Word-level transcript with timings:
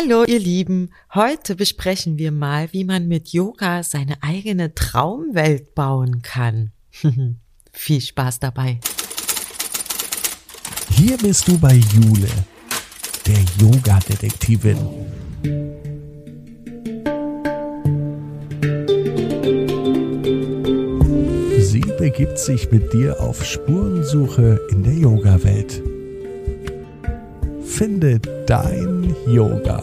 Hallo 0.00 0.22
ihr 0.22 0.38
Lieben, 0.38 0.90
heute 1.12 1.56
besprechen 1.56 2.18
wir 2.18 2.30
mal, 2.30 2.68
wie 2.72 2.84
man 2.84 3.08
mit 3.08 3.30
Yoga 3.30 3.82
seine 3.82 4.22
eigene 4.22 4.72
Traumwelt 4.72 5.74
bauen 5.74 6.22
kann. 6.22 6.70
Viel 7.72 8.00
Spaß 8.00 8.38
dabei. 8.38 8.78
Hier 10.90 11.16
bist 11.18 11.48
du 11.48 11.58
bei 11.58 11.74
Jule, 11.74 12.28
der 13.26 13.40
Yoga-Detektivin. 13.58 14.78
Sie 21.58 21.80
begibt 21.98 22.38
sich 22.38 22.70
mit 22.70 22.92
dir 22.92 23.20
auf 23.20 23.44
Spurensuche 23.44 24.60
in 24.70 24.84
der 24.84 24.94
Yoga-Welt. 24.94 25.82
Finde 27.78 28.18
dein 28.48 29.14
Yoga. 29.28 29.80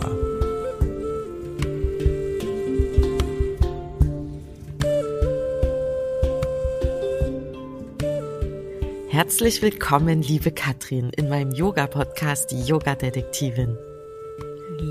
Herzlich 9.07 9.61
willkommen, 9.61 10.21
liebe 10.21 10.51
Katrin, 10.51 11.09
in 11.11 11.29
meinem 11.29 11.51
Yoga-Podcast, 11.53 12.51
die 12.51 12.63
Yoga-Detektivin. 12.63 13.77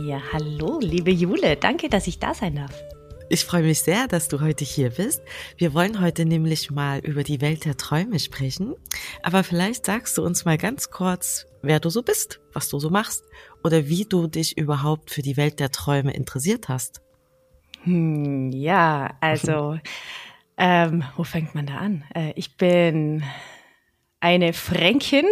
Ja, 0.06 0.22
hallo, 0.32 0.78
liebe 0.80 1.10
Jule. 1.10 1.56
Danke, 1.56 1.90
dass 1.90 2.06
ich 2.06 2.20
da 2.20 2.32
sein 2.32 2.56
darf. 2.56 2.72
Ich 3.28 3.44
freue 3.44 3.64
mich 3.64 3.82
sehr, 3.82 4.08
dass 4.08 4.28
du 4.28 4.40
heute 4.40 4.64
hier 4.64 4.88
bist. 4.88 5.20
Wir 5.58 5.74
wollen 5.74 6.00
heute 6.00 6.24
nämlich 6.24 6.70
mal 6.70 7.00
über 7.00 7.22
die 7.22 7.42
Welt 7.42 7.66
der 7.66 7.76
Träume 7.76 8.18
sprechen. 8.18 8.74
Aber 9.22 9.44
vielleicht 9.44 9.84
sagst 9.84 10.16
du 10.16 10.24
uns 10.24 10.46
mal 10.46 10.56
ganz 10.56 10.90
kurz, 10.90 11.46
wer 11.66 11.80
du 11.80 11.90
so 11.90 12.02
bist, 12.02 12.40
was 12.52 12.68
du 12.68 12.78
so 12.78 12.90
machst 12.90 13.24
oder 13.62 13.88
wie 13.88 14.04
du 14.04 14.26
dich 14.26 14.56
überhaupt 14.56 15.10
für 15.10 15.22
die 15.22 15.36
Welt 15.36 15.60
der 15.60 15.70
Träume 15.70 16.12
interessiert 16.12 16.68
hast. 16.68 17.00
Hm, 17.82 18.50
ja, 18.52 19.16
also, 19.20 19.78
ähm, 20.56 21.04
wo 21.16 21.24
fängt 21.24 21.54
man 21.54 21.66
da 21.66 21.76
an? 21.76 22.04
Äh, 22.14 22.32
ich 22.36 22.56
bin 22.56 23.22
eine 24.20 24.54
Fränkin 24.54 25.26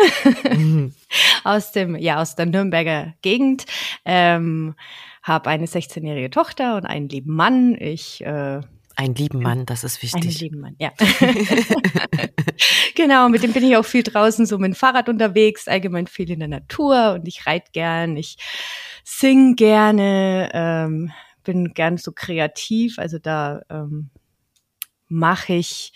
mhm. 0.51 0.95
aus 1.45 1.73
dem, 1.73 1.97
ja, 1.97 2.21
aus 2.21 2.37
der 2.37 2.47
Nürnberger 2.47 3.15
Gegend. 3.23 3.65
Ähm, 4.05 4.75
habe 5.23 5.51
eine 5.51 5.67
16-jährige 5.67 6.31
Tochter 6.31 6.77
und 6.77 6.85
einen 6.85 7.09
lieben 7.09 7.35
Mann. 7.35 7.75
Ich 7.79 8.23
äh, 8.25 8.61
einen 8.97 9.15
lieben 9.15 9.41
Mann, 9.41 9.67
das 9.67 9.85
ist 9.85 10.03
wichtig. 10.03 10.23
Einen 10.23 10.33
lieben 10.33 10.61
Mann, 10.61 10.77
ja. 10.79 10.93
genau, 12.95 13.29
mit 13.29 13.43
dem 13.43 13.53
bin 13.53 13.65
ich 13.65 13.77
auch 13.77 13.85
viel 13.85 14.03
draußen 14.03 14.47
so 14.47 14.59
mit 14.59 14.73
dem 14.73 14.75
Fahrrad 14.75 15.09
unterwegs, 15.09 15.69
allgemein 15.69 16.07
viel 16.07 16.31
in 16.31 16.41
der 16.41 16.49
Natur 16.49 17.15
und 17.15 17.27
ich 17.27 17.47
reite 17.47 17.71
gern, 17.73 18.17
ich 18.17 18.37
sing 19.05 19.57
gerne, 19.57 20.51
ähm, 20.53 21.13
bin 21.45 21.75
gern 21.75 21.97
so 21.97 22.13
kreativ, 22.13 22.99
also 22.99 23.19
da 23.19 23.63
ähm, 23.71 24.11
mache 25.09 25.55
ich 25.55 25.93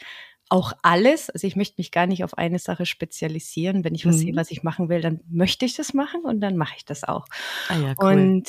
auch 0.48 0.72
alles. 0.82 1.30
Also 1.30 1.46
ich 1.46 1.56
möchte 1.56 1.76
mich 1.78 1.90
gar 1.90 2.06
nicht 2.06 2.22
auf 2.22 2.38
eine 2.38 2.58
Sache 2.58 2.86
spezialisieren. 2.86 3.84
Wenn 3.84 3.94
ich 3.94 4.06
was 4.06 4.16
mhm. 4.16 4.20
sehe, 4.20 4.36
was 4.36 4.50
ich 4.50 4.62
machen 4.62 4.88
will, 4.88 5.00
dann 5.00 5.20
möchte 5.28 5.64
ich 5.64 5.74
das 5.74 5.92
machen 5.92 6.22
und 6.22 6.40
dann 6.40 6.56
mache 6.56 6.74
ich 6.76 6.84
das 6.84 7.04
auch. 7.04 7.26
Ah 7.68 7.78
ja, 7.78 7.94
cool. 8.00 8.12
Und 8.12 8.48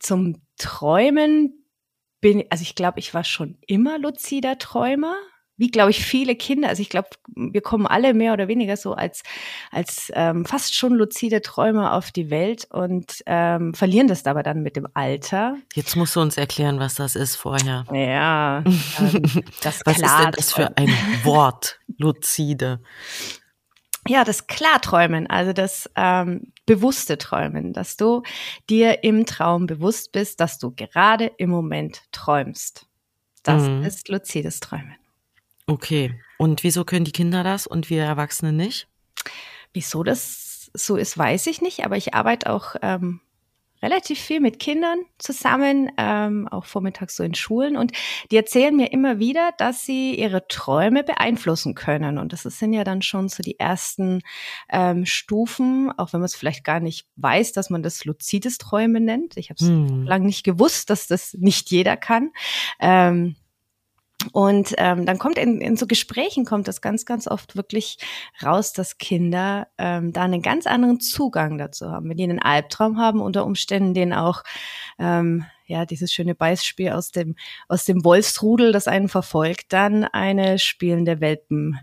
zum 0.00 0.42
Träumen 0.56 1.63
bin, 2.24 2.42
also 2.48 2.62
ich 2.62 2.74
glaube, 2.74 3.00
ich 3.00 3.12
war 3.12 3.22
schon 3.22 3.58
immer 3.66 3.98
luzider 3.98 4.56
Träumer 4.56 5.14
wie 5.56 5.68
glaube 5.68 5.90
ich 5.90 6.04
viele 6.04 6.34
Kinder, 6.34 6.68
also 6.68 6.82
ich 6.82 6.88
glaube, 6.88 7.10
wir 7.28 7.60
kommen 7.60 7.86
alle 7.86 8.12
mehr 8.12 8.32
oder 8.32 8.48
weniger 8.48 8.76
so 8.76 8.94
als 8.94 9.22
als 9.70 10.10
ähm, 10.14 10.44
fast 10.44 10.74
schon 10.74 10.94
luzide 10.94 11.42
Träumer 11.42 11.92
auf 11.92 12.10
die 12.10 12.28
Welt 12.28 12.66
und 12.70 13.22
ähm, 13.26 13.72
verlieren 13.72 14.08
das 14.08 14.26
aber 14.26 14.42
dann 14.42 14.62
mit 14.62 14.74
dem 14.74 14.88
Alter. 14.94 15.56
Jetzt 15.74 15.94
musst 15.94 16.16
du 16.16 16.20
uns 16.20 16.36
erklären, 16.36 16.80
was 16.80 16.96
das 16.96 17.14
ist 17.14 17.36
vorher. 17.36 17.84
Ja, 17.92 18.64
ähm, 18.98 19.44
das 19.62 19.80
was 19.84 20.00
ist 20.00 20.18
denn 20.18 20.32
das 20.32 20.52
für 20.52 20.76
ein 20.76 20.88
Wort, 21.22 21.78
luzide? 21.98 22.80
Ja, 24.06 24.24
das 24.24 24.46
Klarträumen, 24.46 25.26
also 25.28 25.52
das 25.52 25.90
ähm, 25.96 26.52
bewusste 26.66 27.16
Träumen, 27.16 27.72
dass 27.72 27.96
du 27.96 28.22
dir 28.68 29.02
im 29.02 29.24
Traum 29.24 29.66
bewusst 29.66 30.12
bist, 30.12 30.40
dass 30.40 30.58
du 30.58 30.72
gerade 30.72 31.32
im 31.38 31.50
Moment 31.50 32.02
träumst. 32.12 32.86
Das 33.42 33.62
mhm. 33.62 33.82
ist 33.82 34.08
luzides 34.08 34.60
Träumen. 34.60 34.96
Okay. 35.66 36.20
Und 36.38 36.64
wieso 36.64 36.84
können 36.84 37.04
die 37.04 37.12
Kinder 37.12 37.42
das 37.42 37.66
und 37.66 37.88
wir 37.88 38.02
Erwachsene 38.02 38.52
nicht? 38.52 38.88
Wieso 39.72 40.02
das 40.02 40.70
so 40.74 40.96
ist, 40.96 41.16
weiß 41.16 41.46
ich 41.46 41.62
nicht, 41.62 41.84
aber 41.84 41.96
ich 41.96 42.14
arbeite 42.14 42.50
auch 42.50 42.74
ähm, 42.82 43.20
relativ 43.84 44.18
viel 44.18 44.40
mit 44.40 44.58
Kindern 44.58 45.00
zusammen, 45.18 45.92
ähm, 45.98 46.48
auch 46.48 46.64
vormittags 46.64 47.16
so 47.16 47.22
in 47.22 47.34
Schulen. 47.34 47.76
Und 47.76 47.92
die 48.30 48.36
erzählen 48.36 48.74
mir 48.74 48.92
immer 48.92 49.18
wieder, 49.18 49.52
dass 49.58 49.84
sie 49.84 50.14
ihre 50.14 50.48
Träume 50.48 51.04
beeinflussen 51.04 51.74
können. 51.74 52.16
Und 52.18 52.32
das 52.32 52.42
sind 52.42 52.72
ja 52.72 52.82
dann 52.82 53.02
schon 53.02 53.28
so 53.28 53.42
die 53.42 53.60
ersten 53.60 54.22
ähm, 54.70 55.04
Stufen, 55.04 55.92
auch 55.98 56.14
wenn 56.14 56.20
man 56.20 56.26
es 56.26 56.34
vielleicht 56.34 56.64
gar 56.64 56.80
nicht 56.80 57.06
weiß, 57.16 57.52
dass 57.52 57.68
man 57.68 57.82
das 57.82 58.06
luzides 58.06 58.56
Träumen 58.56 59.04
nennt. 59.04 59.36
Ich 59.36 59.50
habe 59.50 59.58
es 59.60 59.68
hm. 59.68 60.04
lange 60.04 60.26
nicht 60.26 60.44
gewusst, 60.44 60.88
dass 60.88 61.06
das 61.06 61.34
nicht 61.34 61.70
jeder 61.70 61.98
kann. 61.98 62.30
Ähm, 62.80 63.36
und 64.32 64.74
ähm, 64.78 65.06
dann 65.06 65.18
kommt 65.18 65.38
in, 65.38 65.60
in 65.60 65.76
so 65.76 65.86
Gesprächen 65.86 66.44
kommt 66.44 66.68
das 66.68 66.80
ganz, 66.80 67.04
ganz 67.04 67.26
oft 67.26 67.56
wirklich 67.56 67.98
raus, 68.42 68.72
dass 68.72 68.98
Kinder 68.98 69.68
ähm, 69.78 70.12
da 70.12 70.22
einen 70.22 70.42
ganz 70.42 70.66
anderen 70.66 71.00
Zugang 71.00 71.58
dazu 71.58 71.90
haben. 71.90 72.08
Wenn 72.08 72.16
die 72.16 72.24
einen 72.24 72.42
Albtraum 72.42 72.98
haben, 72.98 73.20
unter 73.20 73.44
Umständen 73.44 73.94
den 73.94 74.12
auch 74.12 74.42
ähm, 74.98 75.44
ja 75.66 75.86
dieses 75.86 76.12
schöne 76.12 76.34
Beispiel 76.34 76.90
aus 76.90 77.10
dem 77.10 77.36
aus 77.68 77.84
dem 77.84 78.04
Wolfsrudel, 78.04 78.72
das 78.72 78.88
einen 78.88 79.08
verfolgt, 79.08 79.72
dann 79.72 80.04
eine 80.04 80.58
spielende 80.58 81.20
Welpengruppe 81.20 81.80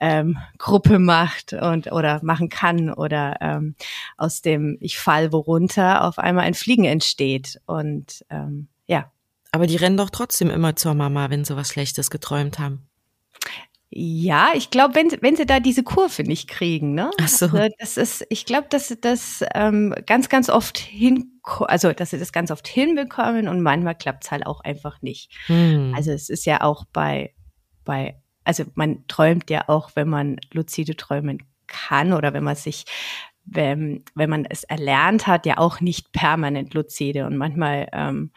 ähm, 0.00 0.38
Gruppe 0.58 0.98
macht 0.98 1.52
und 1.52 1.92
oder 1.92 2.20
machen 2.22 2.48
kann 2.48 2.92
oder 2.92 3.36
ähm, 3.40 3.74
aus 4.16 4.42
dem 4.42 4.76
ich 4.80 4.98
fall 4.98 5.32
worunter 5.32 6.04
auf 6.04 6.18
einmal 6.18 6.44
ein 6.44 6.54
Fliegen 6.54 6.84
entsteht 6.84 7.60
und 7.66 8.24
ähm, 8.30 8.68
ja 8.86 9.10
aber 9.52 9.66
die 9.66 9.76
rennen 9.76 9.96
doch 9.96 10.10
trotzdem 10.10 10.50
immer 10.50 10.76
zur 10.76 10.94
Mama, 10.94 11.30
wenn 11.30 11.44
sie 11.44 11.56
was 11.56 11.68
Schlechtes 11.68 12.10
geträumt 12.10 12.58
haben. 12.58 12.88
Ja, 13.94 14.52
ich 14.54 14.70
glaube, 14.70 14.94
wenn, 14.94 15.10
wenn 15.20 15.36
sie 15.36 15.44
da 15.44 15.60
diese 15.60 15.82
Kurve 15.82 16.22
nicht 16.22 16.48
kriegen, 16.48 16.94
ne? 16.94 17.10
Ach 17.20 17.28
so. 17.28 17.46
Also 17.46 17.68
das 17.78 17.98
ist, 17.98 18.26
ich 18.30 18.46
glaube, 18.46 18.68
dass 18.70 18.88
sie 18.88 18.98
das 18.98 19.44
ähm, 19.54 19.94
ganz, 20.06 20.30
ganz 20.30 20.48
oft 20.48 20.78
hin, 20.78 21.38
also 21.42 21.92
dass 21.92 22.10
sie 22.10 22.18
das 22.18 22.32
ganz 22.32 22.50
oft 22.50 22.66
hinbekommen 22.66 23.48
und 23.48 23.60
manchmal 23.60 23.94
klappt 23.94 24.24
es 24.24 24.30
halt 24.30 24.46
auch 24.46 24.62
einfach 24.62 25.02
nicht. 25.02 25.30
Hm. 25.46 25.92
Also 25.94 26.10
es 26.10 26.30
ist 26.30 26.46
ja 26.46 26.62
auch 26.62 26.86
bei, 26.90 27.34
bei, 27.84 28.16
also 28.44 28.64
man 28.74 29.06
träumt 29.08 29.50
ja 29.50 29.68
auch, 29.68 29.90
wenn 29.94 30.08
man 30.08 30.40
luzide 30.52 30.96
träumen 30.96 31.42
kann 31.66 32.14
oder 32.14 32.32
wenn 32.32 32.44
man 32.44 32.56
sich 32.56 32.84
wenn, 33.44 34.04
wenn 34.14 34.30
man 34.30 34.44
es 34.44 34.64
erlernt 34.64 35.26
hat, 35.26 35.46
ja 35.46 35.58
auch 35.58 35.80
nicht 35.80 36.12
permanent 36.12 36.74
luzide. 36.74 37.26
Und 37.26 37.36
manchmal 37.36 37.88
ähm, 37.92 38.30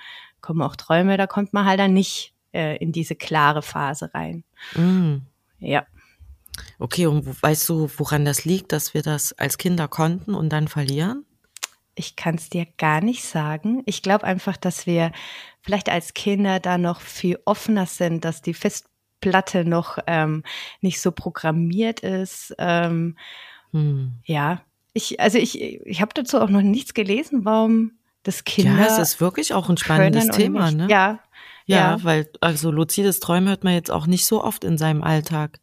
kommen 0.46 0.62
auch 0.62 0.76
Träume, 0.76 1.18
da 1.18 1.28
kommt 1.28 1.54
man 1.54 1.66
halt 1.66 1.80
dann 1.80 1.94
nicht 1.94 2.34
äh, 2.54 2.78
in 2.78 2.92
diese 2.92 3.16
klare 3.16 3.62
Phase 3.62 4.14
rein. 4.14 4.44
Mm. 4.76 5.18
Ja. 5.60 5.86
Okay, 6.80 7.08
und 7.08 7.42
weißt 7.42 7.68
du, 7.68 7.90
woran 7.98 8.24
das 8.24 8.46
liegt, 8.46 8.72
dass 8.72 8.94
wir 8.94 9.02
das 9.02 9.34
als 9.34 9.58
Kinder 9.58 9.88
konnten 9.88 10.36
und 10.36 10.50
dann 10.50 10.68
verlieren? 10.68 11.26
Ich 11.96 12.16
kann 12.16 12.36
es 12.36 12.50
dir 12.50 12.68
gar 12.78 13.02
nicht 13.02 13.24
sagen. 13.24 13.82
Ich 13.86 14.02
glaube 14.02 14.26
einfach, 14.26 14.56
dass 14.56 14.86
wir 14.86 15.12
vielleicht 15.62 15.90
als 15.90 16.14
Kinder 16.14 16.60
da 16.60 16.78
noch 16.78 17.02
viel 17.02 17.40
offener 17.46 17.88
sind, 17.88 18.24
dass 18.24 18.42
die 18.42 18.54
Festplatte 18.54 19.66
noch 19.66 19.98
ähm, 20.06 20.44
nicht 20.82 21.02
so 21.02 21.12
programmiert 21.12 22.02
ist. 22.02 22.54
Ähm, 22.60 23.18
hm. 23.72 24.14
Ja, 24.26 24.62
ich, 24.94 25.20
also 25.20 25.38
ich, 25.38 25.62
ich 25.62 26.02
habe 26.02 26.14
dazu 26.14 26.40
auch 26.40 26.50
noch 26.50 26.62
nichts 26.62 26.94
gelesen, 26.94 27.44
warum 27.44 27.94
das 28.26 28.44
Kinder. 28.44 28.78
Ja, 28.78 28.86
es 28.88 29.00
ist 29.00 29.22
wirklich 29.22 29.54
auch 29.54 29.70
ein 29.70 29.78
spannendes 29.78 30.28
Thema, 30.30 30.72
ne? 30.72 30.88
Ja, 30.90 31.20
ja. 31.66 31.78
Ja, 31.78 32.04
weil, 32.04 32.30
also 32.42 32.72
luzides 32.72 33.20
Träumen 33.20 33.50
hört 33.50 33.64
man 33.64 33.74
jetzt 33.74 33.92
auch 33.92 34.08
nicht 34.08 34.26
so 34.26 34.44
oft 34.44 34.64
in 34.64 34.78
seinem 34.78 35.04
Alltag. 35.04 35.60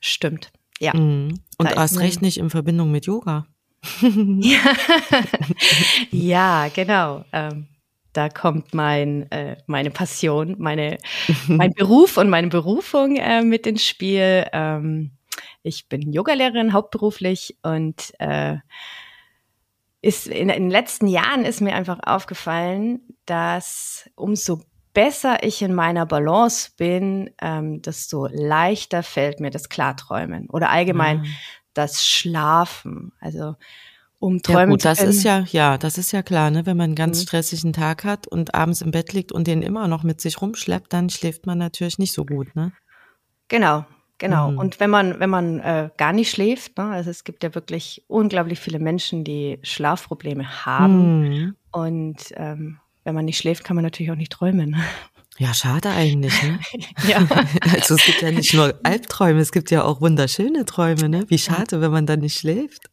Stimmt. 0.00 0.50
Ja. 0.80 0.94
Mhm. 0.94 1.40
Und 1.58 1.72
erst 1.72 1.98
recht 1.98 2.22
nicht 2.22 2.38
in 2.38 2.50
Verbindung 2.50 2.90
mit 2.90 3.06
Yoga. 3.06 3.46
ja. 4.02 4.60
ja, 6.10 6.68
genau. 6.74 7.24
Ähm, 7.32 7.68
da 8.12 8.28
kommt 8.28 8.74
mein, 8.74 9.30
äh, 9.30 9.56
meine 9.66 9.90
Passion, 9.90 10.56
meine, 10.58 10.98
mein 11.46 11.72
Beruf 11.76 12.16
und 12.16 12.28
meine 12.28 12.48
Berufung 12.48 13.16
äh, 13.16 13.42
mit 13.42 13.66
ins 13.66 13.86
Spiel. 13.86 14.46
Ähm, 14.52 15.12
ich 15.62 15.88
bin 15.88 16.12
Yogalehrerin 16.12 16.72
hauptberuflich 16.72 17.56
und 17.62 18.12
äh, 18.18 18.56
ist 20.02 20.26
in, 20.26 20.48
in 20.48 20.64
den 20.64 20.70
letzten 20.70 21.06
Jahren 21.06 21.44
ist 21.44 21.60
mir 21.60 21.74
einfach 21.74 22.00
aufgefallen, 22.02 23.00
dass 23.24 24.10
umso 24.16 24.60
besser 24.92 25.42
ich 25.42 25.62
in 25.62 25.74
meiner 25.74 26.04
Balance 26.04 26.72
bin, 26.76 27.30
ähm, 27.40 27.80
desto 27.80 28.26
leichter 28.26 29.02
fällt 29.02 29.40
mir 29.40 29.50
das 29.50 29.68
Klarträumen 29.68 30.50
oder 30.50 30.70
allgemein 30.70 31.20
mhm. 31.20 31.26
das 31.72 32.04
Schlafen. 32.04 33.12
Also 33.20 33.54
um 34.18 34.42
träumen 34.42 34.60
ja, 34.60 34.66
gut, 34.66 34.84
das 34.84 35.02
ist 35.02 35.24
ja, 35.24 35.44
ja, 35.50 35.78
das 35.78 35.98
ist 35.98 36.12
ja 36.12 36.22
klar, 36.22 36.50
ne? 36.50 36.66
Wenn 36.66 36.76
man 36.76 36.84
einen 36.84 36.94
ganz 36.94 37.18
mhm. 37.20 37.22
stressigen 37.22 37.72
Tag 37.72 38.04
hat 38.04 38.26
und 38.26 38.54
abends 38.54 38.80
im 38.80 38.90
Bett 38.90 39.12
liegt 39.12 39.32
und 39.32 39.46
den 39.46 39.62
immer 39.62 39.88
noch 39.88 40.02
mit 40.02 40.20
sich 40.20 40.40
rumschleppt, 40.40 40.92
dann 40.92 41.10
schläft 41.10 41.46
man 41.46 41.58
natürlich 41.58 41.98
nicht 41.98 42.12
so 42.12 42.24
gut, 42.24 42.54
ne? 42.54 42.72
Genau, 43.48 43.84
genau. 44.22 44.52
Mhm. 44.52 44.58
Und 44.58 44.80
wenn 44.80 44.88
man, 44.88 45.20
wenn 45.20 45.28
man 45.28 45.58
äh, 45.60 45.90
gar 45.98 46.12
nicht 46.14 46.30
schläft, 46.30 46.78
ne? 46.78 46.84
also 46.84 47.10
es 47.10 47.24
gibt 47.24 47.42
ja 47.42 47.54
wirklich 47.54 48.04
unglaublich 48.06 48.60
viele 48.60 48.78
Menschen, 48.78 49.24
die 49.24 49.58
Schlafprobleme 49.62 50.64
haben. 50.64 51.28
Mhm. 51.28 51.56
Und 51.72 52.32
ähm, 52.36 52.78
wenn 53.04 53.14
man 53.14 53.26
nicht 53.26 53.36
schläft, 53.36 53.64
kann 53.64 53.76
man 53.76 53.84
natürlich 53.84 54.12
auch 54.12 54.16
nicht 54.16 54.32
träumen. 54.32 54.76
Ja, 55.38 55.52
schade 55.52 55.90
eigentlich, 55.90 56.40
ne? 56.42 56.60
ja. 57.08 57.26
Also 57.74 57.96
es 57.96 58.04
gibt 58.04 58.22
ja 58.22 58.30
nicht 58.30 58.54
nur 58.54 58.78
Albträume, 58.84 59.40
es 59.40 59.50
gibt 59.50 59.70
ja 59.70 59.82
auch 59.82 60.00
wunderschöne 60.00 60.64
Träume, 60.64 61.08
ne? 61.08 61.24
Wie 61.28 61.38
schade, 61.38 61.80
wenn 61.80 61.90
man 61.90 62.06
dann 62.06 62.20
nicht 62.20 62.38
schläft. 62.38 62.90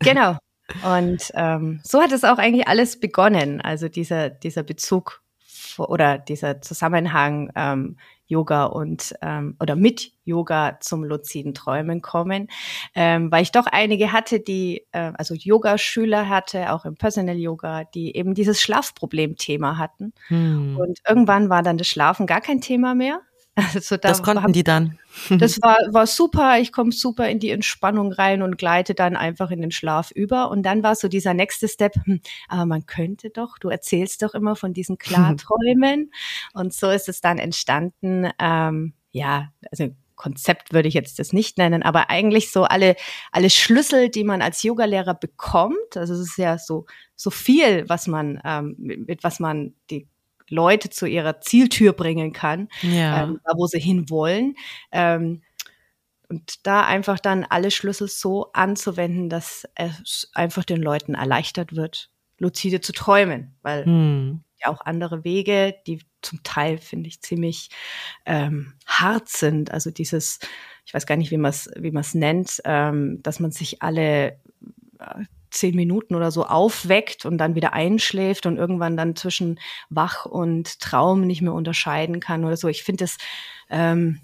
Genau. 0.00 0.36
Und 0.84 1.32
ähm, 1.34 1.80
so 1.82 2.02
hat 2.02 2.12
es 2.12 2.24
auch 2.24 2.36
eigentlich 2.36 2.68
alles 2.68 3.00
begonnen. 3.00 3.62
Also 3.62 3.88
dieser, 3.88 4.28
dieser 4.28 4.62
Bezug 4.62 5.22
oder 5.78 6.18
dieser 6.18 6.60
Zusammenhang 6.60 7.50
ähm, 7.54 7.96
Yoga 8.28 8.66
und 8.66 9.14
ähm, 9.22 9.56
oder 9.60 9.74
mit 9.74 10.12
Yoga 10.24 10.78
zum 10.80 11.02
luziden 11.02 11.54
Träumen 11.54 12.02
kommen, 12.02 12.48
ähm, 12.94 13.32
weil 13.32 13.42
ich 13.42 13.52
doch 13.52 13.66
einige 13.66 14.12
hatte, 14.12 14.40
die 14.40 14.86
äh, 14.92 15.12
also 15.16 15.34
Yoga-Schüler 15.34 16.28
hatte, 16.28 16.72
auch 16.72 16.84
im 16.84 16.96
Personal 16.96 17.36
Yoga, 17.36 17.84
die 17.84 18.14
eben 18.14 18.34
dieses 18.34 18.60
Schlafproblem-Thema 18.60 19.78
hatten. 19.78 20.12
Hm. 20.28 20.76
Und 20.78 20.98
irgendwann 21.08 21.48
war 21.48 21.62
dann 21.62 21.78
das 21.78 21.88
Schlafen 21.88 22.26
gar 22.26 22.40
kein 22.40 22.60
Thema 22.60 22.94
mehr. 22.94 23.20
Also 23.74 23.96
da 23.96 24.08
das 24.08 24.22
konnten 24.22 24.52
die 24.52 24.62
dann. 24.62 24.98
Das 25.30 25.58
war, 25.62 25.76
war 25.90 26.06
super. 26.06 26.58
Ich 26.58 26.72
komme 26.72 26.92
super 26.92 27.28
in 27.28 27.40
die 27.40 27.50
Entspannung 27.50 28.12
rein 28.12 28.42
und 28.42 28.58
gleite 28.58 28.94
dann 28.94 29.16
einfach 29.16 29.50
in 29.50 29.60
den 29.60 29.70
Schlaf 29.70 30.10
über. 30.12 30.50
Und 30.50 30.62
dann 30.62 30.82
war 30.82 30.94
so 30.94 31.08
dieser 31.08 31.34
nächste 31.34 31.68
Step, 31.68 31.94
hm, 32.04 32.20
aber 32.48 32.66
man 32.66 32.86
könnte 32.86 33.30
doch, 33.30 33.58
du 33.58 33.68
erzählst 33.68 34.22
doch 34.22 34.34
immer 34.34 34.56
von 34.56 34.72
diesen 34.72 34.98
Klarträumen. 34.98 36.12
und 36.54 36.72
so 36.72 36.90
ist 36.90 37.08
es 37.08 37.20
dann 37.20 37.38
entstanden. 37.38 38.30
Ähm, 38.38 38.94
ja, 39.10 39.48
also 39.70 39.88
Konzept 40.14 40.72
würde 40.72 40.88
ich 40.88 40.94
jetzt 40.94 41.18
das 41.18 41.32
nicht 41.32 41.58
nennen, 41.58 41.82
aber 41.82 42.10
eigentlich 42.10 42.50
so 42.50 42.64
alle, 42.64 42.96
alle 43.30 43.50
Schlüssel, 43.50 44.10
die 44.10 44.24
man 44.24 44.42
als 44.42 44.62
Yogalehrer 44.62 45.14
bekommt. 45.14 45.96
Also 45.96 46.14
es 46.14 46.20
ist 46.20 46.38
ja 46.38 46.58
so, 46.58 46.86
so 47.16 47.30
viel, 47.30 47.88
was 47.88 48.06
man, 48.08 48.40
ähm, 48.44 48.74
mit 48.78 49.24
was 49.24 49.40
man 49.40 49.74
die 49.90 50.08
Leute 50.48 50.90
zu 50.90 51.06
ihrer 51.06 51.40
Zieltür 51.40 51.92
bringen 51.92 52.32
kann, 52.32 52.68
ja. 52.82 53.24
ähm, 53.24 53.40
da 53.44 53.52
wo 53.56 53.66
sie 53.66 53.80
hinwollen. 53.80 54.54
Ähm, 54.92 55.42
und 56.28 56.66
da 56.66 56.84
einfach 56.84 57.18
dann 57.18 57.44
alle 57.44 57.70
Schlüssel 57.70 58.08
so 58.08 58.50
anzuwenden, 58.52 59.30
dass 59.30 59.66
es 59.74 60.30
einfach 60.34 60.64
den 60.64 60.82
Leuten 60.82 61.14
erleichtert 61.14 61.74
wird, 61.74 62.10
lucide 62.38 62.80
zu 62.80 62.92
träumen, 62.92 63.56
weil 63.62 63.86
hm. 63.86 64.44
ja 64.60 64.68
auch 64.68 64.82
andere 64.82 65.24
Wege, 65.24 65.74
die 65.86 66.02
zum 66.20 66.42
Teil 66.42 66.78
finde 66.78 67.08
ich 67.08 67.22
ziemlich 67.22 67.70
ähm, 68.26 68.74
hart 68.86 69.28
sind. 69.28 69.70
Also 69.70 69.90
dieses, 69.90 70.38
ich 70.84 70.92
weiß 70.92 71.06
gar 71.06 71.16
nicht, 71.16 71.30
wie 71.30 71.38
man 71.38 71.50
es 71.50 71.70
wie 71.76 71.92
man 71.92 72.02
es 72.02 72.14
nennt, 72.14 72.60
ähm, 72.64 73.22
dass 73.22 73.40
man 73.40 73.50
sich 73.50 73.82
alle 73.82 74.38
äh, 74.98 75.24
zehn 75.50 75.74
Minuten 75.74 76.14
oder 76.14 76.30
so 76.30 76.44
aufweckt 76.44 77.24
und 77.24 77.38
dann 77.38 77.54
wieder 77.54 77.72
einschläft 77.72 78.46
und 78.46 78.56
irgendwann 78.56 78.96
dann 78.96 79.16
zwischen 79.16 79.58
Wach 79.90 80.26
und 80.26 80.80
Traum 80.80 81.22
nicht 81.26 81.42
mehr 81.42 81.54
unterscheiden 81.54 82.20
kann 82.20 82.44
oder 82.44 82.56
so. 82.56 82.68
Ich 82.68 82.82
finde 82.82 83.04
das, 83.04 83.18
ähm, 83.70 84.20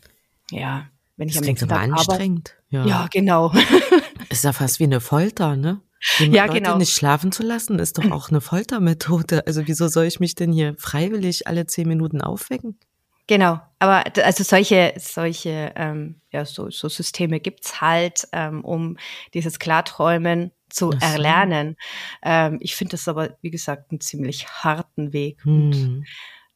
ja, 0.51 0.87
wenn 1.17 1.29
ich 1.29 1.35
das 1.35 1.43
am 1.43 1.47
nächsten 1.47 1.69
Tag 1.69 1.83
anstrengend. 1.83 2.57
Ja. 2.69 2.85
ja, 2.85 3.09
genau. 3.13 3.53
ist 4.31 4.45
ja 4.45 4.53
fast 4.53 4.81
wie 4.81 4.85
eine 4.85 5.01
Folter, 5.01 5.57
ne? 5.57 5.81
Ja, 6.19 6.45
Leute 6.45 6.61
genau. 6.61 6.77
nicht 6.77 6.95
schlafen 6.95 7.33
zu 7.33 7.43
lassen, 7.43 7.79
ist 7.79 7.97
doch 7.97 8.11
auch 8.11 8.29
eine 8.29 8.43
Foltermethode. 8.43 9.47
Also 9.47 9.63
wieso 9.67 9.89
soll 9.89 10.05
ich 10.05 10.21
mich 10.21 10.35
denn 10.35 10.53
hier 10.53 10.75
freiwillig 10.77 11.47
alle 11.47 11.67
zehn 11.67 11.89
Minuten 11.89 12.21
aufwecken? 12.21 12.79
Genau, 13.27 13.59
aber 13.79 14.05
also 14.23 14.45
solche, 14.45 14.93
solche 14.99 15.73
ähm, 15.77 16.21
ja, 16.31 16.45
so, 16.45 16.69
so 16.69 16.91
Systeme 16.91 17.41
gibt's 17.41 17.81
halt, 17.81 18.29
ähm, 18.33 18.63
um 18.65 18.99
dieses 19.33 19.59
Klarträumen 19.59 20.51
zu 20.75 20.93
so. 20.93 20.99
erlernen. 21.01 21.77
Ähm, 22.23 22.59
ich 22.61 22.75
finde 22.77 22.93
das 22.93 23.09
aber, 23.09 23.37
wie 23.41 23.51
gesagt, 23.51 23.91
einen 23.91 24.01
ziemlich 24.01 24.49
harten 24.49 25.13
Weg. 25.13 25.45
Hm. 25.45 26.05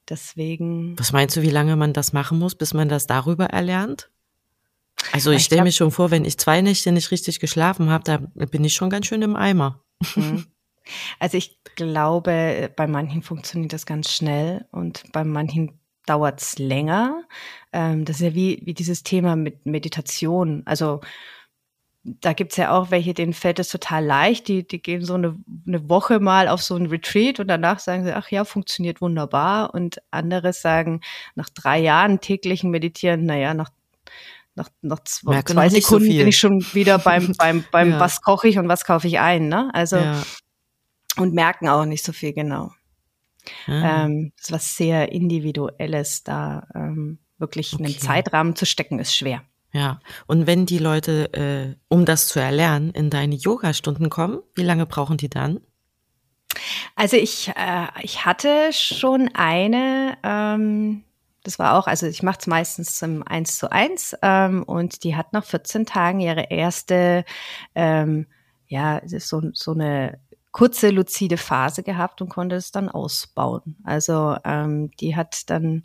deswegen. 0.09 0.99
Was 0.99 1.13
meinst 1.13 1.37
du, 1.37 1.43
wie 1.43 1.51
lange 1.51 1.77
man 1.77 1.93
das 1.93 2.13
machen 2.13 2.39
muss, 2.39 2.55
bis 2.55 2.75
man 2.75 2.89
das 2.89 3.07
darüber 3.07 3.47
erlernt? 3.47 4.11
Also 5.13 5.31
ich 5.31 5.45
stelle 5.45 5.63
mir 5.63 5.73
schon 5.73 5.93
vor, 5.93 6.11
wenn 6.11 6.25
ich 6.25 6.39
zwei 6.39 6.61
Nächte 6.61 6.91
nicht 6.91 7.13
richtig 7.13 7.39
geschlafen 7.39 7.89
habe, 7.89 8.05
da 8.05 8.17
bin 8.47 8.65
ich 8.65 8.75
schon 8.75 8.91
ganz 8.91 9.07
schön 9.07 9.23
im 9.23 9.37
Eimer. 9.37 9.83
Hm. 10.15 10.47
Also 11.19 11.37
ich 11.37 11.61
glaube, 11.77 12.73
bei 12.75 12.87
manchen 12.87 13.23
funktioniert 13.23 13.75
das 13.75 13.85
ganz 13.85 14.11
schnell 14.11 14.67
und 14.73 15.05
bei 15.13 15.23
manchen 15.23 15.79
dauert 16.07 16.41
es 16.41 16.59
länger. 16.59 17.25
Ähm, 17.73 18.07
das 18.07 18.17
ist 18.17 18.23
ja 18.23 18.35
wie, 18.35 18.63
wie 18.65 18.73
dieses 18.73 19.03
Thema 19.03 19.37
mit 19.37 19.67
Meditation. 19.67 20.63
Also 20.65 21.01
da 22.05 22.33
gibt's 22.33 22.57
ja 22.57 22.71
auch 22.71 22.91
welche, 22.91 23.13
denen 23.13 23.35
fällt 23.35 23.59
es 23.59 23.69
total 23.69 24.05
leicht. 24.05 24.49
Die, 24.49 24.67
die 24.67 24.81
gehen 24.81 25.05
so 25.05 25.15
eine, 25.15 25.37
eine 25.67 25.89
Woche 25.89 26.21
mal 26.21 26.49
auf 26.49 26.63
so 26.63 26.77
ein 26.77 26.87
Retreat 26.87 27.41
und 27.41 27.49
danach 27.49 27.81
sagen 27.81 28.05
sie, 28.05 28.15
ach 28.15 28.31
ja, 28.31 28.45
funktioniert 28.45 29.01
wunderbar. 29.01 29.75
Und 29.75 30.01
andere 30.11 30.53
sagen, 30.53 31.01
nach 31.35 31.49
drei 31.49 31.79
Jahren 31.79 32.21
täglichen 32.21 32.71
Meditieren, 32.71 33.25
naja, 33.25 33.55
nach 33.55 33.71
nach, 34.55 34.71
nach 34.83 34.99
zwei, 35.05 35.41
zwei 35.43 35.69
Sekunden 35.69 36.11
so 36.11 36.19
bin 36.19 36.29
ich 36.29 36.39
schon 36.39 36.61
wieder 36.75 36.99
beim, 36.99 37.33
beim, 37.39 37.65
beim 37.71 37.91
ja. 37.93 38.01
was 38.01 38.23
koche 38.23 38.49
ich 38.49 38.59
und 38.59 38.67
was 38.67 38.85
kaufe 38.85 39.07
ich 39.07 39.21
ein, 39.21 39.49
ne? 39.49 39.71
Also, 39.73 39.99
ja. 39.99 40.21
und 41.17 41.33
merken 41.33 41.69
auch 41.69 41.85
nicht 41.85 42.05
so 42.05 42.13
viel 42.13 42.33
genau. 42.33 42.73
Ah. 43.67 44.07
Ähm, 44.07 44.33
das 44.37 44.47
ist 44.47 44.53
was 44.53 44.77
sehr 44.77 45.13
Individuelles, 45.13 46.25
da 46.25 46.67
ähm, 46.75 47.19
wirklich 47.39 47.73
okay. 47.73 47.85
einen 47.85 47.99
Zeitrahmen 47.99 48.57
zu 48.57 48.67
stecken, 48.67 48.99
ist 48.99 49.15
schwer. 49.15 49.43
Ja, 49.73 50.01
und 50.27 50.47
wenn 50.47 50.65
die 50.65 50.79
Leute, 50.79 51.33
äh, 51.35 51.77
um 51.89 52.07
das 52.07 52.27
zu 52.27 52.41
erlernen, 52.41 52.91
in 52.91 53.11
deine 53.11 53.35
Yoga-Stunden 53.35 54.09
kommen, 54.09 54.41
wie 54.55 54.63
lange 54.63 54.87
brauchen 54.87 55.19
die 55.19 55.29
dann? 55.29 55.61
Also 56.97 57.17
ich, 57.17 57.49
äh, 57.49 57.87
ich 58.03 58.25
hatte 58.25 58.71
schon 58.73 59.31
eine, 59.35 60.17
ähm, 60.23 61.05
das 61.45 61.59
war 61.59 61.79
auch, 61.79 61.87
also 61.87 62.07
ich 62.07 62.23
mache 62.23 62.39
es 62.41 62.47
meistens 62.47 62.99
zum 62.99 63.23
1 63.23 63.59
zu 63.59 63.71
1 63.71 64.17
ähm, 64.23 64.63
und 64.63 65.05
die 65.05 65.17
hat 65.17 65.33
nach 65.33 65.45
14 65.45 65.87
Tagen 65.87 66.21
ihre 66.21 66.51
erste, 66.51 67.25
ähm, 67.75 68.27
ja, 68.67 69.01
so, 69.07 69.43
so 69.53 69.73
eine 69.73 70.19
kurze 70.51 70.91
luzide 70.91 71.37
Phase 71.37 71.83
gehabt 71.83 72.21
und 72.21 72.31
konnte 72.31 72.57
es 72.57 72.73
dann 72.73 72.89
ausbauen. 72.89 73.77
Also 73.85 74.37
ähm, 74.45 74.91
die 74.99 75.15
hat 75.15 75.49
dann 75.51 75.85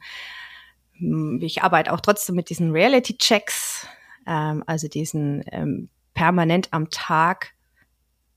ich 1.42 1.64
arbeite 1.64 1.92
auch 1.92 2.00
trotzdem 2.00 2.36
mit 2.36 2.50
diesen 2.50 2.72
Reality-Checks, 2.72 3.88
ähm, 4.28 4.64
also 4.68 4.88
diesen 4.88 5.44
ähm, 5.52 5.90
permanent 6.14 6.70
am 6.72 6.90
Tag 6.90 7.54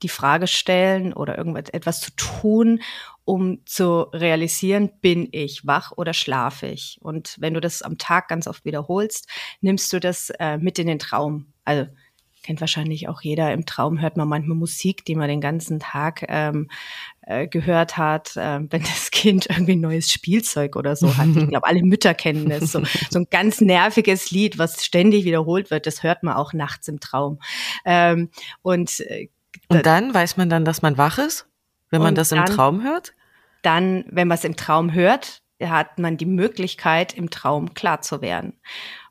die 0.02 0.08
Frage 0.08 0.46
stellen 0.46 1.12
oder 1.12 1.38
irgendwas 1.38 1.70
etwas 1.70 2.00
zu 2.00 2.10
tun, 2.16 2.80
um 3.24 3.64
zu 3.64 4.02
realisieren, 4.12 4.90
bin 5.00 5.28
ich 5.32 5.66
wach 5.66 5.92
oder 5.96 6.12
schlafe 6.12 6.66
ich? 6.66 6.98
Und 7.00 7.36
wenn 7.40 7.54
du 7.54 7.60
das 7.60 7.82
am 7.82 7.98
Tag 7.98 8.28
ganz 8.28 8.46
oft 8.46 8.64
wiederholst, 8.64 9.28
nimmst 9.60 9.92
du 9.92 10.00
das 10.00 10.30
äh, 10.38 10.58
mit 10.58 10.78
in 10.78 10.86
den 10.86 10.98
Traum. 10.98 11.52
Also 11.64 11.86
kennt 12.46 12.60
wahrscheinlich 12.60 13.08
auch 13.08 13.22
jeder, 13.22 13.52
im 13.52 13.66
Traum 13.66 14.00
hört 14.00 14.16
man 14.16 14.28
manchmal 14.28 14.56
Musik, 14.56 15.04
die 15.04 15.16
man 15.16 15.28
den 15.28 15.40
ganzen 15.40 15.80
Tag 15.80 16.24
ähm, 16.28 16.70
äh, 17.22 17.48
gehört 17.48 17.98
hat, 17.98 18.36
äh, 18.36 18.60
wenn 18.70 18.82
das 18.82 19.10
Kind 19.10 19.46
irgendwie 19.50 19.72
ein 19.72 19.80
neues 19.80 20.12
Spielzeug 20.12 20.76
oder 20.76 20.94
so 20.94 21.16
hat. 21.16 21.26
Ich 21.34 21.48
glaube, 21.48 21.66
alle 21.66 21.82
Mütter 21.82 22.14
kennen 22.14 22.48
das. 22.48 22.70
So, 22.70 22.82
so 23.10 23.18
ein 23.18 23.26
ganz 23.30 23.60
nerviges 23.60 24.30
Lied, 24.30 24.58
was 24.58 24.84
ständig 24.84 25.24
wiederholt 25.24 25.72
wird, 25.72 25.86
das 25.86 26.04
hört 26.04 26.22
man 26.22 26.36
auch 26.36 26.52
nachts 26.52 26.86
im 26.86 27.00
Traum. 27.00 27.40
Ähm, 27.84 28.30
und, 28.62 29.00
äh, 29.00 29.28
und 29.68 29.84
dann 29.84 30.14
weiß 30.14 30.36
man 30.36 30.48
dann, 30.48 30.64
dass 30.64 30.82
man 30.82 30.96
wach 30.96 31.18
ist, 31.18 31.48
wenn 31.90 32.00
man 32.00 32.14
das 32.14 32.30
im 32.30 32.38
dann, 32.38 32.46
Traum 32.46 32.84
hört? 32.84 33.14
Dann, 33.62 34.04
wenn 34.08 34.28
man 34.28 34.38
es 34.38 34.44
im 34.44 34.56
Traum 34.56 34.92
hört, 34.92 35.42
hat 35.60 35.98
man 35.98 36.16
die 36.16 36.26
Möglichkeit, 36.26 37.14
im 37.14 37.30
Traum 37.30 37.74
klar 37.74 38.02
zu 38.02 38.20
werden. 38.20 38.52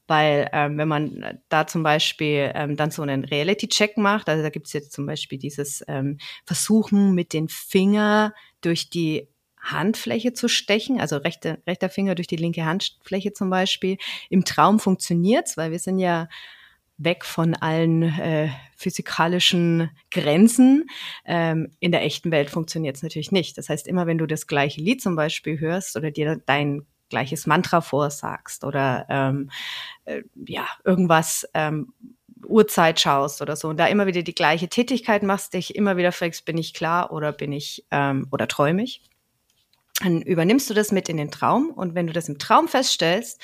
Weil 0.08 0.50
ähm, 0.54 0.78
wenn 0.78 0.88
man 0.88 1.40
da 1.50 1.66
zum 1.66 1.84
Beispiel 1.84 2.52
ähm, 2.54 2.76
dann 2.76 2.92
so 2.92 3.02
einen 3.02 3.26
Reality-Check 3.26 3.98
macht, 3.98 4.30
also 4.30 4.44
da 4.44 4.50
gibt's 4.50 4.74
jetzt 4.74 4.92
zum 4.92 5.06
Beispiel 5.06 5.40
dieses 5.40 5.84
ähm, 5.88 6.20
Versuchen 6.46 7.16
mit 7.16 7.34
den 7.34 7.50
Finger 7.50 8.34
durch 8.62 8.90
die 8.90 9.28
Handfläche 9.60 10.34
zu 10.34 10.48
stechen, 10.48 11.02
also 11.02 11.18
rechte, 11.18 11.62
rechter 11.66 11.90
Finger 11.90 12.14
durch 12.16 12.28
die 12.28 12.36
linke 12.36 12.66
Handfläche 12.66 13.34
zum 13.34 13.50
Beispiel. 13.50 13.98
Im 14.30 14.46
Traum 14.46 14.80
funktioniert's, 14.80 15.58
weil 15.58 15.72
wir 15.72 15.80
sind 15.80 15.98
ja 15.98 16.28
weg 16.98 17.26
von 17.26 17.56
allen 17.56 18.04
äh, 18.04 18.50
physikalischen 18.78 19.90
Grenzen. 20.12 20.86
Ähm, 21.26 21.72
in 21.80 21.92
der 21.92 22.04
echten 22.04 22.32
Welt 22.32 22.50
funktioniert's 22.50 23.04
natürlich 23.04 23.32
nicht. 23.32 23.58
Das 23.58 23.70
heißt, 23.70 23.88
immer 23.88 24.08
wenn 24.08 24.18
du 24.18 24.28
das 24.28 24.48
gleiche 24.48 24.82
Lied 24.82 25.02
zum 25.02 25.16
Beispiel 25.16 25.60
hörst 25.60 25.98
oder 25.98 26.12
dir 26.12 26.42
dein 26.46 26.86
gleiches 27.10 27.48
Mantra 27.48 27.82
vorsagst 27.82 28.64
oder 28.64 29.06
ähm, 29.10 29.50
äh, 30.06 30.24
ja 30.48 30.68
irgendwas 30.84 31.48
ähm, 31.54 31.94
Uhrzeit 32.46 33.00
schaust 33.00 33.42
oder 33.42 33.56
so 33.56 33.70
und 33.70 33.78
da 33.78 33.88
immer 33.88 34.06
wieder 34.08 34.22
die 34.22 34.36
gleiche 34.36 34.68
Tätigkeit 34.68 35.24
machst, 35.24 35.54
dich 35.54 35.76
immer 35.76 35.98
wieder 35.98 36.12
fragst, 36.12 36.46
bin 36.46 36.58
ich 36.58 36.74
klar 36.74 37.12
oder 37.12 37.32
bin 37.32 37.52
ich 37.52 37.86
ähm, 37.92 38.28
oder 38.32 38.48
träume 38.48 38.84
ich, 38.84 39.02
dann 40.02 40.22
übernimmst 40.22 40.70
du 40.70 40.74
das 40.74 40.92
mit 40.92 41.10
in 41.10 41.18
den 41.18 41.32
Traum 41.32 41.70
und 41.70 41.96
wenn 41.96 42.08
du 42.08 42.14
das 42.14 42.30
im 42.30 42.38
Traum 42.38 42.68
feststellst, 42.68 43.42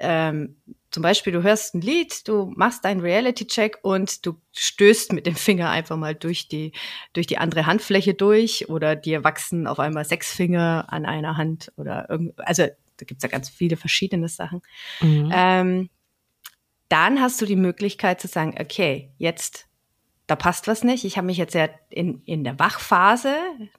ähm, 0.00 0.56
zum 0.90 1.02
Beispiel 1.02 1.32
du 1.32 1.42
hörst 1.42 1.74
ein 1.74 1.80
Lied, 1.80 2.28
du 2.28 2.52
machst 2.56 2.84
einen 2.84 3.00
Reality-Check 3.00 3.78
und 3.82 4.24
du 4.24 4.40
stößt 4.56 5.12
mit 5.12 5.26
dem 5.26 5.34
Finger 5.34 5.70
einfach 5.70 5.96
mal 5.96 6.14
durch 6.14 6.48
die, 6.48 6.72
durch 7.12 7.26
die 7.26 7.38
andere 7.38 7.66
Handfläche 7.66 8.14
durch 8.14 8.68
oder 8.68 8.96
dir 8.96 9.24
wachsen 9.24 9.66
auf 9.66 9.80
einmal 9.80 10.04
sechs 10.04 10.32
Finger 10.32 10.86
an 10.88 11.04
einer 11.04 11.36
Hand 11.36 11.72
oder 11.76 12.08
irgend, 12.08 12.38
also 12.38 12.68
da 12.98 13.04
gibt's 13.04 13.22
ja 13.22 13.28
ganz 13.28 13.48
viele 13.48 13.76
verschiedene 13.76 14.28
Sachen. 14.28 14.62
Mhm. 15.00 15.30
Ähm, 15.32 15.90
dann 16.88 17.20
hast 17.20 17.40
du 17.40 17.46
die 17.46 17.56
Möglichkeit 17.56 18.20
zu 18.20 18.28
sagen, 18.28 18.54
okay, 18.58 19.12
jetzt 19.18 19.68
da 20.28 20.36
passt 20.36 20.68
was 20.68 20.84
nicht. 20.84 21.04
Ich 21.04 21.16
habe 21.16 21.26
mich 21.26 21.38
jetzt 21.38 21.54
ja 21.54 21.68
in, 21.88 22.22
in 22.26 22.44
der 22.44 22.58
Wachphase 22.58 23.34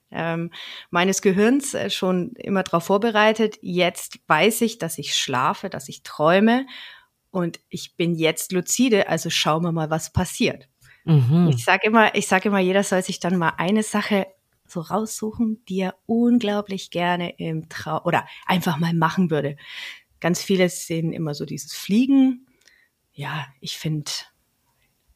ähm, 0.10 0.52
meines 0.90 1.22
Gehirns 1.22 1.76
äh, 1.76 1.92
schon 1.92 2.32
immer 2.34 2.64
darauf 2.64 2.86
vorbereitet. 2.86 3.60
Jetzt 3.62 4.20
weiß 4.28 4.62
ich, 4.62 4.80
dass 4.80 4.98
ich 4.98 5.16
schlafe, 5.16 5.70
dass 5.70 5.88
ich 5.90 6.02
träume 6.02 6.66
und 7.30 7.60
ich 7.70 7.96
bin 7.96 8.16
jetzt 8.16 8.52
lucide, 8.52 9.10
also 9.10 9.30
schauen 9.30 9.64
wir 9.64 9.72
mal, 9.72 9.92
was 9.92 10.12
passiert. 10.12 10.68
Mhm. 11.06 11.52
Ich 11.54 11.64
sage 11.64 11.86
immer, 11.86 12.16
ich 12.16 12.28
sage 12.28 12.50
immer, 12.50 12.60
jeder 12.60 12.84
soll 12.84 13.04
sich 13.04 13.20
dann 13.20 13.38
mal 13.38 13.54
eine 13.58 13.84
Sache 13.84 14.26
so 14.72 14.82
raussuchen, 14.82 15.64
die 15.68 15.80
er 15.82 15.96
unglaublich 16.06 16.92
gerne 16.92 17.32
im 17.38 17.70
Traum 17.70 18.02
oder 18.06 18.28
einfach 18.46 18.78
mal 18.78 18.94
machen 18.94 19.30
würde. 19.30 19.58
Ganz 20.20 20.42
viele 20.42 20.70
sehen 20.70 21.14
immer 21.14 21.34
so 21.34 21.46
dieses 21.46 21.74
Fliegen. 21.74 22.46
Ja, 23.14 23.48
ich 23.60 23.78
finde 23.78 24.12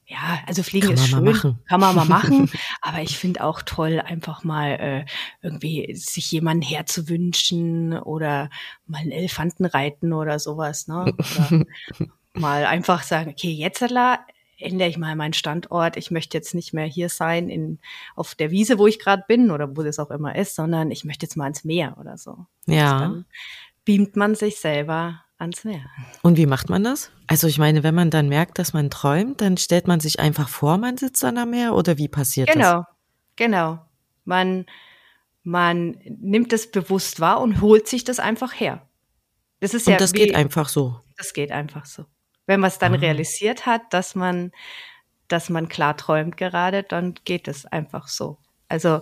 ja, 0.05 0.39
also 0.47 0.63
Fliegen 0.63 0.87
kann 0.87 0.95
ist 0.95 1.07
schön, 1.07 1.57
kann 1.67 1.79
man 1.79 1.95
mal 1.95 2.05
machen. 2.05 2.51
aber 2.81 3.01
ich 3.01 3.17
finde 3.17 3.43
auch 3.43 3.61
toll, 3.61 4.01
einfach 4.01 4.43
mal 4.43 4.71
äh, 4.71 5.05
irgendwie 5.41 5.95
sich 5.95 6.29
jemanden 6.31 6.61
herzuwünschen 6.61 7.97
oder 7.97 8.49
mal 8.85 8.99
einen 8.99 9.11
Elefanten 9.11 9.65
reiten 9.65 10.11
oder 10.13 10.39
sowas. 10.39 10.87
Ne? 10.87 11.05
Oder 11.05 11.65
mal 12.33 12.65
einfach 12.65 13.03
sagen, 13.03 13.31
okay, 13.31 13.51
jetzt 13.51 13.81
ändere 14.57 14.89
ich 14.89 14.97
mal 14.97 15.15
meinen 15.15 15.33
Standort. 15.33 15.97
Ich 15.97 16.11
möchte 16.11 16.37
jetzt 16.37 16.55
nicht 16.55 16.73
mehr 16.73 16.85
hier 16.85 17.09
sein 17.09 17.49
in 17.49 17.79
auf 18.15 18.35
der 18.35 18.51
Wiese, 18.51 18.77
wo 18.77 18.87
ich 18.87 18.99
gerade 18.99 19.23
bin 19.27 19.51
oder 19.51 19.75
wo 19.75 19.83
das 19.83 19.99
auch 19.99 20.11
immer 20.11 20.35
ist, 20.35 20.55
sondern 20.55 20.91
ich 20.91 21.05
möchte 21.05 21.25
jetzt 21.25 21.35
mal 21.35 21.47
ins 21.47 21.63
Meer 21.63 21.97
oder 21.99 22.17
so. 22.17 22.45
Ja. 22.65 22.99
Dann 22.99 23.25
beamt 23.85 24.15
man 24.15 24.35
sich 24.35 24.59
selber 24.59 25.23
ans 25.37 25.63
Meer. 25.63 25.85
Und 26.21 26.37
wie 26.37 26.45
macht 26.45 26.69
man 26.69 26.83
das? 26.83 27.11
Also 27.27 27.47
ich 27.47 27.57
meine, 27.57 27.83
wenn 27.83 27.95
man 27.95 28.09
dann 28.09 28.29
merkt, 28.29 28.59
dass 28.59 28.73
man 28.73 28.89
träumt, 28.89 29.41
dann 29.41 29.57
stellt 29.57 29.87
man 29.87 29.99
sich 29.99 30.19
einfach 30.19 30.49
vor, 30.49 30.77
man 30.77 30.97
sitzt 30.97 31.23
dann 31.23 31.37
am 31.37 31.51
Meer 31.51 31.75
oder 31.75 31.97
wie 31.97 32.07
passiert 32.07 32.49
genau, 32.51 32.77
das? 32.77 32.85
Genau, 33.35 33.73
genau. 33.73 33.85
Man, 34.25 34.65
man 35.43 35.97
nimmt 36.05 36.53
es 36.53 36.71
bewusst 36.71 37.19
wahr 37.19 37.41
und 37.41 37.61
holt 37.61 37.87
sich 37.87 38.03
das 38.03 38.19
einfach 38.19 38.53
her. 38.59 38.87
Das 39.59 39.73
ist 39.73 39.87
und 39.87 39.93
ja 39.93 39.97
das 39.97 40.13
wie, 40.13 40.19
geht 40.19 40.35
einfach 40.35 40.69
so. 40.69 40.99
Das 41.17 41.33
geht 41.33 41.51
einfach 41.51 41.85
so. 41.85 42.05
Wenn 42.45 42.59
man 42.59 42.69
es 42.69 42.79
dann 42.79 42.95
ah. 42.95 42.97
realisiert 42.97 43.65
hat, 43.65 43.81
dass 43.91 44.15
man, 44.15 44.51
dass 45.27 45.49
man 45.49 45.69
klar 45.69 45.97
träumt 45.97 46.37
gerade, 46.37 46.83
dann 46.83 47.15
geht 47.25 47.47
es 47.47 47.65
einfach 47.65 48.07
so. 48.07 48.37
Also 48.67 49.01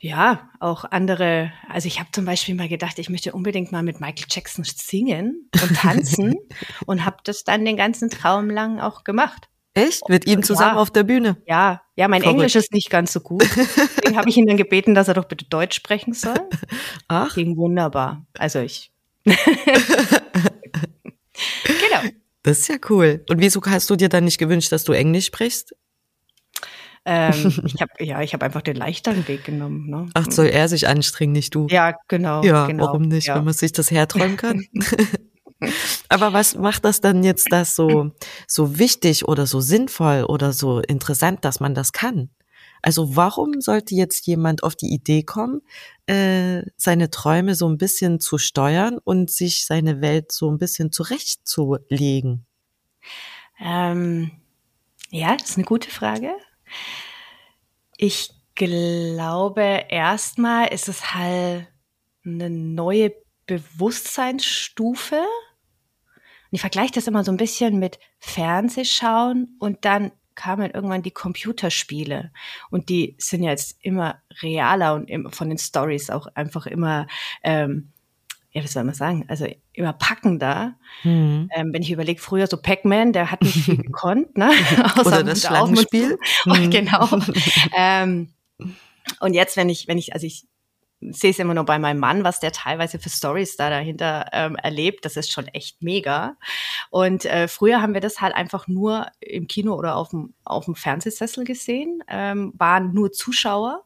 ja, 0.00 0.48
auch 0.60 0.84
andere, 0.84 1.52
also 1.68 1.88
ich 1.88 1.98
habe 1.98 2.10
zum 2.12 2.24
Beispiel 2.24 2.54
mal 2.54 2.68
gedacht, 2.68 2.98
ich 2.98 3.10
möchte 3.10 3.32
unbedingt 3.32 3.72
mal 3.72 3.82
mit 3.82 4.00
Michael 4.00 4.26
Jackson 4.30 4.64
singen 4.64 5.50
und 5.60 5.76
tanzen 5.76 6.34
und 6.86 7.04
habe 7.04 7.16
das 7.24 7.44
dann 7.44 7.64
den 7.64 7.76
ganzen 7.76 8.08
Traum 8.08 8.48
lang 8.48 8.80
auch 8.80 9.04
gemacht. 9.04 9.48
Echt? 9.74 10.08
Mit 10.08 10.26
ihm 10.26 10.42
zusammen 10.42 10.76
ja, 10.76 10.80
auf 10.80 10.90
der 10.90 11.04
Bühne? 11.04 11.36
Ja, 11.46 11.82
ja, 11.94 12.08
mein 12.08 12.22
Verrückt. 12.22 12.38
Englisch 12.38 12.56
ist 12.56 12.72
nicht 12.72 12.90
ganz 12.90 13.12
so 13.12 13.20
gut. 13.20 13.42
Deswegen 13.56 14.16
habe 14.16 14.28
ich 14.28 14.36
ihn 14.36 14.46
dann 14.46 14.56
gebeten, 14.56 14.94
dass 14.94 15.08
er 15.08 15.14
doch 15.14 15.26
bitte 15.26 15.44
Deutsch 15.44 15.76
sprechen 15.76 16.14
soll. 16.14 16.48
Ach. 17.08 17.34
Ging 17.34 17.56
wunderbar. 17.56 18.24
Also 18.36 18.60
ich. 18.60 18.90
Das 22.48 22.60
ist 22.60 22.68
ja 22.68 22.76
cool. 22.88 23.24
Und 23.28 23.40
wieso 23.40 23.60
hast 23.66 23.90
du 23.90 23.96
dir 23.96 24.08
dann 24.08 24.24
nicht 24.24 24.38
gewünscht, 24.38 24.72
dass 24.72 24.84
du 24.84 24.92
Englisch 24.92 25.26
sprichst? 25.26 25.74
Ähm, 27.04 27.52
ich 27.64 27.80
habe 27.80 27.92
ja, 28.00 28.22
ich 28.22 28.32
habe 28.32 28.44
einfach 28.46 28.62
den 28.62 28.76
leichteren 28.76 29.28
Weg 29.28 29.44
genommen. 29.44 29.88
Ne? 29.90 30.08
Ach, 30.14 30.30
soll 30.30 30.46
er 30.46 30.68
sich 30.68 30.88
anstrengen, 30.88 31.32
nicht 31.32 31.54
du? 31.54 31.66
Ja, 31.68 31.94
genau. 32.08 32.42
Ja, 32.42 32.66
genau, 32.66 32.86
warum 32.86 33.02
nicht, 33.02 33.26
ja. 33.26 33.36
wenn 33.36 33.44
man 33.44 33.52
sich 33.52 33.72
das 33.72 33.90
herträumen 33.90 34.38
kann? 34.38 34.64
Aber 36.08 36.32
was 36.32 36.54
macht 36.54 36.84
das 36.84 37.00
dann 37.02 37.22
jetzt 37.22 37.48
das 37.50 37.74
so 37.74 38.12
so 38.46 38.78
wichtig 38.78 39.28
oder 39.28 39.46
so 39.46 39.60
sinnvoll 39.60 40.24
oder 40.24 40.52
so 40.52 40.80
interessant, 40.80 41.44
dass 41.44 41.60
man 41.60 41.74
das 41.74 41.92
kann? 41.92 42.30
Also 42.82 43.16
warum 43.16 43.60
sollte 43.60 43.94
jetzt 43.94 44.26
jemand 44.26 44.62
auf 44.62 44.76
die 44.76 44.92
Idee 44.92 45.22
kommen, 45.22 45.62
äh, 46.06 46.62
seine 46.76 47.10
Träume 47.10 47.54
so 47.54 47.68
ein 47.68 47.78
bisschen 47.78 48.20
zu 48.20 48.38
steuern 48.38 48.98
und 49.02 49.30
sich 49.30 49.66
seine 49.66 50.00
Welt 50.00 50.32
so 50.32 50.50
ein 50.50 50.58
bisschen 50.58 50.92
zurechtzulegen? 50.92 52.46
Ähm, 53.60 54.30
ja, 55.10 55.36
das 55.36 55.50
ist 55.50 55.56
eine 55.56 55.64
gute 55.64 55.90
Frage. 55.90 56.32
Ich 57.96 58.30
glaube, 58.54 59.84
erstmal 59.88 60.68
ist 60.68 60.88
es 60.88 61.14
halt 61.14 61.66
eine 62.24 62.50
neue 62.50 63.12
Bewusstseinsstufe. 63.46 65.16
Und 65.16 66.52
ich 66.52 66.60
vergleiche 66.60 66.92
das 66.92 67.06
immer 67.06 67.24
so 67.24 67.32
ein 67.32 67.36
bisschen 67.36 67.78
mit 67.78 67.98
Fernsehschauen 68.18 69.56
und 69.58 69.84
dann 69.84 70.12
kamen 70.38 70.70
irgendwann 70.70 71.02
die 71.02 71.10
Computerspiele 71.10 72.30
und 72.70 72.88
die 72.88 73.16
sind 73.18 73.42
ja 73.42 73.50
jetzt 73.50 73.76
immer 73.82 74.22
realer 74.40 74.94
und 74.94 75.34
von 75.34 75.48
den 75.48 75.58
Stories 75.58 76.08
auch 76.10 76.28
einfach 76.34 76.66
immer 76.66 77.06
ähm, 77.42 77.92
ja, 78.52 78.64
was 78.64 78.72
soll 78.72 78.84
man 78.84 78.94
sagen, 78.94 79.24
also 79.28 79.46
immer 79.72 79.92
packender. 79.92 80.74
Mhm. 81.04 81.50
Ähm, 81.54 81.72
wenn 81.72 81.82
ich 81.82 81.90
überlege, 81.92 82.20
früher 82.20 82.46
so 82.46 82.56
Pac-Man, 82.56 83.12
der 83.12 83.30
hat 83.30 83.42
nicht 83.42 83.58
viel 83.64 83.76
gekonnt, 83.82 84.36
ne? 84.36 84.50
Oder 85.04 85.22
das 85.22 85.42
Schlangenspiel. 85.42 86.18
Mhm. 86.46 86.70
Genau. 86.70 87.08
ähm, 87.76 88.32
und 89.20 89.34
jetzt, 89.34 89.56
wenn 89.56 89.68
ich, 89.68 89.86
wenn 89.86 89.98
ich, 89.98 90.14
also 90.14 90.26
ich 90.26 90.47
sehe 91.00 91.30
es 91.30 91.38
immer 91.38 91.54
nur 91.54 91.64
bei 91.64 91.78
meinem 91.78 92.00
Mann, 92.00 92.24
was 92.24 92.40
der 92.40 92.52
teilweise 92.52 92.98
für 92.98 93.08
Stories 93.08 93.56
da 93.56 93.70
dahinter 93.70 94.26
ähm, 94.32 94.56
erlebt. 94.56 95.04
Das 95.04 95.16
ist 95.16 95.32
schon 95.32 95.46
echt 95.48 95.82
mega. 95.82 96.36
Und 96.90 97.24
äh, 97.24 97.48
früher 97.48 97.80
haben 97.80 97.94
wir 97.94 98.00
das 98.00 98.20
halt 98.20 98.34
einfach 98.34 98.66
nur 98.68 99.06
im 99.20 99.46
Kino 99.46 99.74
oder 99.74 99.96
auf 99.96 100.10
dem, 100.10 100.34
auf 100.44 100.64
dem 100.64 100.74
Fernsehsessel 100.74 101.44
gesehen, 101.44 102.02
ähm, 102.08 102.52
waren 102.56 102.92
nur 102.92 103.12
Zuschauer. 103.12 103.84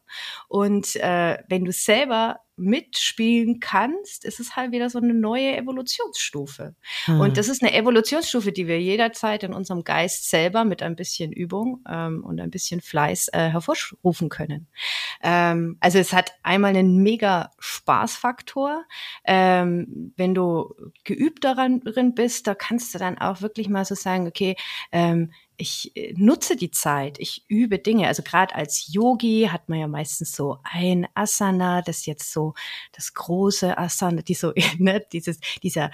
Und 0.48 0.96
äh, 0.96 1.38
wenn 1.48 1.64
du 1.64 1.72
selber 1.72 2.40
mitspielen 2.62 3.60
kannst, 3.60 4.24
ist 4.24 4.40
es 4.40 4.56
halt 4.56 4.72
wieder 4.72 4.88
so 4.88 4.98
eine 4.98 5.14
neue 5.14 5.56
Evolutionsstufe. 5.56 6.74
Hm. 7.04 7.20
Und 7.20 7.36
das 7.36 7.48
ist 7.48 7.62
eine 7.62 7.74
Evolutionsstufe, 7.74 8.52
die 8.52 8.66
wir 8.66 8.80
jederzeit 8.80 9.42
in 9.42 9.52
unserem 9.52 9.84
Geist 9.84 10.30
selber 10.30 10.64
mit 10.64 10.82
ein 10.82 10.96
bisschen 10.96 11.32
Übung 11.32 11.84
ähm, 11.88 12.24
und 12.24 12.40
ein 12.40 12.50
bisschen 12.50 12.80
Fleiß 12.80 13.28
äh, 13.32 13.50
hervorrufen 13.50 14.28
können. 14.28 14.68
Ähm, 15.22 15.76
also 15.80 15.98
es 15.98 16.12
hat 16.12 16.32
einmal 16.42 16.70
einen 16.70 17.02
mega 17.02 17.50
Spaßfaktor. 17.58 18.84
Ähm, 19.24 20.12
wenn 20.16 20.34
du 20.34 20.74
geübt 21.04 21.44
daran 21.44 21.82
bist, 22.14 22.46
da 22.46 22.54
kannst 22.54 22.94
du 22.94 22.98
dann 22.98 23.18
auch 23.18 23.42
wirklich 23.42 23.68
mal 23.68 23.84
so 23.84 23.94
sagen, 23.94 24.26
okay, 24.26 24.56
ähm, 24.90 25.32
ich 25.62 25.96
äh, 25.96 26.12
nutze 26.16 26.56
die 26.56 26.70
Zeit, 26.72 27.18
ich 27.20 27.44
übe 27.48 27.78
Dinge. 27.78 28.08
Also 28.08 28.22
gerade 28.22 28.54
als 28.54 28.92
Yogi 28.92 29.48
hat 29.50 29.68
man 29.68 29.78
ja 29.78 29.86
meistens 29.86 30.32
so 30.32 30.58
ein 30.64 31.06
Asana, 31.14 31.82
das 31.82 32.04
jetzt 32.04 32.32
so 32.32 32.54
das 32.92 33.14
große 33.14 33.78
Asana, 33.78 34.22
die 34.22 34.34
so, 34.34 34.52
ne, 34.78 35.02
dieses, 35.12 35.38
dieser, 35.62 35.90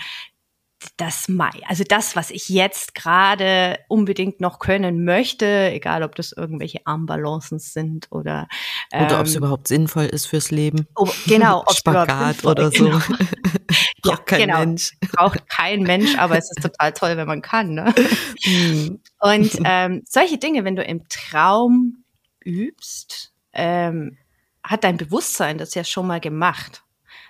das 0.96 1.26
also 1.66 1.84
das, 1.88 2.14
was 2.14 2.30
ich 2.30 2.48
jetzt 2.48 2.94
gerade 2.94 3.78
unbedingt 3.88 4.40
noch 4.40 4.58
können 4.58 5.04
möchte, 5.04 5.70
egal 5.72 6.02
ob 6.02 6.14
das 6.14 6.32
irgendwelche 6.32 6.80
Armbalancen 6.84 7.58
sind 7.58 8.06
oder 8.10 8.48
ähm, 8.92 9.06
oder 9.06 9.20
ob 9.20 9.26
es 9.26 9.34
überhaupt 9.34 9.68
sinnvoll 9.68 10.06
ist 10.06 10.26
fürs 10.26 10.50
Leben. 10.50 10.86
Oh, 10.94 11.08
genau, 11.26 11.64
Spagat 11.72 12.44
oder 12.44 12.70
so. 12.70 12.84
Genau. 12.84 13.00
Braucht 14.02 14.26
kein 14.26 14.40
genau. 14.40 14.58
Mensch. 14.60 14.92
Braucht 15.12 15.48
kein 15.48 15.82
Mensch, 15.82 16.16
aber 16.18 16.38
es 16.38 16.50
ist 16.50 16.62
total 16.62 16.92
toll, 16.92 17.16
wenn 17.16 17.26
man 17.26 17.42
kann. 17.42 17.74
Ne? 17.74 17.94
Hm. 18.42 19.00
Und 19.20 19.58
ähm, 19.64 20.02
solche 20.06 20.38
Dinge, 20.38 20.64
wenn 20.64 20.76
du 20.76 20.82
im 20.82 21.08
Traum 21.08 22.04
übst, 22.44 23.32
ähm, 23.52 24.16
hat 24.62 24.84
dein 24.84 24.96
Bewusstsein 24.96 25.58
das 25.58 25.74
ja 25.74 25.84
schon 25.84 26.06
mal 26.06 26.20
gemacht. 26.20 26.82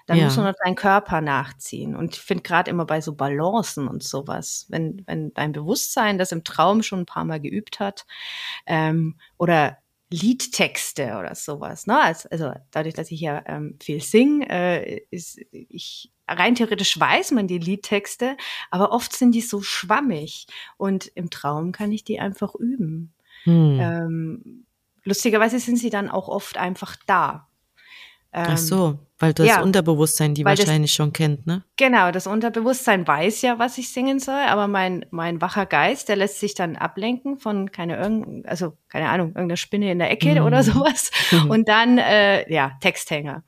Dann 0.09 0.17
ja. 0.17 0.25
muss 0.25 0.39
nur 0.39 0.55
dein 0.65 0.75
Körper 0.75 1.21
nachziehen. 1.21 1.95
Und 1.95 2.17
ich 2.17 2.23
finde 2.23 2.43
gerade 2.43 2.71
immer 2.71 2.87
bei 2.87 3.03
so 3.03 3.15
Balancen 3.15 3.87
und 3.87 4.03
sowas, 4.03 4.65
wenn, 4.71 5.03
wenn 5.07 5.35
dein 5.35 5.53
Bewusstsein 5.53 6.17
das 6.17 6.33
im 6.33 6.45
Traum 6.45 6.83
schon 6.83 7.01
ein 7.01 7.07
paar 7.07 7.27
Mal 7.27 7.41
geübt 7.41 7.79
hat, 7.79 8.07
ähm, 8.67 9.17
oder 9.37 9.77
Liedtexte 10.11 11.19
oder 11.19 11.35
sowas. 11.35 11.87
Ne? 11.87 12.01
Also 12.01 12.53
dadurch, 12.71 12.95
dass 12.95 13.11
ich 13.11 13.21
ja 13.21 13.43
ähm, 13.45 13.77
viel 13.83 14.01
singe, 14.01 14.49
äh, 14.49 15.03
ist 15.11 15.39
ich 15.53 16.11
rein 16.27 16.55
theoretisch 16.55 16.99
weiß 16.99 17.33
man 17.33 17.47
die 17.47 17.59
Liedtexte, 17.59 18.39
aber 18.71 18.93
oft 18.93 19.15
sind 19.15 19.33
die 19.33 19.43
so 19.43 19.61
schwammig 19.61 20.47
und 20.79 21.07
im 21.15 21.29
Traum 21.29 21.73
kann 21.73 21.93
ich 21.93 22.05
die 22.05 22.19
einfach 22.19 22.55
üben. 22.55 23.13
Hm. 23.45 23.79
Ähm, 23.79 24.67
lustigerweise 25.05 25.59
sind 25.59 25.77
sie 25.77 25.91
dann 25.91 26.09
auch 26.09 26.29
oft 26.29 26.57
einfach 26.57 26.97
da. 27.07 27.47
Ähm, 28.33 28.47
Ach 28.49 28.59
so, 28.59 28.99
weil 29.19 29.35
das 29.35 29.47
ja, 29.49 29.63
Unterbewusstsein 29.63 30.35
die 30.35 30.45
wahrscheinlich 30.45 30.93
das, 30.93 30.97
schon 30.97 31.13
kennt, 31.13 31.47
ne? 31.47 31.65
Genau, 31.77 32.11
das 32.13 32.27
Unterbewusstsein 32.27 33.07
weiß 33.07 33.43
ja, 33.43 33.59
was 33.59 33.77
ich 33.79 33.91
singen 33.91 34.21
soll, 34.21 34.41
aber 34.41 34.69
mein, 34.69 35.05
mein 35.11 35.41
wacher 35.41 35.67
Geist, 35.67 36.09
der 36.09 36.17
lässt 36.17 36.39
sich 36.39 36.55
dann 36.55 36.77
ablenken 36.77 37.39
von 37.39 37.73
keine 37.73 37.99
also 38.47 38.77
keine 38.89 39.09
Ahnung, 39.09 39.29
irgendeiner 39.29 39.57
Spinne 39.57 39.91
in 39.91 39.99
der 39.99 40.11
Ecke 40.11 40.41
mm. 40.41 40.45
oder 40.45 40.63
sowas. 40.63 41.11
Und 41.49 41.69
dann, 41.69 41.99
äh, 41.99 42.51
ja, 42.53 42.73
Texthänger. 42.81 43.43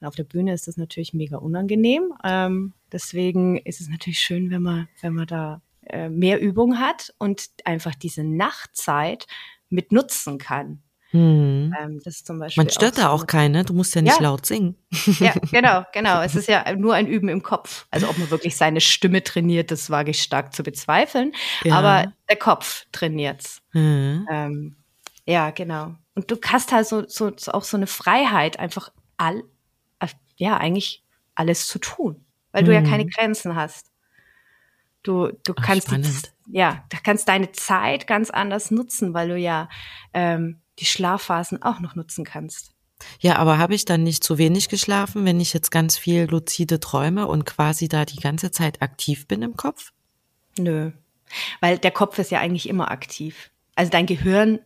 Und 0.00 0.06
auf 0.06 0.14
der 0.14 0.24
Bühne 0.24 0.52
ist 0.52 0.66
das 0.66 0.76
natürlich 0.76 1.14
mega 1.14 1.36
unangenehm. 1.36 2.12
Ähm, 2.24 2.72
deswegen 2.90 3.58
ist 3.58 3.80
es 3.80 3.88
natürlich 3.88 4.18
schön, 4.18 4.50
wenn 4.50 4.62
man, 4.62 4.88
wenn 5.00 5.14
man 5.14 5.26
da 5.26 5.62
äh, 5.86 6.08
mehr 6.08 6.40
Übung 6.40 6.78
hat 6.78 7.14
und 7.18 7.48
einfach 7.64 7.94
diese 7.94 8.24
Nachtzeit 8.24 9.26
mit 9.68 9.92
nutzen 9.92 10.38
kann. 10.38 10.82
Hm. 11.12 11.74
Ähm, 11.78 12.00
das 12.02 12.16
ist 12.16 12.26
zum 12.26 12.38
Beispiel 12.38 12.64
Man 12.64 12.70
stört 12.70 12.96
da 12.96 13.10
auch 13.10 13.26
keine, 13.26 13.64
du 13.64 13.74
musst 13.74 13.94
ja 13.94 14.00
nicht 14.00 14.16
ja. 14.16 14.22
laut 14.22 14.46
singen. 14.46 14.76
Ja, 15.20 15.34
genau, 15.50 15.84
genau. 15.92 16.22
Es 16.22 16.34
ist 16.34 16.48
ja 16.48 16.74
nur 16.74 16.94
ein 16.94 17.06
Üben 17.06 17.28
im 17.28 17.42
Kopf. 17.42 17.86
Also 17.90 18.08
ob 18.08 18.16
man 18.16 18.30
wirklich 18.30 18.56
seine 18.56 18.80
Stimme 18.80 19.22
trainiert, 19.22 19.70
das 19.70 19.90
wage 19.90 20.10
ich 20.10 20.22
stark 20.22 20.54
zu 20.54 20.62
bezweifeln. 20.62 21.32
Ja. 21.64 21.76
Aber 21.76 22.12
der 22.30 22.36
Kopf 22.36 22.86
trainiert's. 22.92 23.60
Mhm. 23.72 24.26
Ähm, 24.30 24.76
ja, 25.26 25.50
genau. 25.50 25.94
Und 26.14 26.30
du 26.30 26.36
hast 26.46 26.72
halt 26.72 26.86
so, 26.86 27.06
so, 27.06 27.30
so 27.36 27.52
auch 27.52 27.64
so 27.64 27.76
eine 27.76 27.86
Freiheit, 27.86 28.58
einfach 28.58 28.90
all, 29.18 29.44
äh, 30.00 30.08
ja, 30.36 30.56
eigentlich 30.56 31.04
alles 31.34 31.66
zu 31.66 31.78
tun, 31.78 32.24
weil 32.52 32.62
mhm. 32.62 32.66
du 32.66 32.74
ja 32.74 32.82
keine 32.82 33.04
hm. 33.04 33.10
Grenzen 33.10 33.54
hast. 33.54 33.90
Du, 35.02 35.30
du 35.44 35.52
Ach, 35.56 35.64
kannst, 35.64 35.90
die, 35.90 36.56
ja, 36.56 36.84
du 36.88 36.96
kannst 37.02 37.28
deine 37.28 37.52
Zeit 37.52 38.06
ganz 38.06 38.30
anders 38.30 38.70
nutzen, 38.70 39.14
weil 39.14 39.28
du 39.28 39.36
ja 39.36 39.68
ähm, 40.14 40.61
die 40.78 40.86
Schlafphasen 40.86 41.62
auch 41.62 41.80
noch 41.80 41.94
nutzen 41.94 42.24
kannst. 42.24 42.70
Ja, 43.18 43.36
aber 43.36 43.58
habe 43.58 43.74
ich 43.74 43.84
dann 43.84 44.04
nicht 44.04 44.22
zu 44.22 44.38
wenig 44.38 44.68
geschlafen, 44.68 45.24
wenn 45.24 45.40
ich 45.40 45.52
jetzt 45.52 45.70
ganz 45.70 45.96
viel 45.98 46.24
luzide 46.24 46.78
träume 46.78 47.26
und 47.26 47.44
quasi 47.44 47.88
da 47.88 48.04
die 48.04 48.20
ganze 48.20 48.52
Zeit 48.52 48.80
aktiv 48.80 49.26
bin 49.26 49.42
im 49.42 49.56
Kopf? 49.56 49.92
Nö, 50.56 50.92
weil 51.60 51.78
der 51.78 51.90
Kopf 51.90 52.18
ist 52.18 52.30
ja 52.30 52.40
eigentlich 52.40 52.68
immer 52.68 52.90
aktiv. 52.90 53.50
Also 53.74 53.90
dein 53.90 54.06
Gehirn 54.06 54.60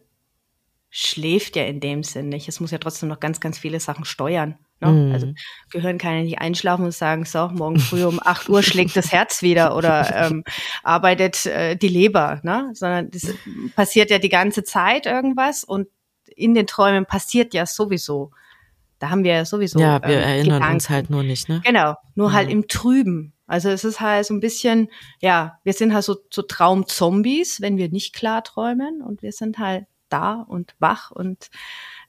schläft 0.91 1.57
ja 1.57 1.65
in 1.65 1.81
dem 1.81 2.03
Sinn 2.03 2.29
nicht. 2.29 2.49
Es 2.49 2.61
muss 2.61 2.71
ja 2.71 2.79
trotzdem 2.79 3.09
noch 3.09 3.21
ganz, 3.21 3.41
ganz 3.41 3.59
viele 3.59 3.81
Sachen 3.81 4.05
steuern. 4.05 4.57
Ne? 4.81 4.91
Mhm. 4.91 5.13
Also 5.13 5.33
Gehirn 5.71 5.99
kann 5.99 6.15
ja 6.15 6.23
nicht 6.23 6.39
einschlafen 6.39 6.85
und 6.85 6.95
sagen, 6.95 7.25
so, 7.25 7.49
morgen 7.49 7.79
früh 7.79 8.05
um 8.05 8.21
8 8.23 8.49
Uhr 8.49 8.63
schlägt 8.63 8.97
das 8.97 9.13
Herz 9.13 9.43
wieder 9.43 9.77
oder 9.77 10.15
ähm, 10.15 10.45
arbeitet 10.83 11.47
äh, 11.47 11.77
die 11.77 11.89
Leber, 11.89 12.41
ne? 12.43 12.71
sondern 12.73 13.11
das 13.11 13.27
passiert 13.75 14.11
ja 14.11 14.19
die 14.19 14.29
ganze 14.29 14.65
Zeit 14.65 15.07
irgendwas 15.07 15.65
und 15.65 15.89
in 16.37 16.55
den 16.55 16.67
Träumen 16.67 17.07
passiert 17.07 17.55
ja 17.55 17.67
sowieso. 17.67 18.31
Da 18.99 19.11
haben 19.11 19.25
wir 19.25 19.33
ja 19.33 19.45
sowieso. 19.45 19.79
Ja, 19.79 20.01
wir 20.03 20.17
ähm, 20.17 20.23
erinnern 20.23 20.55
Gedanken. 20.55 20.75
uns 20.75 20.91
halt 20.91 21.11
nur 21.11 21.23
nicht, 21.23 21.49
ne? 21.49 21.61
Genau, 21.65 21.95
nur 22.15 22.33
halt 22.33 22.47
mhm. 22.47 22.51
halt 22.51 22.51
im 22.51 22.69
Trüben. 22.69 23.33
Also 23.47 23.69
es 23.69 23.85
ist 23.85 24.01
halt 24.01 24.27
so 24.27 24.35
ein 24.35 24.41
bisschen, 24.41 24.89
ja, 25.21 25.59
wir 25.63 25.73
sind 25.73 25.95
halt 25.95 26.05
so, 26.05 26.17
so 26.31 26.43
Traumzombies, 26.43 27.61
wenn 27.61 27.77
wir 27.77 27.89
nicht 27.89 28.15
klar 28.15 28.43
träumen 28.43 29.03
und 29.03 29.23
wir 29.23 29.33
sind 29.33 29.59
halt 29.59 29.87
da 30.09 30.35
und 30.35 30.75
wach 30.79 31.11
und 31.11 31.51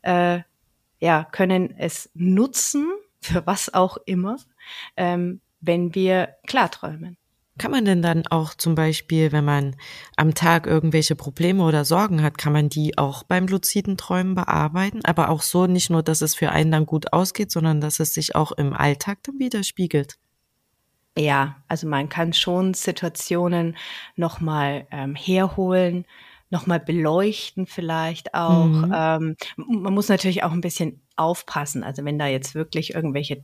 äh, 0.02 0.40
ja, 1.00 1.24
können 1.26 1.76
es 1.78 2.10
nutzen, 2.14 2.88
für 3.22 3.46
was 3.46 3.74
auch 3.74 3.98
immer, 4.06 4.38
ähm, 4.96 5.42
wenn 5.60 5.94
wir 5.94 6.36
klar 6.48 6.72
träumen. 6.72 7.18
Kann 7.58 7.72
man 7.72 7.86
denn 7.86 8.02
dann 8.02 8.28
auch 8.28 8.54
zum 8.54 8.76
Beispiel, 8.76 9.32
wenn 9.32 9.46
man 9.46 9.76
am 10.16 10.34
Tag 10.34 10.68
irgendwelche 10.68 11.16
Probleme 11.16 11.64
oder 11.64 11.86
Sorgen 11.86 12.22
hat, 12.22 12.38
kann 12.38 12.54
man 12.54 12.70
die 12.70 12.98
auch 12.98 13.24
beim 13.24 13.48
luziden 13.48 13.98
Träumen 13.98 14.36
bearbeiten? 14.36 15.02
Aber 15.04 15.30
auch 15.30 15.42
so 15.42 15.66
nicht 15.66 15.90
nur, 15.90 16.04
dass 16.04 16.22
es 16.22 16.36
für 16.36 16.52
einen 16.52 16.72
dann 16.72 16.86
gut 16.86 17.14
ausgeht, 17.14 17.52
sondern 17.52 17.82
dass 17.82 18.00
es 18.00 18.14
sich 18.14 18.36
auch 18.36 18.52
im 18.52 18.74
Alltag 18.74 19.20
dann 19.24 19.40
widerspiegelt. 19.40 20.18
Ja, 21.18 21.56
also 21.68 21.88
man 21.88 22.10
kann 22.10 22.34
schon 22.34 22.76
Situationen 22.76 23.76
nochmal 24.16 24.86
ähm, 24.92 25.16
herholen, 25.16 26.06
nochmal 26.52 26.80
beleuchten 26.80 27.66
vielleicht 27.66 28.36
auch. 28.36 28.66
Mhm. 28.66 28.94
Ähm, 28.96 29.36
man 29.58 29.94
muss 29.94 30.10
natürlich 30.10 30.44
auch 30.44 30.52
ein 30.52 30.62
bisschen 30.62 31.02
aufpassen. 31.16 31.84
Also 31.84 32.06
wenn 32.06 32.20
da 32.20 32.28
jetzt 32.28 32.54
wirklich 32.54 32.94
irgendwelche 32.94 33.44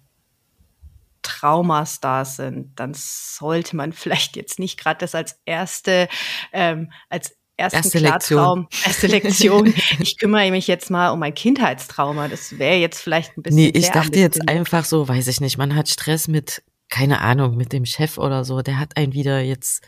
Traumas 1.43 1.99
da 1.99 2.23
sind, 2.23 2.79
dann 2.79 2.93
sollte 2.95 3.75
man 3.75 3.91
vielleicht 3.93 4.36
jetzt 4.36 4.60
nicht 4.60 4.79
gerade 4.79 4.99
das 4.99 5.13
als 5.13 5.39
erste, 5.45 6.08
ähm, 6.53 6.91
als 7.10 7.36
ersten 7.58 7.77
erste 7.77 7.99
Klartraum, 7.99 8.62
Lektion. 8.62 8.86
erste 8.86 9.08
Lektion. 9.08 9.73
ich 9.99 10.17
kümmere 10.17 10.51
mich 10.51 10.67
jetzt 10.67 10.89
mal 10.89 11.10
um 11.10 11.19
mein 11.19 11.34
Kindheitstrauma. 11.34 12.29
Das 12.29 12.58
wäre 12.58 12.77
jetzt 12.77 13.01
vielleicht 13.01 13.38
ein 13.38 13.43
bisschen. 13.43 13.58
Nee, 13.58 13.71
ich 13.73 13.89
dachte 13.89 14.19
jetzt 14.19 14.47
einfach 14.47 14.86
so, 14.86 15.08
weiß 15.08 15.27
ich 15.27 15.41
nicht, 15.41 15.58
man 15.58 15.75
hat 15.75 15.89
Stress 15.89 16.27
mit, 16.27 16.63
keine 16.89 17.19
Ahnung, 17.19 17.58
mit 17.58 17.73
dem 17.73 17.86
Chef 17.86 18.17
oder 18.17 18.45
so, 18.45 18.62
der 18.62 18.79
hat 18.79 18.95
einen 18.95 19.13
wieder 19.13 19.41
jetzt 19.41 19.84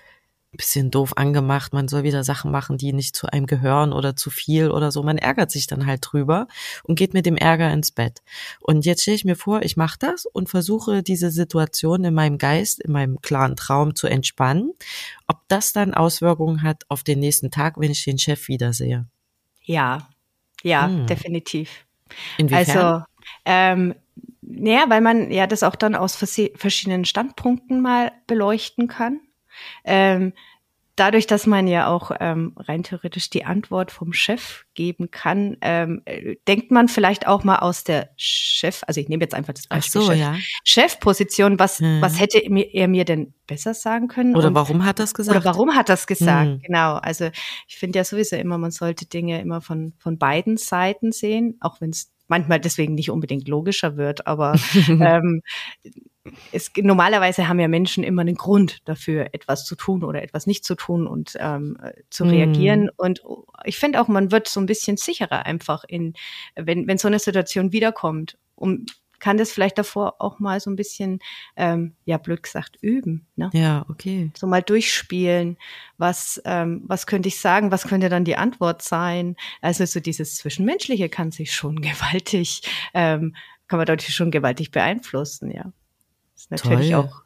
bisschen 0.58 0.92
doof 0.92 1.14
angemacht, 1.16 1.74
man 1.74 1.88
soll 1.88 2.04
wieder 2.04 2.24
Sachen 2.24 2.52
machen, 2.52 2.78
die 2.78 2.94
nicht 2.94 3.16
zu 3.16 3.28
einem 3.28 3.46
gehören 3.46 3.94
oder 3.94 4.16
zu 4.16 4.30
viel 4.30 4.72
oder 4.72 4.92
so. 4.92 5.04
Man 5.04 5.18
ärgert 5.18 5.52
sich 5.52 5.68
dann 5.68 5.86
halt 5.86 6.02
drüber 6.04 6.48
und 6.84 6.96
geht 6.96 7.14
mit 7.14 7.26
dem 7.26 7.38
Ärger 7.38 7.72
ins 7.72 7.92
Bett. 7.92 8.22
Und 8.60 8.86
jetzt 8.86 9.02
stelle 9.02 9.16
ich 9.16 9.26
mir 9.26 9.36
vor, 9.36 9.62
ich 9.62 9.78
mache 9.78 9.98
das 10.00 10.26
und 10.26 10.50
versuche 10.50 11.04
diese 11.04 11.32
Situation 11.32 12.04
in 12.04 12.14
meinem 12.14 12.38
Geist, 12.38 12.80
in 12.82 12.92
meinem 12.92 13.22
klaren 13.22 13.56
Traum 13.56 13.96
zu 13.96 14.08
entspannen. 14.08 14.74
Ob 15.28 15.38
das 15.48 15.74
dann 15.74 15.94
Auswirkungen 15.94 16.64
hat 16.64 16.84
auf 16.90 17.04
den 17.04 17.20
nächsten 17.20 17.52
Tag, 17.52 17.80
wenn 17.80 17.92
ich 17.92 18.04
den 18.04 18.18
Chef 18.18 18.48
wiedersehe. 18.48 19.06
Ja, 19.64 20.10
ja, 20.64 20.88
hm. 20.88 21.08
definitiv. 21.08 21.86
Inwiefern? 22.38 22.78
Also, 22.78 23.06
ähm, 23.46 23.96
naja, 24.42 24.86
weil 24.90 25.02
man 25.02 25.32
ja 25.32 25.48
das 25.48 25.64
auch 25.64 25.76
dann 25.76 25.96
aus 25.96 26.16
verschiedenen 26.16 27.06
Standpunkten 27.06 27.82
mal 27.82 28.12
beleuchten 28.28 28.88
kann. 28.88 29.20
Ähm, 29.84 30.34
dadurch, 30.96 31.28
dass 31.28 31.46
man 31.46 31.68
ja 31.68 31.88
auch 31.88 32.12
ähm, 32.20 32.54
rein 32.58 32.84
theoretisch 32.84 33.30
die 33.30 33.46
Antwort 33.46 33.92
vom 33.92 34.14
Chef 34.14 34.66
geben 34.74 35.12
kann, 35.12 35.58
ähm, 35.62 36.02
denkt 36.48 36.72
man 36.72 36.88
vielleicht 36.88 37.28
auch 37.28 37.44
mal 37.44 37.58
aus 37.58 37.84
der 37.84 38.10
Chef, 38.16 38.84
also 38.88 39.02
ich 39.02 39.10
nehme 39.10 39.24
jetzt 39.24 39.34
einfach 39.34 39.54
das 39.54 39.68
Beispiel 39.68 40.02
so, 40.02 40.08
Chef, 40.08 40.20
ja. 40.20 40.36
Chefposition, 40.64 41.60
was, 41.60 41.80
hm. 41.80 42.02
was 42.02 42.20
hätte 42.20 42.40
er 42.40 42.88
mir 42.88 43.06
denn 43.06 43.34
besser 43.48 43.74
sagen 43.74 44.08
können? 44.08 44.36
Oder 44.36 44.48
und, 44.48 44.56
warum 44.56 44.86
hat 44.86 45.00
er 45.00 45.04
das 45.04 45.14
gesagt? 45.14 45.36
Oder 45.36 45.46
warum 45.46 45.76
hat 45.76 45.90
er 45.90 45.96
das 45.96 46.08
gesagt? 46.08 46.48
Hm. 46.48 46.62
Genau. 46.62 46.96
Also 46.96 47.30
ich 47.68 47.76
finde 47.76 48.00
ja 48.00 48.06
sowieso 48.06 48.36
immer, 48.38 48.58
man 48.58 48.72
sollte 48.72 49.06
Dinge 49.06 49.42
immer 49.42 49.62
von, 49.62 49.94
von 49.98 50.18
beiden 50.18 50.58
Seiten 50.58 51.12
sehen, 51.12 51.58
auch 51.60 51.82
wenn 51.82 51.90
es 51.90 52.15
manchmal 52.28 52.60
deswegen 52.60 52.96
nicht 52.96 53.12
unbedingt 53.12 53.48
logischer 53.48 53.98
wird, 53.98 54.28
aber 54.28 54.56
ähm, 54.90 55.42
es, 56.52 56.72
normalerweise 56.76 57.48
haben 57.48 57.60
ja 57.60 57.68
Menschen 57.68 58.04
immer 58.04 58.22
einen 58.22 58.36
Grund 58.36 58.80
dafür, 58.86 59.30
etwas 59.34 59.66
zu 59.66 59.76
tun 59.76 60.04
oder 60.04 60.24
etwas 60.24 60.48
nicht 60.48 60.66
zu 60.66 60.76
tun 60.76 61.08
und 61.08 61.38
ähm, 61.40 61.78
zu 62.10 62.24
reagieren. 62.24 62.86
Mm. 62.86 62.90
Und 62.98 63.22
ich 63.64 63.78
finde 63.78 64.02
auch, 64.02 64.08
man 64.08 64.32
wird 64.32 64.48
so 64.48 64.60
ein 64.60 64.66
bisschen 64.66 64.98
sicherer 64.98 65.46
einfach 65.46 65.84
in, 65.88 66.14
wenn, 66.56 66.88
wenn 66.88 66.98
so 66.98 67.08
eine 67.08 67.20
Situation 67.20 67.72
wiederkommt, 67.72 68.38
um 68.56 68.86
kann 69.20 69.38
das 69.38 69.52
vielleicht 69.52 69.78
davor 69.78 70.16
auch 70.20 70.40
mal 70.40 70.60
so 70.60 70.70
ein 70.70 70.76
bisschen, 70.76 71.20
ähm, 71.56 71.96
ja, 72.06 72.18
blöd 72.18 72.44
gesagt, 72.44 72.78
üben. 72.82 73.28
Ne? 73.36 73.50
Ja, 73.54 73.86
okay. 73.90 74.32
So 74.38 74.48
mal 74.48 74.62
durchspielen. 74.62 75.58
Was, 75.98 76.42
ähm, 76.46 76.84
was 76.88 77.08
könnte 77.08 77.28
ich 77.28 77.40
sagen? 77.40 77.72
Was 77.72 77.84
könnte 77.88 78.10
dann 78.10 78.26
die 78.26 78.38
Antwort 78.38 78.82
sein? 78.82 79.36
Also 79.62 79.86
so 79.86 80.00
dieses 80.00 80.36
Zwischenmenschliche 80.36 81.10
kann 81.10 81.32
sich 81.32 81.54
schon 81.54 81.76
gewaltig, 81.82 82.62
ähm, 82.94 83.36
kann 83.68 83.78
man 83.78 83.86
dadurch 83.86 84.14
schon 84.14 84.32
gewaltig 84.32 84.72
beeinflussen, 84.72 85.52
ja. 85.52 85.72
ist 86.36 86.52
natürlich 86.52 86.92
Toll. 86.92 87.00
auch 87.00 87.24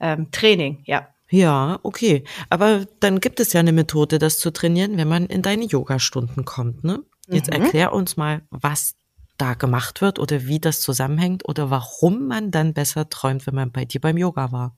ähm, 0.00 0.30
Training, 0.32 0.82
ja. 0.84 1.08
Ja, 1.30 1.78
okay. 1.82 2.24
Aber 2.50 2.84
dann 3.00 3.20
gibt 3.20 3.40
es 3.40 3.54
ja 3.54 3.60
eine 3.60 3.72
Methode, 3.72 4.18
das 4.18 4.38
zu 4.38 4.52
trainieren, 4.52 4.98
wenn 4.98 5.08
man 5.08 5.26
in 5.26 5.40
deine 5.40 5.64
Yogastunden 5.64 6.44
kommt, 6.44 6.84
ne? 6.84 7.02
Jetzt 7.28 7.50
mhm. 7.50 7.62
erklär 7.62 7.92
uns 7.92 8.16
mal, 8.16 8.42
was 8.50 8.94
da 9.42 9.54
gemacht 9.54 10.00
wird 10.00 10.20
oder 10.20 10.46
wie 10.46 10.60
das 10.60 10.80
zusammenhängt 10.80 11.48
oder 11.48 11.68
warum 11.68 12.28
man 12.28 12.52
dann 12.52 12.74
besser 12.74 13.08
träumt, 13.08 13.44
wenn 13.48 13.56
man 13.56 13.72
bei 13.72 13.84
dir 13.84 14.00
beim 14.00 14.16
Yoga 14.16 14.52
war. 14.52 14.76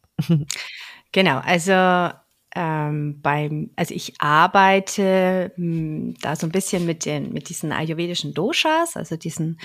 genau, 1.12 1.38
also 1.40 2.14
ähm, 2.56 3.20
beim, 3.20 3.72
also 3.76 3.94
ich 3.94 4.14
arbeite 4.20 5.52
mh, 5.56 5.66
hm, 5.66 6.14
da 6.22 6.34
so 6.34 6.46
ein 6.46 6.52
bisschen 6.52 6.86
mit 6.86 7.04
den, 7.04 7.34
mit 7.34 7.50
diesen 7.50 7.72
ayurvedischen 7.72 8.32
Doshas, 8.32 8.96
also 8.96 9.16
diesen 9.16 9.60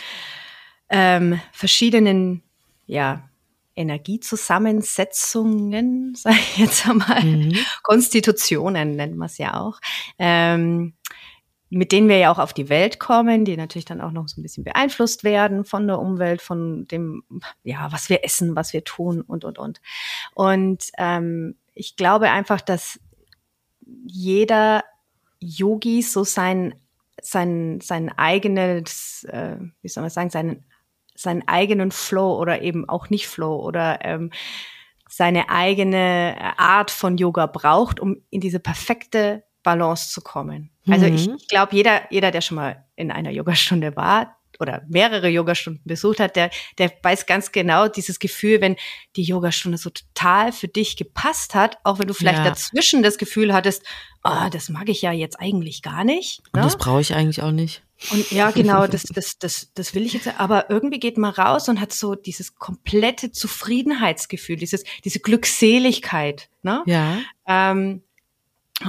ähm, 0.90 1.40
verschiedenen, 1.54 2.44
ja, 2.86 3.24
Energiezusammensetzungen, 3.76 6.16
sage 6.16 6.36
ich 6.36 6.58
jetzt 6.58 6.86
einmal, 6.86 7.24
mhm. 7.24 7.56
Konstitutionen 7.84 8.98
nennt 8.98 9.16
man 9.16 9.28
es 9.28 9.38
ja 9.38 9.62
auch. 9.62 9.80
Ähm, 10.18 10.96
mit 11.70 11.92
denen 11.92 12.10
wir 12.10 12.18
ja 12.18 12.32
auch 12.32 12.40
auf 12.40 12.54
die 12.54 12.70
Welt 12.70 13.00
kommen, 13.00 13.46
die 13.46 13.56
natürlich 13.56 13.86
dann 13.86 14.02
auch 14.02 14.12
noch 14.12 14.28
so 14.28 14.40
ein 14.40 14.44
bisschen 14.44 14.64
beeinflusst 14.64 15.24
werden 15.24 15.64
von 15.66 15.88
der 15.88 16.00
Umwelt, 16.00 16.42
von 16.42 16.88
dem, 16.88 17.24
ja, 17.64 17.92
was 17.92 18.10
wir 18.10 18.24
essen, 18.24 18.56
was 18.56 18.74
wir 18.74 18.84
tun 18.84 19.22
und, 19.22 19.46
und, 19.46 19.60
und. 19.60 19.82
Und 20.34 20.86
ähm, 20.98 21.56
ich 21.76 21.96
glaube 21.96 22.32
einfach, 22.32 22.62
dass 22.62 23.00
jeder 24.06 24.84
Yogi 25.40 26.02
so 26.02 26.24
sein, 26.24 26.74
sein, 27.22 27.80
sein 27.82 28.10
eigenes, 28.18 29.26
äh, 29.26 29.58
wie 29.82 29.90
soll 29.90 30.02
man 30.02 30.10
sagen, 30.10 30.32
seinen, 30.32 30.66
seinen 31.16 31.48
eigenen 31.48 31.92
Flow 31.92 32.38
oder 32.40 32.62
eben 32.62 32.90
auch 32.90 33.10
nicht 33.10 33.28
Flow 33.28 33.58
oder 33.58 34.04
ähm, 34.04 34.32
seine 35.08 35.50
eigene 35.50 36.36
Art 36.58 36.92
von 36.92 37.18
Yoga 37.18 37.46
braucht, 37.46 38.00
um 38.00 38.18
in 38.30 38.42
diese 38.42 38.60
perfekte 38.60 39.44
Balance 39.70 40.10
zu 40.10 40.22
kommen. 40.22 40.72
Also 40.88 41.06
mhm. 41.06 41.14
ich, 41.14 41.30
ich 41.30 41.48
glaube, 41.48 41.76
jeder, 41.76 42.12
jeder, 42.12 42.32
der 42.32 42.42
schon 42.42 42.56
mal 42.56 42.86
in 42.96 43.12
einer 43.12 43.30
Yogastunde 43.30 43.96
war 43.96 44.36
oder 44.60 44.82
mehrere 44.90 45.30
Yogastunden 45.30 45.84
besucht 45.86 46.20
hat, 46.20 46.36
der, 46.36 46.50
der 46.80 46.92
weiß 47.04 47.28
ganz 47.28 47.52
genau 47.52 47.88
dieses 47.88 48.18
Gefühl, 48.18 48.62
wenn 48.62 48.78
die 49.16 49.22
Yogastunde 49.22 49.78
so 49.78 49.92
total 49.92 50.52
für 50.52 50.68
dich 50.68 50.98
gepasst 50.98 51.54
hat, 51.54 51.78
auch 51.84 52.00
wenn 52.00 52.08
du 52.08 52.16
vielleicht 52.16 52.40
ja. 52.40 52.46
dazwischen 52.46 53.04
das 53.04 53.20
Gefühl 53.20 53.54
hattest, 53.54 53.84
oh, 54.24 54.50
das 54.52 54.70
mag 54.70 54.90
ich 54.90 55.04
ja 55.04 55.12
jetzt 55.12 55.40
eigentlich 55.40 55.84
gar 55.84 56.04
nicht. 56.04 56.42
Ne? 56.54 56.62
Und 56.62 56.66
das 56.66 56.78
brauche 56.78 57.02
ich 57.02 57.14
eigentlich 57.14 57.44
auch 57.44 57.52
nicht. 57.52 57.84
Und 58.12 58.32
ja, 58.32 58.50
genau, 58.56 58.88
das, 58.88 59.04
das, 59.04 59.38
das, 59.38 59.72
das 59.76 59.94
will 59.94 60.06
ich 60.06 60.14
jetzt. 60.14 60.28
Aber 60.40 60.70
irgendwie 60.72 61.00
geht 61.00 61.20
man 61.20 61.32
raus 61.32 61.70
und 61.70 61.80
hat 61.80 61.94
so 61.94 62.16
dieses 62.16 62.56
komplette 62.56 63.32
Zufriedenheitsgefühl, 63.32 64.56
dieses, 64.56 64.84
diese 65.06 65.20
Glückseligkeit. 65.20 66.50
Ne? 66.64 66.82
Ja. 66.88 67.20
Ähm, 67.48 68.02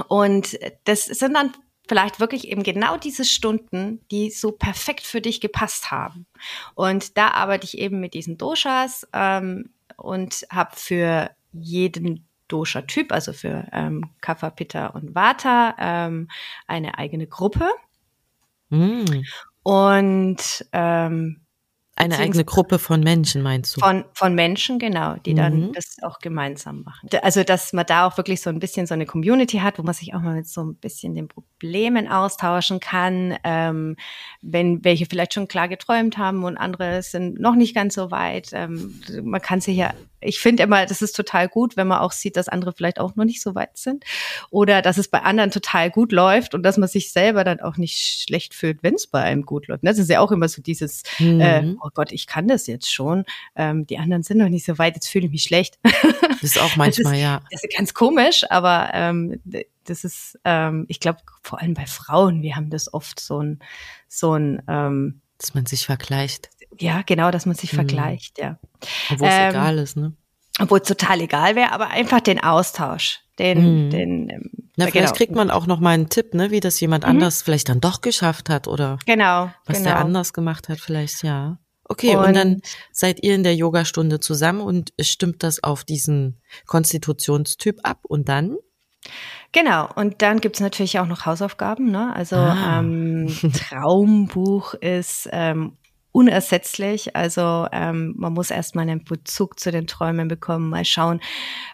und 0.07 0.57
das 0.85 1.05
sind 1.05 1.33
dann 1.33 1.51
vielleicht 1.87 2.19
wirklich 2.19 2.47
eben 2.47 2.63
genau 2.63 2.97
diese 2.97 3.25
Stunden, 3.25 3.99
die 4.11 4.29
so 4.29 4.51
perfekt 4.53 5.01
für 5.01 5.19
dich 5.19 5.41
gepasst 5.41 5.91
haben. 5.91 6.25
Und 6.73 7.17
da 7.17 7.31
arbeite 7.31 7.65
ich 7.65 7.77
eben 7.77 7.99
mit 7.99 8.13
diesen 8.13 8.37
Doshas 8.37 9.07
ähm, 9.13 9.71
und 9.97 10.45
habe 10.49 10.75
für 10.75 11.31
jeden 11.51 12.25
Dosha-Typ, 12.47 13.11
also 13.11 13.33
für 13.33 13.67
ähm, 13.73 14.09
Kapha, 14.21 14.49
Pitta 14.49 14.87
und 14.87 15.15
Vata, 15.15 15.75
ähm, 15.79 16.29
eine 16.67 16.97
eigene 16.97 17.27
Gruppe. 17.27 17.69
Mm. 18.69 19.23
Und 19.63 20.65
ähm, 20.71 21.40
eine 22.01 22.17
eigene 22.17 22.45
Gruppe 22.45 22.79
von 22.79 23.01
Menschen, 23.01 23.41
meinst 23.41 23.75
du? 23.75 23.81
Von, 23.81 24.05
von 24.13 24.35
Menschen, 24.35 24.79
genau, 24.79 25.15
die 25.25 25.33
dann 25.33 25.67
mhm. 25.67 25.73
das 25.73 25.97
auch 26.01 26.19
gemeinsam 26.19 26.83
machen. 26.83 27.09
Also, 27.21 27.43
dass 27.43 27.73
man 27.73 27.85
da 27.85 28.07
auch 28.07 28.17
wirklich 28.17 28.41
so 28.41 28.49
ein 28.49 28.59
bisschen 28.59 28.87
so 28.87 28.93
eine 28.93 29.05
Community 29.05 29.59
hat, 29.59 29.79
wo 29.79 29.83
man 29.83 29.93
sich 29.93 30.13
auch 30.13 30.21
mal 30.21 30.35
mit 30.35 30.47
so 30.47 30.63
ein 30.63 30.75
bisschen 30.75 31.15
den 31.15 31.27
Problemen 31.27 32.07
austauschen 32.07 32.79
kann, 32.79 33.37
ähm, 33.43 33.95
wenn 34.41 34.83
welche 34.83 35.05
vielleicht 35.05 35.33
schon 35.33 35.47
klar 35.47 35.67
geträumt 35.67 36.17
haben 36.17 36.43
und 36.43 36.57
andere 36.57 37.03
sind 37.03 37.39
noch 37.39 37.55
nicht 37.55 37.75
ganz 37.75 37.95
so 37.95 38.11
weit. 38.11 38.49
Ähm, 38.53 39.01
man 39.23 39.41
kann 39.41 39.61
sich 39.61 39.77
ja 39.77 39.93
ich 40.21 40.39
finde 40.39 40.63
immer, 40.63 40.85
das 40.85 41.01
ist 41.01 41.15
total 41.15 41.49
gut, 41.49 41.77
wenn 41.77 41.87
man 41.87 41.99
auch 41.99 42.11
sieht, 42.11 42.37
dass 42.37 42.47
andere 42.47 42.73
vielleicht 42.73 42.99
auch 42.99 43.15
noch 43.15 43.25
nicht 43.25 43.41
so 43.41 43.55
weit 43.55 43.77
sind 43.77 44.05
oder 44.49 44.81
dass 44.81 44.97
es 44.97 45.07
bei 45.07 45.21
anderen 45.21 45.51
total 45.51 45.89
gut 45.89 46.11
läuft 46.11 46.53
und 46.53 46.63
dass 46.63 46.77
man 46.77 46.87
sich 46.87 47.11
selber 47.11 47.43
dann 47.43 47.59
auch 47.59 47.77
nicht 47.77 48.23
schlecht 48.23 48.53
fühlt, 48.53 48.83
wenn 48.83 48.95
es 48.95 49.07
bei 49.07 49.21
einem 49.21 49.45
gut 49.45 49.67
läuft. 49.67 49.85
Das 49.85 49.97
ist 49.97 50.09
ja 50.09 50.19
auch 50.19 50.31
immer 50.31 50.47
so 50.47 50.61
dieses, 50.61 51.03
mhm. 51.19 51.41
äh, 51.41 51.75
oh 51.81 51.89
Gott, 51.93 52.11
ich 52.11 52.27
kann 52.27 52.47
das 52.47 52.67
jetzt 52.67 52.91
schon, 52.91 53.25
ähm, 53.55 53.85
die 53.87 53.97
anderen 53.97 54.23
sind 54.23 54.37
noch 54.37 54.49
nicht 54.49 54.65
so 54.65 54.77
weit, 54.77 54.95
jetzt 54.95 55.07
fühle 55.07 55.25
ich 55.25 55.31
mich 55.31 55.43
schlecht. 55.43 55.79
Das 56.41 56.55
ist 56.55 56.59
auch 56.59 56.75
manchmal, 56.75 57.03
das 57.03 57.13
ist, 57.13 57.21
ja. 57.21 57.39
Das 57.51 57.63
ist 57.63 57.77
ganz 57.77 57.93
komisch, 57.93 58.45
aber 58.49 58.89
ähm, 58.93 59.39
das 59.83 60.03
ist, 60.03 60.39
ähm, 60.43 60.85
ich 60.87 60.99
glaube, 60.99 61.19
vor 61.43 61.61
allem 61.61 61.75
bei 61.75 61.85
Frauen, 61.85 62.41
wir 62.41 62.55
haben 62.55 62.71
das 62.71 62.91
oft 62.91 63.19
so 63.19 63.43
ein, 63.43 63.59
so 64.07 64.33
ein, 64.33 64.61
ähm, 64.67 65.21
dass 65.37 65.53
man 65.53 65.65
sich 65.65 65.85
vergleicht. 65.85 66.49
Ja, 66.79 67.01
genau, 67.05 67.31
dass 67.31 67.45
man 67.45 67.55
sich 67.55 67.73
mhm. 67.73 67.77
vergleicht, 67.77 68.39
ja. 68.39 68.57
Obwohl 69.11 69.27
es 69.27 69.33
ähm, 69.33 69.49
egal 69.49 69.77
ist, 69.77 69.97
ne? 69.97 70.13
Obwohl 70.59 70.79
es 70.79 70.87
total 70.87 71.21
egal 71.21 71.55
wäre, 71.55 71.71
aber 71.71 71.89
einfach 71.89 72.19
den 72.19 72.39
Austausch. 72.39 73.21
Den, 73.39 73.85
mhm. 73.85 73.89
den, 73.89 74.29
ähm, 74.29 74.51
Na, 74.75 74.87
vielleicht 74.87 74.93
genau. 74.93 75.11
kriegt 75.11 75.35
man 75.35 75.49
auch 75.49 75.65
noch 75.65 75.79
mal 75.79 75.91
einen 75.91 76.09
Tipp, 76.09 76.33
ne, 76.33 76.51
wie 76.51 76.59
das 76.59 76.79
jemand 76.79 77.03
mhm. 77.05 77.11
anders 77.11 77.41
vielleicht 77.41 77.69
dann 77.69 77.81
doch 77.81 78.01
geschafft 78.01 78.49
hat 78.49 78.67
oder 78.67 78.99
genau, 79.05 79.49
was 79.65 79.77
genau. 79.77 79.89
der 79.89 79.99
anders 79.99 80.33
gemacht 80.33 80.69
hat, 80.69 80.79
vielleicht, 80.79 81.23
ja. 81.23 81.57
Okay, 81.85 82.15
und, 82.15 82.25
und, 82.25 82.35
dann 82.35 82.61
seid 82.93 83.21
ihr 83.21 83.35
in 83.35 83.43
der 83.43 83.55
Yogastunde 83.55 84.19
zusammen 84.19 84.61
und 84.61 84.93
stimmt 85.01 85.43
das 85.43 85.61
auf 85.61 85.83
diesen 85.83 86.39
Konstitutionstyp 86.65 87.79
ab 87.83 87.99
und 88.03 88.29
dann? 88.29 88.55
Genau, 89.51 89.89
und 89.95 90.21
dann 90.21 90.39
gibt's 90.39 90.61
natürlich 90.61 90.99
auch 90.99 91.07
noch 91.07 91.25
Hausaufgaben. 91.25 91.91
Ne? 91.91 92.15
Also 92.15 92.37
ah. 92.37 92.79
ähm, 92.79 93.27
Traumbuch 93.69 94.73
ist 94.75 95.27
ähm, 95.33 95.77
unersetzlich. 96.11 97.15
Also 97.15 97.67
ähm, 97.71 98.13
man 98.17 98.33
muss 98.33 98.51
erstmal 98.51 98.89
einen 98.89 99.03
Bezug 99.03 99.59
zu 99.59 99.71
den 99.71 99.87
Träumen 99.87 100.27
bekommen, 100.27 100.69
mal 100.69 100.85
schauen, 100.85 101.21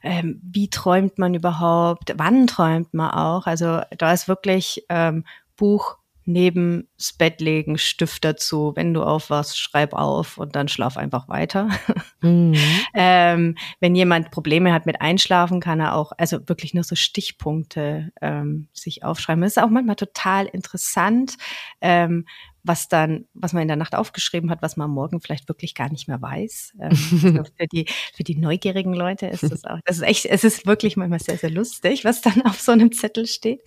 ähm, 0.03 0.39
wie 0.43 0.69
träumt 0.69 1.17
man 1.17 1.33
überhaupt, 1.33 2.13
wann 2.17 2.47
träumt 2.47 2.93
man 2.93 3.11
auch. 3.11 3.47
Also 3.47 3.81
da 3.97 4.13
ist 4.13 4.27
wirklich 4.27 4.85
ähm, 4.89 5.25
Buch 5.55 5.97
neben 6.27 6.87
das 6.97 7.13
Bett 7.13 7.41
legen, 7.41 7.77
Stift 7.77 8.25
dazu. 8.25 8.73
Wenn 8.75 8.93
du 8.93 9.01
aufwachst, 9.01 9.57
schreib 9.57 9.93
auf 9.93 10.37
und 10.37 10.55
dann 10.55 10.67
schlaf 10.67 10.97
einfach 10.97 11.27
weiter. 11.27 11.69
Mhm. 12.19 12.55
ähm, 12.95 13.55
wenn 13.79 13.93
jemand 13.93 14.31
Probleme 14.31 14.73
hat 14.73 14.87
mit 14.87 15.01
Einschlafen, 15.01 15.59
kann 15.59 15.79
er 15.79 15.93
auch, 15.93 16.13
also 16.17 16.39
wirklich 16.49 16.73
nur 16.73 16.83
so 16.83 16.95
Stichpunkte 16.95 18.11
ähm, 18.21 18.69
sich 18.73 19.03
aufschreiben. 19.03 19.43
Das 19.43 19.55
ist 19.55 19.61
auch 19.61 19.69
manchmal 19.69 19.97
total 19.97 20.47
interessant, 20.47 21.35
ähm, 21.79 22.25
was 22.63 22.89
dann, 22.89 23.25
was 23.33 23.53
man 23.53 23.61
in 23.61 23.67
der 23.67 23.77
Nacht 23.77 23.95
aufgeschrieben 23.95 24.49
hat, 24.49 24.61
was 24.61 24.77
man 24.77 24.85
am 24.85 24.95
Morgen 24.95 25.21
vielleicht 25.21 25.47
wirklich 25.47 25.75
gar 25.75 25.89
nicht 25.89 26.07
mehr 26.07 26.21
weiß. 26.21 26.73
Ähm, 26.81 26.95
für 27.55 27.67
die, 27.67 27.85
für 28.15 28.23
die 28.23 28.35
neugierigen 28.35 28.93
Leute 28.93 29.27
ist 29.27 29.43
das 29.43 29.63
auch, 29.63 29.79
das 29.85 29.97
ist 29.97 30.03
echt, 30.03 30.25
es 30.25 30.43
ist 30.43 30.65
wirklich 30.65 30.97
manchmal 30.97 31.19
sehr, 31.19 31.37
sehr 31.37 31.51
lustig, 31.51 32.03
was 32.03 32.21
dann 32.21 32.41
auf 32.45 32.59
so 32.59 32.71
einem 32.71 32.91
Zettel 32.91 33.27
steht. 33.27 33.61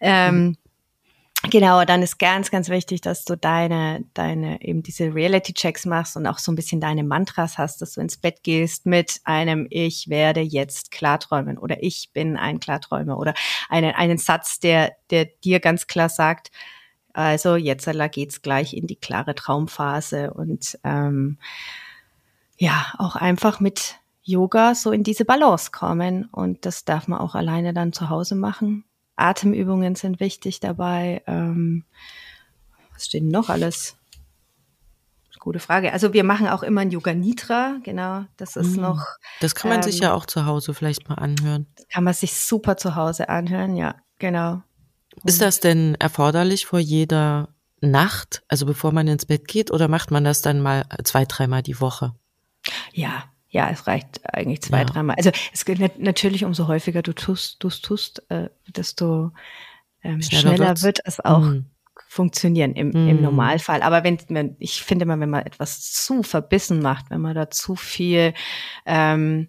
Ähm, 0.00 0.56
Genau, 1.50 1.84
dann 1.84 2.02
ist 2.02 2.18
ganz, 2.18 2.50
ganz 2.50 2.68
wichtig, 2.68 3.00
dass 3.00 3.24
du 3.24 3.36
deine, 3.36 4.04
deine, 4.14 4.62
eben 4.62 4.82
diese 4.82 5.14
Reality-Checks 5.14 5.86
machst 5.86 6.16
und 6.16 6.26
auch 6.26 6.38
so 6.38 6.50
ein 6.50 6.56
bisschen 6.56 6.80
deine 6.80 7.04
Mantras 7.04 7.58
hast, 7.58 7.82
dass 7.82 7.94
du 7.94 8.00
ins 8.00 8.16
Bett 8.16 8.42
gehst 8.42 8.86
mit 8.86 9.20
einem 9.24 9.66
Ich 9.70 10.08
werde 10.08 10.40
jetzt 10.40 10.90
klarträumen 10.90 11.58
oder 11.58 11.82
ich 11.82 12.10
bin 12.12 12.36
ein 12.36 12.60
Klarträumer 12.60 13.18
oder 13.18 13.34
einen, 13.68 13.94
einen 13.94 14.18
Satz, 14.18 14.58
der, 14.58 14.92
der 15.10 15.26
dir 15.44 15.60
ganz 15.60 15.86
klar 15.86 16.08
sagt, 16.08 16.50
also 17.12 17.54
jetzt 17.56 17.88
geht's 18.10 18.42
gleich 18.42 18.74
in 18.74 18.86
die 18.86 18.96
klare 18.96 19.34
Traumphase 19.34 20.34
und 20.34 20.78
ähm, 20.82 21.38
ja, 22.58 22.92
auch 22.98 23.16
einfach 23.16 23.60
mit 23.60 23.96
Yoga 24.24 24.74
so 24.74 24.90
in 24.90 25.04
diese 25.04 25.24
Balance 25.24 25.70
kommen. 25.70 26.24
Und 26.32 26.66
das 26.66 26.84
darf 26.84 27.08
man 27.08 27.20
auch 27.20 27.34
alleine 27.34 27.72
dann 27.74 27.92
zu 27.92 28.08
Hause 28.08 28.34
machen. 28.34 28.84
Atemübungen 29.16 29.94
sind 29.94 30.20
wichtig 30.20 30.60
dabei. 30.60 31.22
Ähm, 31.26 31.84
was 32.92 33.06
steht 33.06 33.24
noch 33.24 33.48
alles? 33.48 33.96
Gute 35.40 35.58
Frage. 35.58 35.92
Also 35.92 36.14
wir 36.14 36.24
machen 36.24 36.48
auch 36.48 36.62
immer 36.62 36.80
ein 36.80 36.90
Yoga 36.90 37.12
Nitra, 37.12 37.76
genau. 37.82 38.24
Das 38.38 38.56
ist 38.56 38.78
mm. 38.78 38.80
noch. 38.80 39.04
Das 39.40 39.54
kann 39.54 39.68
man 39.68 39.80
ähm, 39.80 39.82
sich 39.82 39.98
ja 39.98 40.14
auch 40.14 40.24
zu 40.24 40.46
Hause 40.46 40.72
vielleicht 40.72 41.10
mal 41.10 41.16
anhören. 41.16 41.66
Kann 41.92 42.02
man 42.02 42.14
sich 42.14 42.34
super 42.34 42.78
zu 42.78 42.94
Hause 42.94 43.28
anhören, 43.28 43.76
ja, 43.76 43.96
genau. 44.18 44.62
Ist 45.24 45.42
das 45.42 45.60
denn 45.60 45.96
erforderlich 45.96 46.64
vor 46.64 46.78
jeder 46.78 47.50
Nacht, 47.82 48.42
also 48.48 48.64
bevor 48.64 48.92
man 48.92 49.06
ins 49.06 49.26
Bett 49.26 49.46
geht, 49.46 49.70
oder 49.70 49.86
macht 49.86 50.10
man 50.10 50.24
das 50.24 50.40
dann 50.40 50.62
mal 50.62 50.86
zwei, 51.04 51.26
dreimal 51.26 51.62
die 51.62 51.78
Woche? 51.78 52.14
Ja, 52.94 53.24
ja, 53.54 53.70
es 53.70 53.86
reicht 53.86 54.20
eigentlich 54.24 54.62
zwei, 54.62 54.78
ja. 54.78 54.84
dreimal. 54.84 55.14
Also 55.16 55.30
es 55.52 55.64
geht 55.64 56.00
natürlich, 56.00 56.44
umso 56.44 56.66
häufiger 56.66 57.02
du 57.02 57.12
tust, 57.12 57.62
du 57.62 57.68
tust, 57.68 58.28
äh, 58.28 58.48
desto 58.66 59.30
ähm, 60.02 60.20
schneller, 60.20 60.56
schneller 60.56 60.82
wird 60.82 60.98
es 61.04 61.20
auch 61.20 61.38
mhm. 61.38 61.66
funktionieren 62.08 62.72
im, 62.72 62.88
mhm. 62.88 63.08
im 63.08 63.22
Normalfall. 63.22 63.82
Aber 63.82 64.02
wenn, 64.02 64.18
wenn, 64.28 64.56
ich 64.58 64.82
finde 64.82 65.06
mal, 65.06 65.20
wenn 65.20 65.30
man 65.30 65.46
etwas 65.46 65.92
zu 65.92 66.24
verbissen 66.24 66.80
macht, 66.80 67.10
wenn 67.10 67.20
man 67.20 67.36
da 67.36 67.48
zu 67.48 67.76
viel 67.76 68.34
ähm, 68.86 69.46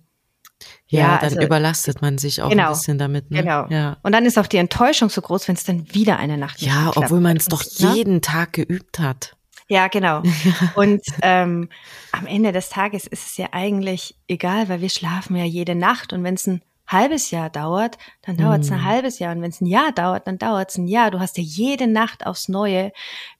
ja, 0.87 0.99
ja 0.99 1.15
dann 1.15 1.23
also, 1.23 1.41
überlastet 1.41 2.03
man 2.03 2.19
sich 2.19 2.43
auch 2.43 2.49
genau, 2.49 2.67
ein 2.67 2.73
bisschen 2.73 2.99
damit. 2.99 3.31
Ne? 3.31 3.41
Genau. 3.41 3.65
Ja. 3.69 3.97
Und 4.03 4.11
dann 4.11 4.25
ist 4.25 4.37
auch 4.37 4.47
die 4.47 4.57
Enttäuschung 4.57 5.09
so 5.09 5.19
groß, 5.19 5.47
wenn 5.47 5.55
es 5.55 5.63
dann 5.63 5.91
wieder 5.95 6.19
eine 6.19 6.37
Nacht 6.37 6.61
Ja, 6.61 6.91
obwohl 6.95 7.21
man 7.21 7.37
es 7.37 7.47
doch 7.47 7.63
ne? 7.79 7.95
jeden 7.95 8.21
Tag 8.21 8.53
geübt 8.53 8.99
hat. 8.99 9.34
Ja, 9.67 9.87
genau. 9.87 10.21
Und 10.75 11.01
ähm, 11.21 11.69
am 12.11 12.27
Ende 12.27 12.51
des 12.51 12.69
Tages 12.69 13.07
ist 13.07 13.27
es 13.27 13.37
ja 13.37 13.47
eigentlich 13.51 14.15
egal, 14.27 14.69
weil 14.69 14.81
wir 14.81 14.89
schlafen 14.89 15.35
ja 15.35 15.45
jede 15.45 15.75
Nacht. 15.75 16.13
Und 16.13 16.23
wenn 16.23 16.35
es 16.35 16.47
ein 16.47 16.61
halbes 16.87 17.31
Jahr 17.31 17.49
dauert, 17.49 17.97
dann 18.21 18.37
dauert 18.37 18.61
es 18.61 18.71
ein 18.71 18.79
mhm. 18.79 18.85
halbes 18.85 19.19
Jahr. 19.19 19.35
Und 19.35 19.41
wenn 19.41 19.49
es 19.49 19.61
ein 19.61 19.65
Jahr 19.65 19.91
dauert, 19.91 20.27
dann 20.27 20.37
dauert 20.37 20.69
es 20.69 20.77
ein 20.77 20.87
Jahr. 20.87 21.09
Du 21.09 21.19
hast 21.19 21.37
ja 21.37 21.43
jede 21.43 21.87
Nacht 21.87 22.25
aufs 22.25 22.47
Neue 22.47 22.91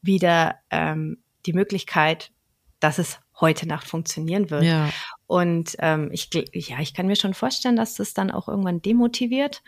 wieder 0.01 0.55
ähm, 0.71 1.17
die 1.45 1.53
Möglichkeit, 1.53 2.31
dass 2.79 2.97
es 2.97 3.19
heute 3.39 3.67
Nacht 3.67 3.87
funktionieren 3.87 4.49
wird. 4.49 4.63
Ja. 4.63 4.89
Und 5.27 5.75
ähm, 5.79 6.09
ich, 6.11 6.29
ja, 6.53 6.79
ich 6.79 6.93
kann 6.93 7.07
mir 7.07 7.15
schon 7.15 7.33
vorstellen, 7.33 7.75
dass 7.75 7.95
das 7.95 8.13
dann 8.13 8.31
auch 8.31 8.47
irgendwann 8.47 8.81
demotiviert, 8.81 9.61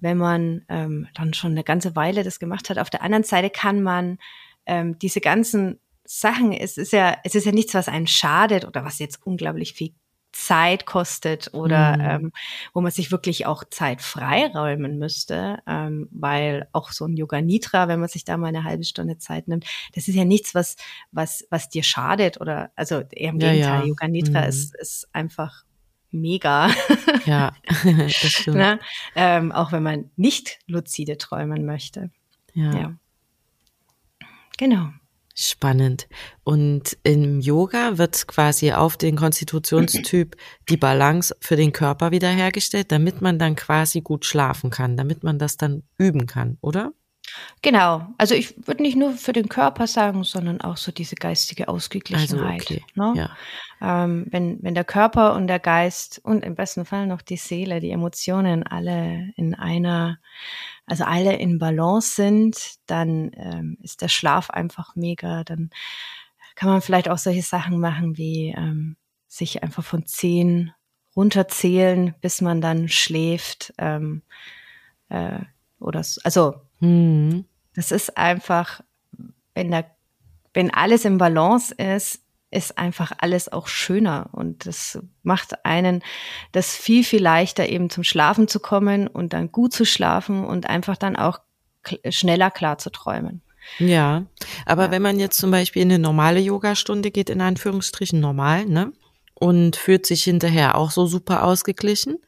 wenn 0.00 0.18
man 0.18 0.64
ähm, 0.68 1.08
dann 1.14 1.32
schon 1.32 1.52
eine 1.52 1.64
ganze 1.64 1.96
Weile 1.96 2.22
das 2.22 2.38
gemacht 2.38 2.70
hat. 2.70 2.78
Auf 2.78 2.90
der 2.90 3.02
anderen 3.02 3.24
Seite 3.24 3.50
kann 3.50 3.82
man 3.82 4.18
ähm, 4.66 4.98
diese 4.98 5.20
ganzen 5.20 5.80
Sachen, 6.06 6.52
es 6.52 6.76
ist 6.78 6.92
ja, 6.92 7.16
es 7.24 7.34
ist 7.34 7.44
ja 7.44 7.52
nichts, 7.52 7.74
was 7.74 7.88
einen 7.88 8.06
schadet 8.06 8.64
oder 8.64 8.84
was 8.84 8.98
jetzt 8.98 9.26
unglaublich 9.26 9.74
viel 9.74 9.92
Zeit 10.32 10.84
kostet 10.84 11.54
oder 11.54 11.96
mhm. 11.96 12.24
ähm, 12.26 12.32
wo 12.74 12.80
man 12.82 12.92
sich 12.92 13.10
wirklich 13.10 13.46
auch 13.46 13.64
Zeit 13.64 14.02
freiräumen 14.02 14.98
müsste, 14.98 15.58
ähm, 15.66 16.08
weil 16.10 16.68
auch 16.72 16.92
so 16.92 17.06
ein 17.06 17.16
Yoga 17.16 17.40
Nitra, 17.40 17.88
wenn 17.88 18.00
man 18.00 18.08
sich 18.08 18.24
da 18.24 18.36
mal 18.36 18.48
eine 18.48 18.64
halbe 18.64 18.84
Stunde 18.84 19.16
Zeit 19.18 19.48
nimmt, 19.48 19.64
das 19.94 20.08
ist 20.08 20.14
ja 20.14 20.24
nichts, 20.24 20.54
was 20.54 20.76
was 21.10 21.46
was 21.50 21.70
dir 21.70 21.82
schadet 21.82 22.40
oder 22.40 22.70
also 22.76 23.02
eher 23.10 23.30
im 23.30 23.40
ja, 23.40 23.50
Gegenteil, 23.50 23.80
ja. 23.80 23.84
Yoga 23.84 24.08
Nitra 24.08 24.42
mhm. 24.42 24.48
ist 24.48 24.74
ist 24.76 25.08
einfach 25.12 25.64
mega. 26.10 26.70
Ja, 27.24 27.54
das 27.84 28.12
stimmt. 28.12 28.58
ne? 28.58 28.78
ähm, 29.14 29.52
auch 29.52 29.72
wenn 29.72 29.82
man 29.82 30.10
nicht 30.16 30.58
luzide 30.66 31.16
träumen 31.16 31.64
möchte. 31.64 32.10
ja. 32.54 32.72
ja. 32.72 32.96
Genau. 34.58 34.88
Spannend. 35.38 36.08
Und 36.44 36.96
im 37.02 37.40
Yoga 37.40 37.98
wird 37.98 38.26
quasi 38.26 38.72
auf 38.72 38.96
den 38.96 39.16
Konstitutionstyp 39.16 40.34
die 40.70 40.78
Balance 40.78 41.36
für 41.40 41.56
den 41.56 41.72
Körper 41.72 42.10
wiederhergestellt, 42.10 42.90
damit 42.90 43.20
man 43.20 43.38
dann 43.38 43.54
quasi 43.54 44.00
gut 44.00 44.24
schlafen 44.24 44.70
kann, 44.70 44.96
damit 44.96 45.24
man 45.24 45.38
das 45.38 45.58
dann 45.58 45.82
üben 45.98 46.26
kann, 46.26 46.56
oder? 46.62 46.92
Genau. 47.60 48.06
Also 48.16 48.34
ich 48.34 48.66
würde 48.66 48.82
nicht 48.82 48.96
nur 48.96 49.12
für 49.12 49.32
den 49.32 49.48
Körper 49.48 49.86
sagen, 49.86 50.24
sondern 50.24 50.60
auch 50.60 50.78
so 50.78 50.90
diese 50.90 51.16
geistige 51.16 51.68
Ausgeglichenheit. 51.68 52.60
Also 52.60 52.74
okay. 52.76 52.84
ne? 52.94 53.12
ja. 53.16 54.04
ähm, 54.04 54.26
wenn, 54.30 54.62
wenn 54.62 54.74
der 54.74 54.84
Körper 54.84 55.34
und 55.34 55.48
der 55.48 55.58
Geist 55.58 56.20
und 56.22 56.44
im 56.44 56.54
besten 56.54 56.84
Fall 56.84 57.06
noch 57.06 57.20
die 57.20 57.36
Seele, 57.36 57.80
die 57.80 57.90
Emotionen 57.90 58.62
alle 58.62 59.32
in 59.36 59.54
einer 59.54 60.18
also 60.86 61.04
alle 61.04 61.36
in 61.36 61.58
Balance 61.58 62.14
sind, 62.14 62.76
dann 62.86 63.32
ähm, 63.34 63.76
ist 63.82 64.02
der 64.02 64.08
Schlaf 64.08 64.50
einfach 64.50 64.94
mega. 64.94 65.44
Dann 65.44 65.70
kann 66.54 66.70
man 66.70 66.80
vielleicht 66.80 67.08
auch 67.08 67.18
solche 67.18 67.42
Sachen 67.42 67.80
machen 67.80 68.16
wie 68.16 68.54
ähm, 68.56 68.96
sich 69.28 69.62
einfach 69.62 69.84
von 69.84 70.06
zehn 70.06 70.72
runterzählen, 71.16 72.14
bis 72.20 72.40
man 72.40 72.60
dann 72.60 72.88
schläft. 72.88 73.74
Ähm, 73.78 74.22
äh, 75.08 75.40
oder 75.80 76.02
so. 76.02 76.20
also 76.24 76.54
hm. 76.78 77.44
das 77.74 77.90
ist 77.90 78.16
einfach, 78.16 78.80
wenn 79.54 79.70
der, 79.70 79.90
wenn 80.54 80.72
alles 80.72 81.04
im 81.04 81.18
Balance 81.18 81.74
ist, 81.74 82.22
ist 82.50 82.78
einfach 82.78 83.12
alles 83.18 83.50
auch 83.52 83.66
schöner 83.66 84.28
und 84.32 84.66
das 84.66 84.98
macht 85.22 85.64
einen 85.64 86.02
das 86.52 86.74
viel, 86.74 87.04
viel 87.04 87.22
leichter 87.22 87.68
eben 87.68 87.90
zum 87.90 88.04
Schlafen 88.04 88.48
zu 88.48 88.60
kommen 88.60 89.08
und 89.08 89.32
dann 89.32 89.50
gut 89.50 89.72
zu 89.72 89.84
schlafen 89.84 90.44
und 90.44 90.68
einfach 90.68 90.96
dann 90.96 91.16
auch 91.16 91.40
schneller 92.08 92.50
klar 92.50 92.78
zu 92.78 92.90
träumen. 92.90 93.42
Ja, 93.78 94.26
aber 94.64 94.86
ja. 94.86 94.90
wenn 94.92 95.02
man 95.02 95.18
jetzt 95.18 95.38
zum 95.38 95.50
Beispiel 95.50 95.82
in 95.82 95.90
eine 95.90 95.98
normale 95.98 96.40
Yogastunde 96.40 97.10
geht, 97.10 97.30
in 97.30 97.40
Anführungsstrichen 97.40 98.20
normal, 98.20 98.64
ne, 98.66 98.92
und 99.34 99.76
fühlt 99.76 100.06
sich 100.06 100.22
hinterher 100.24 100.76
auch 100.76 100.90
so 100.90 101.06
super 101.06 101.44
ausgeglichen, 101.44 102.18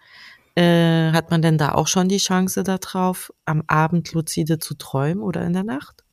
äh, 0.56 1.12
hat 1.12 1.30
man 1.30 1.40
denn 1.40 1.56
da 1.56 1.72
auch 1.72 1.86
schon 1.86 2.08
die 2.08 2.18
Chance 2.18 2.64
darauf, 2.64 3.32
am 3.44 3.62
Abend 3.68 4.12
luzide 4.12 4.58
zu 4.58 4.74
träumen 4.74 5.22
oder 5.22 5.44
in 5.44 5.52
der 5.52 5.64
Nacht? 5.64 6.04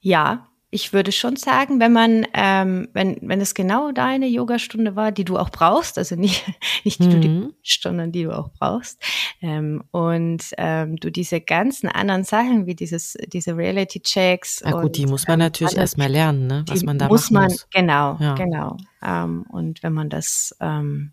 Ja, 0.00 0.47
ich 0.70 0.92
würde 0.92 1.12
schon 1.12 1.36
sagen, 1.36 1.80
wenn 1.80 1.92
man, 1.92 2.26
ähm, 2.34 2.88
wenn, 2.92 3.16
wenn 3.22 3.40
es 3.40 3.54
genau 3.54 3.90
deine 3.90 4.28
Yogastunde 4.28 4.96
war, 4.96 5.12
die 5.12 5.24
du 5.24 5.38
auch 5.38 5.48
brauchst, 5.48 5.96
also 5.96 6.14
nicht, 6.14 6.44
nicht 6.84 7.00
die 7.00 7.06
mhm. 7.06 7.10
du 7.10 7.18
die 7.20 7.54
Stunden, 7.62 8.12
die 8.12 8.24
du 8.24 8.36
auch 8.36 8.50
brauchst, 8.50 9.02
ähm, 9.40 9.82
und 9.92 10.42
ähm, 10.58 10.96
du 10.96 11.10
diese 11.10 11.40
ganzen 11.40 11.88
anderen 11.88 12.24
Sachen 12.24 12.66
wie 12.66 12.74
dieses, 12.74 13.16
diese 13.28 13.56
Reality-Checks. 13.56 14.62
Ja 14.64 14.72
gut, 14.72 14.96
die 14.96 15.06
muss 15.06 15.26
man 15.26 15.40
ähm, 15.40 15.46
natürlich 15.46 15.76
erstmal 15.76 16.10
lernen, 16.10 16.46
ne? 16.46 16.64
was 16.68 16.82
man 16.82 16.98
da 16.98 17.08
muss 17.08 17.30
man, 17.30 17.44
muss. 17.44 17.66
Genau, 17.70 18.18
ja. 18.20 18.34
genau. 18.34 18.76
Ähm, 19.02 19.46
und 19.48 19.82
wenn 19.82 19.94
man 19.94 20.10
das, 20.10 20.54
ähm, 20.60 21.12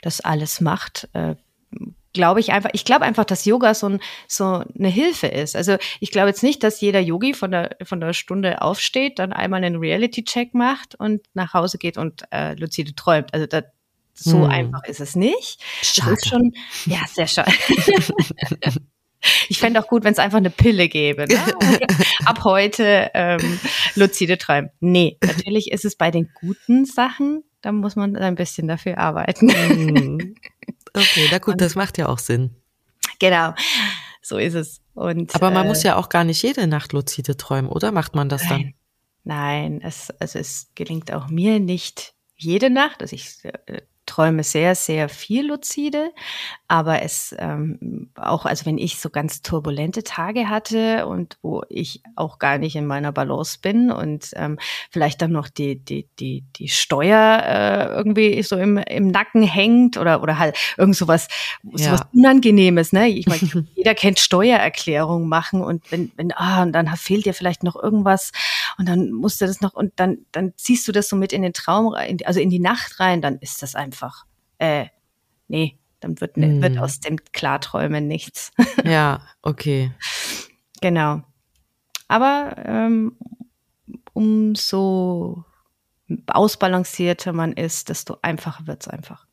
das 0.00 0.20
alles 0.20 0.60
macht, 0.60 1.08
äh, 1.12 1.34
glaube 2.12 2.40
ich 2.40 2.52
einfach, 2.52 2.70
ich 2.72 2.84
glaube 2.84 3.04
einfach, 3.04 3.24
dass 3.24 3.44
Yoga 3.44 3.74
so, 3.74 3.88
ein, 3.88 4.00
so 4.28 4.64
eine 4.78 4.88
Hilfe 4.88 5.26
ist. 5.26 5.56
Also 5.56 5.76
ich 6.00 6.10
glaube 6.10 6.28
jetzt 6.28 6.42
nicht, 6.42 6.62
dass 6.62 6.80
jeder 6.80 7.00
Yogi 7.00 7.34
von 7.34 7.50
der, 7.50 7.76
von 7.82 8.00
der 8.00 8.12
Stunde 8.12 8.62
aufsteht, 8.62 9.18
dann 9.18 9.32
einmal 9.32 9.64
einen 9.64 9.76
Reality-Check 9.76 10.54
macht 10.54 10.94
und 10.94 11.22
nach 11.34 11.54
Hause 11.54 11.78
geht 11.78 11.98
und 11.98 12.22
äh, 12.30 12.54
lucide 12.54 12.94
träumt. 12.94 13.32
Also 13.32 13.46
das, 13.46 13.64
so 14.14 14.44
hm. 14.44 14.50
einfach 14.50 14.84
ist 14.84 15.00
es 15.00 15.16
nicht. 15.16 15.60
Schade. 15.82 16.10
Das 16.10 16.20
ist 16.20 16.28
schon, 16.28 16.52
ja, 16.86 17.00
sehr 17.08 17.26
schade. 17.26 17.52
Ich 19.48 19.58
fände 19.58 19.80
auch 19.80 19.86
gut, 19.86 20.04
wenn 20.04 20.12
es 20.12 20.18
einfach 20.18 20.38
eine 20.38 20.50
Pille 20.50 20.88
gäbe. 20.88 21.26
Ne? 21.28 21.38
Ab 22.24 22.42
heute 22.44 23.10
ähm, 23.14 23.60
lucide 23.94 24.36
träumen. 24.36 24.70
Nee, 24.80 25.16
natürlich 25.22 25.70
ist 25.70 25.84
es 25.84 25.96
bei 25.96 26.10
den 26.10 26.30
guten 26.34 26.84
Sachen, 26.84 27.44
da 27.60 27.70
muss 27.70 27.94
man 27.94 28.16
ein 28.16 28.34
bisschen 28.34 28.66
dafür 28.66 28.98
arbeiten. 28.98 30.34
Okay, 30.94 31.28
na 31.30 31.38
gut, 31.38 31.54
und, 31.54 31.60
das 31.60 31.74
macht 31.74 31.98
ja 31.98 32.08
auch 32.08 32.18
Sinn. 32.18 32.54
Genau, 33.18 33.54
so 34.20 34.38
ist 34.38 34.54
es. 34.54 34.80
Und, 34.94 35.34
Aber 35.34 35.50
man 35.50 35.64
äh, 35.64 35.68
muss 35.68 35.82
ja 35.82 35.96
auch 35.96 36.08
gar 36.08 36.24
nicht 36.24 36.42
jede 36.42 36.66
Nacht 36.66 36.92
luzide 36.92 37.36
träumen, 37.36 37.70
oder 37.70 37.92
macht 37.92 38.14
man 38.14 38.28
das 38.28 38.46
dann? 38.48 38.74
Nein, 39.24 39.80
es, 39.82 40.10
also 40.18 40.38
es 40.38 40.70
gelingt 40.74 41.12
auch 41.12 41.28
mir 41.28 41.60
nicht 41.60 42.14
jede 42.36 42.70
Nacht. 42.70 43.02
Also 43.02 43.14
ich 43.14 43.44
äh, 43.44 43.82
träume 44.06 44.42
sehr, 44.42 44.74
sehr 44.74 45.08
viel 45.08 45.46
luzide, 45.46 46.10
aber 46.68 47.02
es 47.02 47.34
ähm, 47.38 48.10
auch, 48.16 48.46
also 48.46 48.66
wenn 48.66 48.78
ich 48.78 48.98
so 48.98 49.10
ganz 49.10 49.42
turbulente 49.42 50.02
Tage 50.02 50.48
hatte 50.48 51.06
und 51.06 51.38
wo 51.42 51.62
ich 51.68 52.02
auch 52.16 52.38
gar 52.38 52.58
nicht 52.58 52.76
in 52.76 52.86
meiner 52.86 53.12
Balance 53.12 53.58
bin 53.60 53.90
und 53.92 54.30
ähm, 54.34 54.58
vielleicht 54.90 55.22
dann 55.22 55.32
noch 55.32 55.48
die, 55.48 55.76
die, 55.76 56.08
die, 56.18 56.44
die 56.56 56.68
Steuer 56.68 57.42
äh, 57.44 57.94
irgendwie 57.94 58.42
so 58.42 58.56
im, 58.56 58.78
im 58.78 59.08
Nacken 59.08 59.42
hängt 59.42 59.96
oder, 59.98 60.22
oder 60.22 60.38
halt 60.38 60.56
irgend 60.76 60.96
sowas, 60.96 61.28
ja. 61.62 61.90
sowas 61.90 62.02
Unangenehmes, 62.12 62.92
ne? 62.92 63.08
Ich 63.08 63.26
meine, 63.26 63.66
jeder 63.74 63.94
kennt 63.94 64.18
Steuererklärung 64.18 65.28
machen 65.28 65.62
und 65.62 65.90
wenn, 65.92 66.10
wenn, 66.16 66.32
ah, 66.32 66.62
und 66.62 66.72
dann 66.72 66.88
fehlt 66.96 67.26
dir 67.26 67.34
vielleicht 67.34 67.62
noch 67.62 67.76
irgendwas 67.76 68.32
und 68.78 68.88
dann 68.88 69.12
musst 69.12 69.40
du 69.40 69.46
das 69.46 69.60
noch 69.60 69.74
und 69.74 69.92
dann, 69.96 70.18
dann 70.32 70.54
ziehst 70.56 70.88
du 70.88 70.92
das 70.92 71.08
so 71.08 71.16
mit 71.16 71.32
in 71.32 71.42
den 71.42 71.52
Traum, 71.52 71.94
also 72.24 72.40
in 72.40 72.50
die 72.50 72.58
Nacht 72.58 72.98
rein, 72.98 73.22
dann 73.22 73.38
ist 73.38 73.62
das 73.62 73.74
einfach, 73.92 74.24
äh, 74.58 74.86
nee, 75.48 75.78
dann 76.00 76.20
wird, 76.20 76.36
mm. 76.36 76.62
wird 76.62 76.78
aus 76.78 77.00
dem 77.00 77.18
Klarträumen 77.32 78.08
nichts. 78.08 78.50
ja, 78.84 79.20
okay. 79.42 79.92
Genau. 80.80 81.22
Aber 82.08 82.56
ähm, 82.64 83.16
umso 84.12 85.44
ausbalancierter 86.26 87.32
man 87.32 87.52
ist, 87.52 87.88
desto 87.88 88.16
einfacher 88.22 88.66
wird's 88.66 88.88
einfach. 88.88 89.26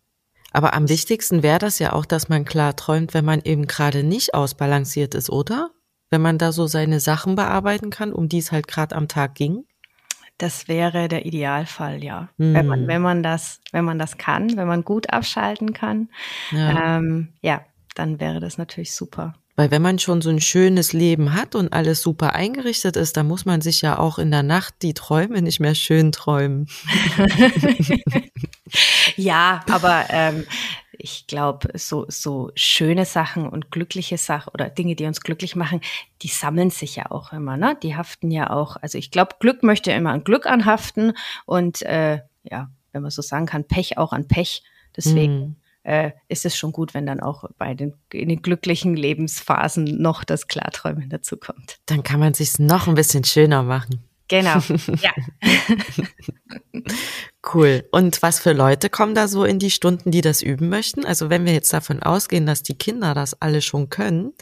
Aber 0.52 0.74
am 0.74 0.90
wichtigsten 0.90 1.44
wäre 1.44 1.60
das 1.60 1.80
ja 1.80 1.94
auch, 1.94 2.06
dass 2.06 2.30
man 2.30 2.46
klar 2.46 2.76
träumt, 2.76 3.14
wenn 3.14 3.26
man 3.26 3.42
eben 3.42 3.68
gerade 3.68 4.04
nicht 4.04 4.34
ausbalanciert 4.34 5.16
ist, 5.16 5.30
oder? 5.30 5.72
wenn 6.10 6.22
man 6.22 6.38
da 6.38 6.52
so 6.52 6.68
seine 6.68 7.00
Sachen 7.00 7.36
bearbeiten 7.36 7.90
kann, 7.90 8.14
um 8.14 8.30
die 8.30 8.40
es 8.40 8.52
halt 8.52 8.68
gerade 8.68 8.96
am 8.96 9.08
Tag 9.08 9.36
ging? 9.36 9.66
Das 10.40 10.68
wäre 10.68 11.10
der 11.10 11.26
Idealfall, 11.26 12.04
ja. 12.04 12.30
Mhm. 12.38 12.54
Wenn 12.54 12.68
man, 12.68 12.88
wenn 12.88 13.02
man 13.02 13.24
das, 13.24 13.62
wenn 13.72 13.86
man 13.86 14.00
das 14.00 14.18
kann, 14.18 14.58
wenn 14.58 14.68
man 14.68 14.84
gut 14.84 15.12
abschalten 15.12 15.74
kann, 15.74 16.10
ja. 16.52 16.98
Ähm, 16.98 17.34
ja, 17.42 17.62
dann 17.94 18.20
wäre 18.20 18.40
das 18.40 18.58
natürlich 18.58 18.94
super. 18.94 19.36
Weil 19.60 19.72
wenn 19.72 19.82
man 19.82 20.00
schon 20.00 20.22
so 20.22 20.30
ein 20.30 20.40
schönes 20.40 20.94
Leben 20.94 21.34
hat 21.34 21.54
und 21.54 21.74
alles 21.74 22.02
super 22.02 22.34
eingerichtet 22.34 22.96
ist, 22.96 23.18
dann 23.18 23.28
muss 23.28 23.44
man 23.44 23.60
sich 23.60 23.82
ja 23.82 24.00
auch 24.00 24.18
in 24.18 24.32
der 24.32 24.42
Nacht 24.42 24.76
die 24.84 24.94
Träume 24.94 25.42
nicht 25.42 25.60
mehr 25.60 25.76
schön 25.76 26.14
träumen. 26.14 26.70
ja, 29.18 29.60
aber 29.70 30.06
ähm, 30.10 30.46
ich 31.02 31.28
glaube, 31.28 31.70
so, 31.76 32.06
so 32.10 32.52
schöne 32.56 33.06
Sachen 33.06 33.48
und 33.48 33.72
glückliche 33.72 34.18
Sachen 34.18 34.52
oder 34.54 34.70
Dinge, 34.70 34.96
die 34.96 35.06
uns 35.06 35.22
glücklich 35.22 35.56
machen, 35.56 35.80
die 36.22 36.28
sammeln 36.28 36.70
sich 36.70 36.98
ja 36.98 37.10
auch 37.10 37.32
immer, 37.32 37.56
ne? 37.56 37.78
Die 37.82 37.96
haften 37.96 38.30
ja 38.32 38.50
auch. 38.50 38.76
Also 38.76 38.98
ich 38.98 39.10
glaube, 39.10 39.36
Glück 39.40 39.64
möchte 39.64 39.92
immer 39.92 40.12
an 40.12 40.26
Glück 40.26 40.46
anhaften 40.46 41.14
und 41.46 41.82
äh, 41.84 42.20
ja, 42.44 42.70
wenn 42.92 43.02
man 43.02 43.12
so 43.12 43.22
sagen 43.22 43.46
kann, 43.46 43.64
Pech 43.64 43.98
auch 43.98 44.12
an 44.12 44.28
Pech. 44.28 44.64
Deswegen 44.98 45.40
mm. 45.40 45.56
äh, 45.84 46.12
ist 46.28 46.46
es 46.46 46.58
schon 46.58 46.74
gut, 46.74 46.94
wenn 46.94 47.06
dann 47.06 47.22
auch 47.22 47.46
bei 47.58 47.74
den, 47.74 47.94
in 48.12 48.28
den 48.28 48.42
glücklichen 48.42 48.96
Lebensphasen 48.96 50.02
noch 50.02 50.26
das 50.26 50.48
Klarträumen 50.48 51.10
dazu 51.10 51.38
kommt. 51.38 51.80
Dann 51.86 52.04
kann 52.04 52.20
man 52.20 52.34
sich 52.34 52.60
noch 52.60 52.88
ein 52.88 52.96
bisschen 52.96 53.24
schöner 53.24 53.64
machen. 53.64 54.04
Genau, 54.30 54.60
ja. 55.02 55.12
cool. 57.54 57.84
Und 57.92 58.22
was 58.22 58.40
für 58.40 58.54
Leute 58.54 58.90
kommen 58.90 59.16
da 59.16 59.28
so 59.28 59.44
in 59.44 59.58
die 59.58 59.72
Stunden, 59.72 60.12
die 60.12 60.22
das 60.22 60.44
üben 60.44 60.70
möchten? 60.70 61.04
Also 61.04 61.32
wenn 61.32 61.46
wir 61.46 61.54
jetzt 61.54 61.74
davon 61.74 62.02
ausgehen, 62.02 62.46
dass 62.46 62.62
die 62.62 62.78
Kinder 62.78 63.16
das 63.16 63.42
alle 63.42 63.62
schon 63.62 63.90
können, 63.90 64.34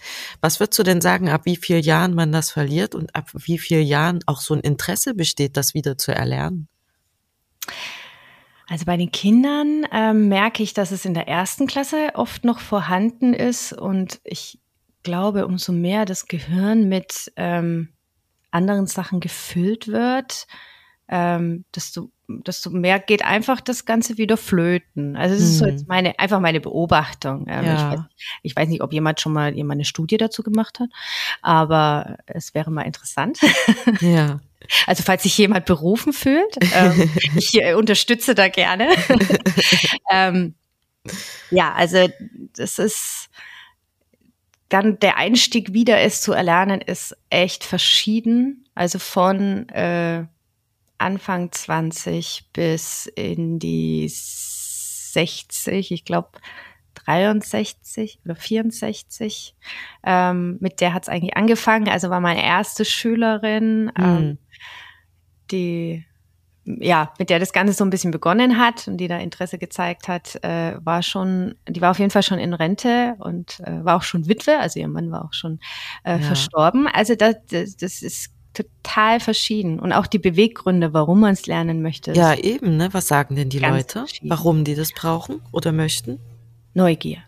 was 0.42 0.60
würdest 0.60 0.78
du 0.78 0.84
denn 0.84 1.00
sagen, 1.00 1.30
ab 1.30 1.42
wie 1.46 1.56
vielen 1.56 1.82
Jahren 1.82 2.14
man 2.14 2.34
das 2.34 2.52
verliert 2.52 2.96
und 2.96 3.16
ab 3.16 3.30
wie 3.34 3.58
vielen 3.58 3.88
Jahren 3.88 4.20
auch 4.26 4.42
so 4.42 4.54
ein 4.54 4.60
Interesse 4.60 5.16
besteht, 5.16 5.56
das 5.56 5.74
wieder 5.74 5.98
zu 5.98 6.14
erlernen? 6.14 6.68
Also 8.68 8.84
bei 8.84 8.98
den 8.98 9.12
Kindern 9.12 9.86
ähm, 9.94 10.28
merke 10.28 10.62
ich, 10.62 10.74
dass 10.74 10.92
es 10.92 11.06
in 11.06 11.14
der 11.14 11.30
ersten 11.30 11.68
Klasse 11.68 12.10
oft 12.16 12.44
noch 12.44 12.60
vorhanden 12.60 13.34
ist 13.34 13.72
und 13.72 14.20
ich 14.26 14.60
glaube, 15.04 15.48
umso 15.48 15.72
mehr 15.72 16.04
das 16.04 16.26
Gehirn 16.26 16.90
mit 16.90 17.32
ähm, 17.38 17.94
anderen 18.58 18.88
Sachen 18.88 19.20
gefüllt 19.20 19.88
wird, 19.88 20.48
ähm, 21.10 21.64
desto, 21.74 22.12
desto 22.28 22.70
mehr 22.70 23.00
geht 23.00 23.24
einfach 23.24 23.62
das 23.62 23.86
Ganze 23.86 24.18
wieder 24.18 24.36
flöten. 24.36 25.16
Also 25.16 25.36
das 25.36 25.44
ist 25.44 25.58
so 25.60 25.66
jetzt 25.66 25.82
hm. 25.82 25.88
meine, 25.88 26.20
einfach 26.20 26.40
meine 26.40 26.60
Beobachtung. 26.60 27.46
Ähm, 27.48 27.66
ja. 27.66 27.74
ich, 27.74 27.98
weiß, 27.98 28.06
ich, 28.44 28.56
weiß, 28.56 28.70
nicht, 28.70 28.82
ob 28.82 28.92
jemand 28.92 29.22
schon 29.22 29.34
mal 29.34 29.54
jemand 29.56 29.78
eine 29.78 29.86
Studie 29.86 30.18
dazu 30.18 30.44
gemacht 30.44 30.80
hat, 30.80 30.90
aber 31.42 32.18
es 32.26 32.54
wäre 32.54 32.72
mal 32.72 32.84
interessant. 32.84 33.40
Ja. 34.02 34.40
Also 34.86 35.04
falls 35.04 35.24
sich 35.24 35.38
jemand 35.38 35.66
berufen 35.66 36.12
fühlt, 36.12 36.58
ähm, 36.74 37.10
ich 37.38 37.54
äh, 37.62 37.74
unterstütze 37.76 38.36
da 38.36 38.50
gerne. 38.50 38.90
ähm, 40.12 40.56
ja, 41.52 41.74
also 41.74 42.10
das 42.56 42.80
ist 42.80 43.30
dann 44.70 45.00
der 45.00 45.18
Einstieg 45.18 45.74
wieder 45.74 46.00
es 46.00 46.22
zu 46.22 46.34
erlernen, 46.34 46.82
ist 46.82 47.16
echt 47.30 47.64
verschieden. 47.64 48.68
Also 48.76 49.00
von 49.00 49.70
äh, 49.70 50.26
Anfang 50.98 51.52
20 51.52 52.50
bis 52.54 53.06
in 53.16 53.60
die 53.60 54.08
60, 54.10 55.92
ich 55.92 56.06
glaube 56.06 56.30
63 56.96 58.20
oder 58.26 58.36
64. 58.36 59.56
Ähm, 60.04 60.58
mit 60.60 60.82
der 60.82 60.94
hat 60.94 61.04
es 61.04 61.10
eigentlich 61.10 61.38
angefangen. 61.38 61.88
Also 61.88 62.10
war 62.10 62.20
meine 62.20 62.44
erste 62.44 62.84
Schülerin, 62.84 63.92
ähm, 63.98 64.14
mhm. 64.14 64.38
die 65.52 66.06
ja, 66.80 67.14
mit 67.18 67.30
der 67.30 67.40
das 67.40 67.54
Ganze 67.54 67.74
so 67.74 67.84
ein 67.84 67.90
bisschen 67.90 68.12
begonnen 68.12 68.58
hat 68.58 68.88
und 68.88 68.98
die 68.98 69.08
da 69.08 69.18
Interesse 69.18 69.58
gezeigt 69.58 70.08
hat, 70.08 70.44
äh, 70.44 70.74
war 70.84 71.02
schon, 71.02 71.56
die 71.68 71.82
war 71.82 71.92
auf 71.92 72.00
jeden 72.00 72.12
Fall 72.12 72.24
schon 72.24 72.40
in 72.40 72.54
Rente 72.54 73.16
und 73.20 73.60
äh, 73.62 73.84
war 73.84 73.98
auch 73.98 74.04
schon 74.04 74.28
Witwe, 74.28 74.60
also 74.60 74.80
ihr 74.80 74.88
Mann 74.88 75.12
war 75.12 75.26
auch 75.26 75.34
schon 75.34 75.60
äh, 76.04 76.14
ja. 76.14 76.20
verstorben. 76.20 76.88
Also 76.88 77.16
das, 77.16 77.36
das, 77.50 77.78
das 77.78 78.02
ist 78.02 78.32
total 78.54 79.20
verschieden 79.20 79.80
und 79.80 79.94
auch 79.94 80.08
die 80.08 80.20
Beweggründe, 80.20 80.94
warum 80.94 81.22
man 81.22 81.34
es 81.34 81.46
lernen 81.46 81.82
möchte. 81.82 82.14
Ja, 82.14 82.34
eben, 82.36 82.76
ne? 82.76 82.90
Was 82.92 83.08
sagen 83.08 83.36
denn 83.36 83.50
die 83.50 83.60
Leute, 83.60 84.06
warum 84.24 84.64
die 84.64 84.76
das 84.76 84.92
brauchen 84.92 85.42
oder 85.52 85.72
möchten? 85.72 86.20
Neugier. 86.74 87.20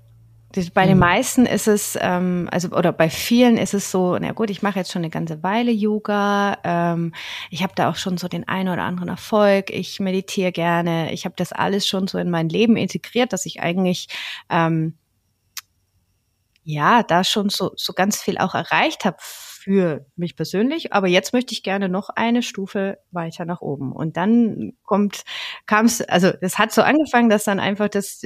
Bei 0.74 0.88
den 0.88 0.96
mhm. 0.96 1.00
meisten 1.00 1.46
ist 1.46 1.68
es, 1.68 1.96
ähm, 2.02 2.50
also 2.52 2.70
oder 2.70 2.92
bei 2.92 3.12
vielen 3.12 3.58
ist 3.58 3.76
es 3.76 3.92
so, 3.92 4.18
na 4.18 4.32
gut, 4.32 4.50
ich 4.50 4.64
mache 4.64 4.80
jetzt 4.80 4.92
schon 4.92 5.04
eine 5.04 5.12
ganze 5.12 5.44
Weile 5.44 5.72
Yoga, 5.72 6.58
ähm, 6.64 7.14
ich 7.52 7.62
habe 7.62 7.74
da 7.76 7.90
auch 7.90 7.96
schon 7.96 8.18
so 8.18 8.28
den 8.28 8.48
einen 8.48 8.70
oder 8.70 8.82
anderen 8.82 9.10
Erfolg, 9.10 9.70
ich 9.70 10.00
meditiere 10.00 10.52
gerne, 10.52 11.14
ich 11.14 11.26
habe 11.26 11.36
das 11.38 11.52
alles 11.52 11.88
schon 11.88 12.08
so 12.08 12.18
in 12.18 12.32
mein 12.32 12.50
Leben 12.50 12.78
integriert, 12.78 13.32
dass 13.32 13.46
ich 13.46 13.62
eigentlich 13.62 14.08
ähm, 14.50 14.98
ja 16.64 17.04
da 17.04 17.24
schon 17.24 17.50
so, 17.50 17.72
so 17.76 17.94
ganz 17.94 18.20
viel 18.20 18.40
auch 18.40 18.56
erreicht 18.56 19.06
habe 19.06 19.18
für 19.20 20.08
mich 20.16 20.36
persönlich, 20.36 20.94
aber 20.94 21.08
jetzt 21.08 21.32
möchte 21.32 21.54
ich 21.54 21.62
gerne 21.62 21.90
noch 21.90 22.10
eine 22.10 22.42
Stufe 22.42 22.98
weiter 23.12 23.46
nach 23.46 23.62
oben. 23.62 23.92
Und 23.92 24.18
dann 24.18 24.74
kommt, 24.84 25.24
kam 25.68 25.86
es, 25.86 26.02
also 26.02 26.32
es 26.42 26.58
hat 26.58 26.72
so 26.72 26.82
angefangen, 26.82 27.30
dass 27.30 27.44
dann 27.44 27.60
einfach 27.60 27.90
das 27.90 28.22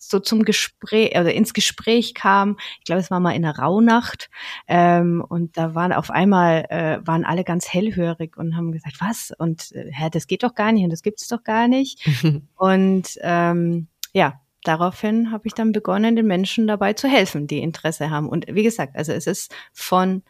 so 0.00 0.18
zum 0.18 0.44
Gespräch 0.44 1.10
oder 1.10 1.32
ins 1.32 1.52
Gespräch 1.52 2.14
kam. 2.14 2.56
Ich 2.78 2.84
glaube, 2.84 3.00
es 3.00 3.10
war 3.10 3.20
mal 3.20 3.32
in 3.32 3.42
der 3.42 3.58
Rauhnacht 3.58 4.30
ähm, 4.66 5.24
und 5.28 5.56
da 5.56 5.74
waren 5.74 5.92
auf 5.92 6.10
einmal 6.10 6.66
äh, 6.70 7.06
waren 7.06 7.24
alle 7.24 7.44
ganz 7.44 7.68
hellhörig 7.72 8.36
und 8.36 8.56
haben 8.56 8.72
gesagt, 8.72 8.96
was 9.00 9.32
und 9.38 9.72
äh, 9.72 9.90
hä, 9.92 10.08
das 10.10 10.26
geht 10.26 10.42
doch 10.42 10.54
gar 10.54 10.72
nicht 10.72 10.84
und 10.84 10.90
das 10.90 11.02
gibt's 11.02 11.28
doch 11.28 11.44
gar 11.44 11.68
nicht. 11.68 12.08
und 12.56 13.08
ähm, 13.20 13.88
ja, 14.12 14.40
daraufhin 14.64 15.30
habe 15.30 15.46
ich 15.46 15.54
dann 15.54 15.72
begonnen, 15.72 16.16
den 16.16 16.26
Menschen 16.26 16.66
dabei 16.66 16.94
zu 16.94 17.06
helfen, 17.06 17.46
die 17.46 17.60
Interesse 17.60 18.10
haben. 18.10 18.28
Und 18.28 18.46
wie 18.48 18.62
gesagt, 18.62 18.96
also 18.96 19.12
es 19.12 19.26
ist 19.26 19.54
von 19.72 20.22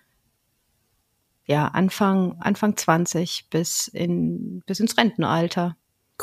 ja 1.46 1.66
Anfang 1.68 2.36
Anfang 2.40 2.76
20 2.76 3.46
bis 3.50 3.88
in 3.88 4.62
bis 4.66 4.80
ins 4.80 4.96
Rentenalter. 4.98 5.76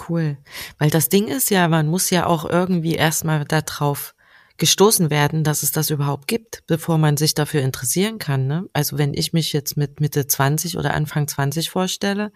Cool. 0.08 0.38
Weil 0.78 0.90
das 0.90 1.10
Ding 1.10 1.28
ist 1.28 1.50
ja, 1.50 1.68
man 1.68 1.88
muss 1.88 2.10
ja 2.10 2.26
auch 2.26 2.46
irgendwie 2.46 2.96
erstmal 2.96 3.46
darauf 3.46 4.14
gestoßen 4.58 5.10
werden, 5.10 5.44
dass 5.44 5.64
es 5.64 5.72
das 5.72 5.90
überhaupt 5.90 6.28
gibt, 6.28 6.64
bevor 6.68 6.98
man 6.98 7.16
sich 7.18 7.34
dafür 7.34 7.62
interessieren 7.62 8.18
kann. 8.18 8.48
Ne? 8.48 8.68
Also 8.74 8.98
wenn 8.98 9.14
ich 9.14 9.34
mich 9.34 9.54
jetzt 9.54 9.78
mit 9.78 10.00
Mitte 10.00 10.26
20 10.28 10.78
oder 10.78 10.94
Anfang 10.94 11.28
20 11.28 11.70
vorstelle, 11.70 12.32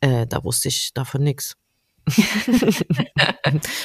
äh, 0.00 0.26
da 0.26 0.44
wusste 0.44 0.68
ich 0.68 0.92
davon 0.92 1.22
nichts. 1.22 1.56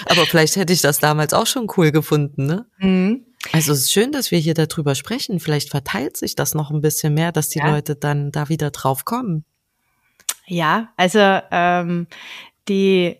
Aber 0.06 0.26
vielleicht 0.28 0.56
hätte 0.56 0.74
ich 0.74 0.82
das 0.82 1.00
damals 1.00 1.34
auch 1.34 1.47
schon 1.47 1.67
cool 1.76 1.91
gefunden, 1.91 2.45
ne? 2.45 2.67
Mhm. 2.78 3.26
Also 3.52 3.71
es 3.74 3.82
ist 3.82 3.91
schön, 3.91 4.12
dass 4.12 4.30
wir 4.30 4.38
hier 4.38 4.54
darüber 4.54 4.93
sprechen. 4.93 5.39
Vielleicht 5.39 5.71
verteilt 5.71 6.17
sich 6.17 6.36
das 6.36 6.54
noch 6.54 6.69
ein 6.69 6.82
bisschen 6.82 7.15
mehr, 7.15 7.32
dass 7.32 7.50
die 7.50 7.58
ja. 7.58 7.71
Leute 7.71 7.95
dann 7.95 8.32
da 8.32 8.50
wieder 8.50 8.69
drauf 8.69 9.06
kommen. 9.06 9.45
Ja, 10.45 10.89
also 10.97 11.39
ähm, 11.50 12.08
die 12.71 13.17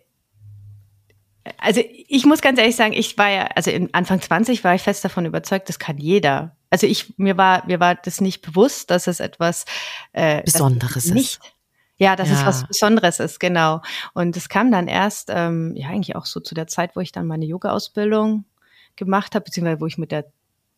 also 1.58 1.80
ich 1.84 2.24
muss 2.24 2.40
ganz 2.40 2.58
ehrlich 2.58 2.76
sagen, 2.76 2.92
ich 2.92 3.18
war 3.18 3.28
ja, 3.30 3.44
also 3.56 3.70
in 3.70 3.92
Anfang 3.94 4.20
20 4.20 4.62
war 4.62 4.74
ich 4.74 4.82
fest 4.82 5.04
davon 5.04 5.26
überzeugt, 5.26 5.68
das 5.68 5.78
kann 5.78 5.98
jeder. 5.98 6.56
Also 6.70 6.86
ich, 6.86 7.18
mir 7.18 7.36
war, 7.36 7.66
mir 7.66 7.80
war 7.80 7.96
das 7.96 8.20
nicht 8.20 8.42
bewusst, 8.42 8.90
dass 8.90 9.06
es 9.06 9.20
etwas 9.20 9.64
äh, 10.12 10.42
Besonderes 10.42 11.06
nicht, 11.06 11.40
ist. 11.42 11.52
Ja, 11.98 12.16
dass 12.16 12.28
ja. 12.28 12.36
es 12.36 12.46
was 12.46 12.66
Besonderes 12.66 13.18
ist, 13.18 13.40
genau. 13.40 13.82
Und 14.14 14.36
es 14.36 14.48
kam 14.48 14.70
dann 14.70 14.88
erst, 14.88 15.30
ähm, 15.30 15.74
ja 15.74 15.88
eigentlich 15.88 16.16
auch 16.16 16.26
so 16.26 16.40
zu 16.40 16.54
der 16.54 16.68
Zeit, 16.68 16.96
wo 16.96 17.00
ich 17.00 17.12
dann 17.12 17.26
meine 17.26 17.44
Yoga-Ausbildung 17.44 18.44
gemacht 18.96 19.34
habe, 19.34 19.44
beziehungsweise 19.44 19.80
wo 19.80 19.86
ich 19.86 19.98
mit 19.98 20.12
der 20.12 20.26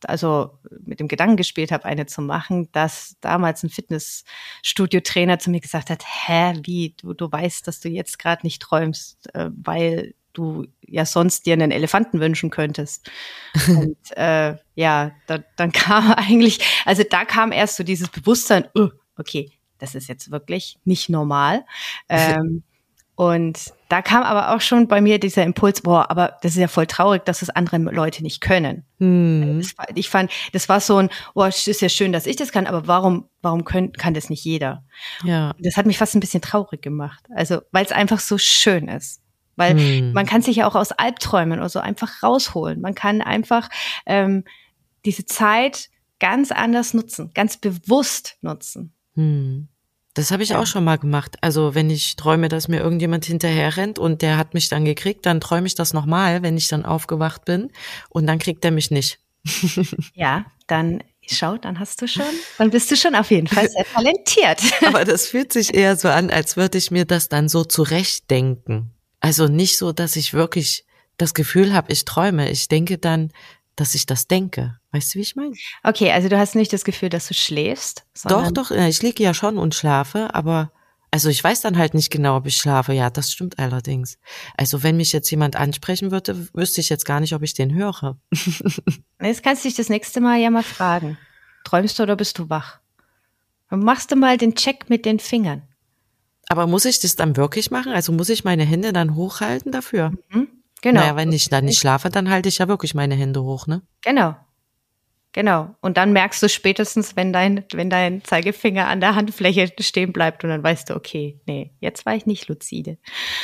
also 0.09 0.59
mit 0.85 1.01
dem 1.01 1.09
Gedanken 1.09 1.37
gespielt 1.37 1.73
habe, 1.73 1.85
eine 1.85 2.07
zu 2.07 2.23
machen, 2.23 2.69
dass 2.73 3.17
damals 3.21 3.63
ein 3.63 3.71
Fitnessstudio-Trainer 3.71 5.39
zu 5.39 5.51
mir 5.51 5.61
gesagt 5.61 5.91
hat, 5.91 6.05
hä, 6.05 6.61
wie, 6.63 6.95
du, 7.01 7.15
du 7.15 7.31
weißt, 7.31 7.67
dass 7.67 7.81
du 7.81 7.89
jetzt 7.89 8.19
gerade 8.19 8.47
nicht 8.47 8.63
träumst, 8.63 9.35
äh, 9.35 9.51
weil 9.55 10.15
du 10.33 10.67
ja 10.87 11.07
sonst 11.07 11.47
dir 11.47 11.55
einen 11.55 11.71
Elefanten 11.71 12.21
wünschen 12.21 12.51
könntest. 12.51 13.11
Und 13.69 14.17
äh, 14.17 14.57
ja, 14.75 15.13
da, 15.27 15.39
dann 15.57 15.73
kam 15.73 16.13
eigentlich, 16.13 16.61
also 16.85 17.03
da 17.09 17.25
kam 17.25 17.53
erst 17.53 17.77
so 17.77 17.85
dieses 17.85 18.09
Bewusstsein, 18.09 18.67
uh, 18.77 18.91
okay, 19.17 19.51
das 19.79 19.95
ist 19.95 20.09
jetzt 20.09 20.31
wirklich 20.31 20.79
nicht 20.85 21.09
normal. 21.09 21.65
Ähm, 22.09 22.63
und 23.17 23.73
da 23.89 24.03
kam 24.03 24.25
aber 24.25 24.55
auch 24.55 24.61
schon 24.61 24.89
bei 24.89 25.01
mir 25.01 25.21
dieser 25.21 25.45
Impuls, 25.45 25.83
boah, 25.83 26.11
aber 26.11 26.37
das 26.43 26.53
ist 26.53 26.59
ja 26.59 26.67
voll 26.67 26.87
traurig, 26.87 27.25
dass 27.25 27.41
das 27.41 27.51
andere 27.51 27.79
Leute 27.79 28.25
nicht 28.25 28.41
können. 28.41 28.85
Hm. 28.99 29.63
ich 29.95 30.09
fand, 30.09 30.33
das 30.53 30.69
war 30.69 30.81
so 30.81 30.97
ein, 30.97 31.11
boah, 31.33 31.47
es 31.47 31.69
ist 31.69 31.81
ja 31.81 31.89
schön, 31.89 32.13
dass 32.13 32.27
ich 32.27 32.35
das 32.35 32.51
kann, 32.51 32.67
aber 32.67 32.89
warum, 32.89 33.29
warum 33.41 33.65
können, 33.65 33.93
kann 33.93 34.15
das 34.15 34.31
nicht 34.31 34.45
jeder? 34.45 34.85
Ja. 35.23 35.55
Das 35.61 35.77
hat 35.77 35.87
mich 35.87 35.99
fast 35.99 36.17
ein 36.17 36.21
bisschen 36.21 36.41
traurig 36.41 36.83
gemacht. 36.83 37.25
Also, 37.35 37.61
weil 37.71 37.85
es 37.85 37.93
einfach 37.93 38.19
so 38.19 38.37
schön 38.37 38.89
ist. 38.89 39.21
Weil 39.55 39.79
hm. 39.79 40.13
man 40.13 40.27
kann 40.27 40.43
sich 40.43 40.57
ja 40.57 40.67
auch 40.67 40.75
aus 40.75 40.91
Albträumen 40.91 41.61
oder 41.61 41.69
so 41.69 41.79
einfach 41.79 42.25
rausholen. 42.25 42.81
Man 42.81 42.97
kann 42.97 43.23
einfach 43.23 43.69
ähm, 44.07 44.43
diese 45.05 45.25
Zeit 45.25 45.91
ganz 46.19 46.51
anders 46.51 46.95
nutzen, 46.95 47.31
ganz 47.33 47.59
bewusst 47.59 48.39
nutzen. 48.41 48.93
Hm. 49.15 49.69
Das 50.15 50.31
habe 50.31 50.45
ich 50.45 50.51
ja. 50.51 50.61
auch 50.61 50.67
schon 50.67 50.85
mal 50.85 50.97
gemacht. 50.97 51.37
Also 51.41 51.75
wenn 51.75 51.91
ich 51.91 52.15
träume, 52.15 52.49
dass 52.49 52.69
mir 52.69 52.81
irgendjemand 52.81 53.25
hinterher 53.25 53.77
rennt 53.77 53.99
und 53.99 54.23
der 54.23 54.39
hat 54.39 54.55
mich 54.55 54.69
dann 54.69 54.85
gekriegt, 54.85 55.27
dann 55.27 55.41
träume 55.41 55.67
ich 55.67 55.75
das 55.75 55.93
nochmal, 55.93 56.43
wenn 56.43 56.57
ich 56.57 56.69
dann 56.69 56.85
aufgewacht 56.85 57.45
bin 57.45 57.71
und 58.11 58.27
dann 58.27 58.39
kriegt 58.39 58.65
er 58.65 58.71
mich 58.71 58.93
nicht. 58.93 59.19
ja, 60.15 60.47
dann 60.69 61.03
schau, 61.27 61.57
dann 61.59 61.81
hast 61.81 62.01
du 62.01 62.07
schon, 62.07 62.25
dann 62.59 62.71
bist 62.71 62.91
du 62.91 62.97
schon 62.97 63.15
auf 63.15 63.31
jeden 63.31 63.49
Fall 63.49 63.69
sehr 63.69 63.85
talentiert. 63.85 64.63
Aber 64.87 65.05
das 65.05 65.27
fühlt 65.27 65.53
sich 65.53 65.75
eher 65.75 65.97
so 65.97 66.09
an, 66.09 66.31
als 66.31 66.57
würde 66.57 66.79
ich 66.79 66.91
mir 66.91 67.05
das 67.05 67.29
dann 67.29 67.49
so 67.49 67.65
zurechtdenken. 67.65 68.91
Also 69.21 69.49
nicht 69.49 69.79
so, 69.79 69.93
dass 69.93 70.17
ich 70.17 70.33
wirklich 70.33 70.85
das 71.17 71.35
Gefühl 71.35 71.73
habe, 71.73 71.93
ich 71.93 72.05
träume. 72.05 72.51
Ich 72.51 72.69
denke 72.69 72.99
dann, 72.99 73.33
dass 73.77 73.95
ich 73.95 74.07
das 74.07 74.27
denke. 74.27 74.79
Weißt 74.93 75.15
du, 75.15 75.19
wie 75.19 75.23
ich 75.23 75.37
meine? 75.37 75.55
Okay, 75.83 76.11
also 76.13 76.29
du 76.29 76.39
hast 76.39 76.55
nicht 76.55 76.73
das 76.73 76.85
Gefühl, 76.85 77.09
dass 77.09 77.29
du 77.29 77.35
schläfst? 77.35 78.05
Doch, 78.25 78.51
doch, 78.51 78.71
ich 78.71 79.03
liege 79.03 79.23
ja 79.23 79.35
schon 79.35 79.59
und 79.59 79.75
schlafe, 79.75 80.35
aber 80.35 80.71
also 81.15 81.29
ich 81.29 81.45
weiß 81.45 81.61
dann 81.61 81.79
halt 81.79 81.95
nicht 81.95 82.11
genau, 82.11 82.37
ob 82.37 82.47
ich 82.47 82.57
schlafe. 82.57 82.93
Ja, 82.93 83.09
das 83.09 83.31
stimmt 83.31 83.61
allerdings. 83.61 84.19
Also 84.57 84.83
wenn 84.83 84.97
mich 84.97 85.13
jetzt 85.13 85.31
jemand 85.31 85.55
ansprechen 85.55 86.11
würde, 86.11 86.49
wüsste 86.55 86.81
ich 86.81 86.89
jetzt 86.89 87.05
gar 87.05 87.21
nicht, 87.21 87.35
ob 87.35 87.43
ich 87.43 87.55
den 87.55 87.73
höre. 87.73 88.19
Jetzt 89.23 89.45
kannst 89.45 89.65
du 89.65 89.69
dich 89.69 89.77
das 89.77 89.89
nächste 89.89 90.21
Mal 90.21 90.41
ja 90.41 90.51
mal 90.51 90.65
fragen. 90.65 91.17
Träumst 91.63 92.01
du 92.01 92.03
oder 92.03 92.17
bist 92.17 92.41
du 92.41 92.51
wach? 92.51 92.81
Und 93.71 93.85
machst 93.85 94.11
du 94.11 94.17
mal 94.17 94.39
den 94.39 94.57
Check 94.57 94.91
mit 94.91 95.07
den 95.07 95.21
Fingern. 95.21 95.63
Aber 96.49 96.67
muss 96.67 96.85
ich 96.85 96.99
das 96.99 97.15
dann 97.15 97.37
wirklich 97.37 97.71
machen? 97.71 97.93
Also 97.93 98.11
muss 98.11 98.29
ich 98.29 98.43
meine 98.43 98.65
Hände 98.65 98.93
dann 98.93 99.15
hochhalten 99.15 99.71
dafür? 99.71 100.13
Mhm. 100.31 100.49
Genau. 100.85 101.01
Naja, 101.01 101.17
wenn 101.17 101.33
ich 101.33 101.49
dann 101.49 101.65
nicht 101.65 101.79
schlafe, 101.79 102.11
dann 102.11 102.29
halte 102.29 102.51
ich 102.51 102.59
ja 102.59 102.69
wirklich 102.69 102.93
meine 102.95 103.15
Hände 103.15 103.43
hoch, 103.43 103.67
ne? 103.67 103.81
Genau. 104.03 104.37
Genau. 105.33 105.75
Und 105.81 105.97
dann 105.97 106.13
merkst 106.13 106.43
du 106.43 106.49
spätestens, 106.51 107.17
wenn 107.17 107.33
dein, 107.33 107.65
wenn 107.73 107.89
dein 107.89 108.23
Zeigefinger 108.23 108.87
an 108.87 109.01
der 109.01 109.15
Handfläche 109.15 109.73
stehen 109.81 110.13
bleibt 110.13 110.45
und 110.45 110.51
dann 110.51 110.63
weißt 110.63 110.91
du, 110.91 110.95
okay, 110.95 111.41
nee, 111.47 111.73
jetzt 111.81 112.05
war 112.05 112.15
ich 112.15 112.27
nicht 112.27 112.49
lucide. 112.49 112.99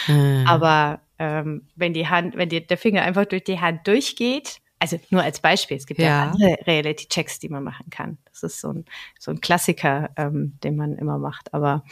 Hm. 0.05 0.45
Aber 0.47 1.01
ähm, 1.19 1.67
wenn 1.77 1.95
die 1.95 2.09
Hand, 2.09 2.37
wenn 2.37 2.51
die, 2.51 2.67
der 2.67 2.77
Finger 2.77 3.01
einfach 3.05 3.25
durch 3.25 3.45
die 3.45 3.59
Hand 3.59 3.87
durchgeht, 3.87 4.59
also 4.79 5.01
nur 5.09 5.23
als 5.23 5.41
Beispiel, 5.41 5.79
es 5.79 5.87
gibt 5.87 5.99
ja, 5.99 6.07
Ja. 6.07 6.31
andere 6.31 6.59
Reality-Checks, 6.67 7.39
die 7.39 7.49
man 7.49 7.65
machen 7.65 7.89
kann. 7.89 8.19
Das 8.31 8.43
ist 8.43 8.61
so 8.61 8.71
ein, 8.71 8.85
so 9.19 9.31
ein 9.31 9.41
Klassiker, 9.41 10.11
ähm, 10.17 10.59
den 10.63 10.77
man 10.77 10.95
immer 10.99 11.17
macht. 11.17 11.55
Aber 11.55 11.85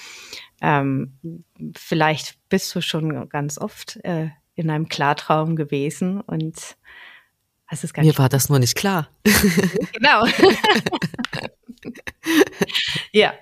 ähm, 0.61 1.19
vielleicht 1.75 2.37
bist 2.51 2.75
du 2.75 2.83
schon 2.83 3.31
ganz 3.31 3.57
oft 3.57 3.97
äh, 4.05 4.29
in 4.59 4.71
einem 4.71 4.89
Klartraum 4.89 5.57
gewesen 5.57 6.21
und 6.21 6.77
hast 7.67 7.85
es 7.85 7.93
gar 7.93 8.03
Mir 8.03 8.09
nicht 8.09 8.19
war 8.19 8.29
das 8.29 8.49
nur 8.49 8.59
nicht 8.59 8.75
klar. 8.75 9.09
genau. 9.93 10.27
ja, 13.13 13.33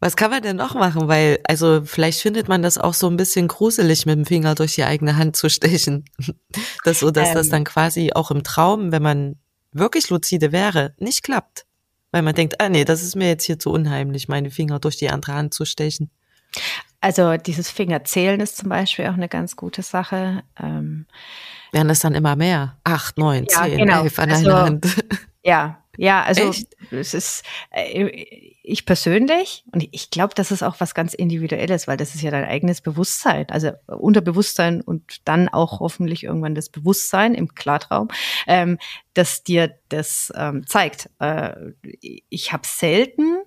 Was 0.00 0.16
kann 0.16 0.30
man 0.30 0.42
denn 0.42 0.56
noch 0.56 0.74
machen? 0.74 1.08
Weil, 1.08 1.40
also 1.44 1.82
vielleicht 1.84 2.20
findet 2.20 2.48
man 2.48 2.62
das 2.62 2.78
auch 2.78 2.94
so 2.94 3.08
ein 3.08 3.16
bisschen 3.16 3.48
gruselig, 3.48 4.06
mit 4.06 4.16
dem 4.16 4.26
Finger 4.26 4.54
durch 4.54 4.74
die 4.76 4.84
eigene 4.84 5.16
Hand 5.16 5.36
zu 5.36 5.48
stechen. 5.48 6.04
Das 6.84 7.00
so, 7.00 7.10
dass 7.10 7.32
das 7.32 7.46
Ähm. 7.46 7.52
dann 7.52 7.64
quasi 7.64 8.12
auch 8.14 8.30
im 8.30 8.42
Traum, 8.44 8.92
wenn 8.92 9.02
man 9.02 9.36
wirklich 9.72 10.08
lucide 10.08 10.52
wäre, 10.52 10.94
nicht 10.98 11.22
klappt. 11.22 11.66
Weil 12.10 12.22
man 12.22 12.34
denkt, 12.34 12.60
ah 12.60 12.68
nee, 12.68 12.84
das 12.84 13.02
ist 13.02 13.16
mir 13.16 13.28
jetzt 13.28 13.44
hier 13.44 13.58
zu 13.58 13.70
unheimlich, 13.70 14.28
meine 14.28 14.50
Finger 14.50 14.78
durch 14.78 14.96
die 14.96 15.10
andere 15.10 15.34
Hand 15.34 15.52
zu 15.52 15.64
stechen. 15.66 16.10
Also 17.00 17.36
dieses 17.36 17.70
Fingerzählen 17.70 18.40
ist 18.40 18.56
zum 18.56 18.68
Beispiel 18.68 19.06
auch 19.06 19.14
eine 19.14 19.28
ganz 19.28 19.56
gute 19.56 19.82
Sache. 19.82 20.42
Ähm, 20.60 21.06
Werden 21.72 21.88
das 21.88 22.00
dann 22.00 22.14
immer 22.14 22.36
mehr? 22.36 22.76
Acht, 22.84 23.18
neun, 23.18 23.46
Ja, 23.50 23.64
zehn, 23.64 23.78
genau. 23.78 24.02
elf 24.02 24.18
an 24.18 24.30
Also- 24.30 24.50
einer 24.50 24.62
Hand. 24.62 24.86
Ja, 25.44 25.82
ja, 25.96 26.24
also 26.24 26.50
Echt? 26.50 26.66
es 26.90 27.14
ist 27.14 27.42
äh, 27.70 28.06
ich 28.62 28.84
persönlich 28.84 29.64
und 29.72 29.88
ich 29.92 30.10
glaube, 30.10 30.34
das 30.34 30.50
ist 30.50 30.62
auch 30.62 30.76
was 30.80 30.94
ganz 30.94 31.14
Individuelles, 31.14 31.88
weil 31.88 31.96
das 31.96 32.14
ist 32.14 32.20
ja 32.22 32.30
dein 32.30 32.44
eigenes 32.44 32.82
Bewusstsein, 32.82 33.46
also 33.48 33.70
Unterbewusstsein 33.86 34.82
und 34.82 35.26
dann 35.26 35.48
auch 35.48 35.80
hoffentlich 35.80 36.24
irgendwann 36.24 36.54
das 36.54 36.68
Bewusstsein 36.68 37.34
im 37.34 37.54
Klartraum, 37.54 38.08
ähm, 38.46 38.78
das 39.14 39.42
dir 39.42 39.74
das 39.88 40.30
ähm, 40.36 40.66
zeigt. 40.66 41.08
Äh, 41.18 41.54
ich 42.28 42.52
habe 42.52 42.66
selten 42.66 43.38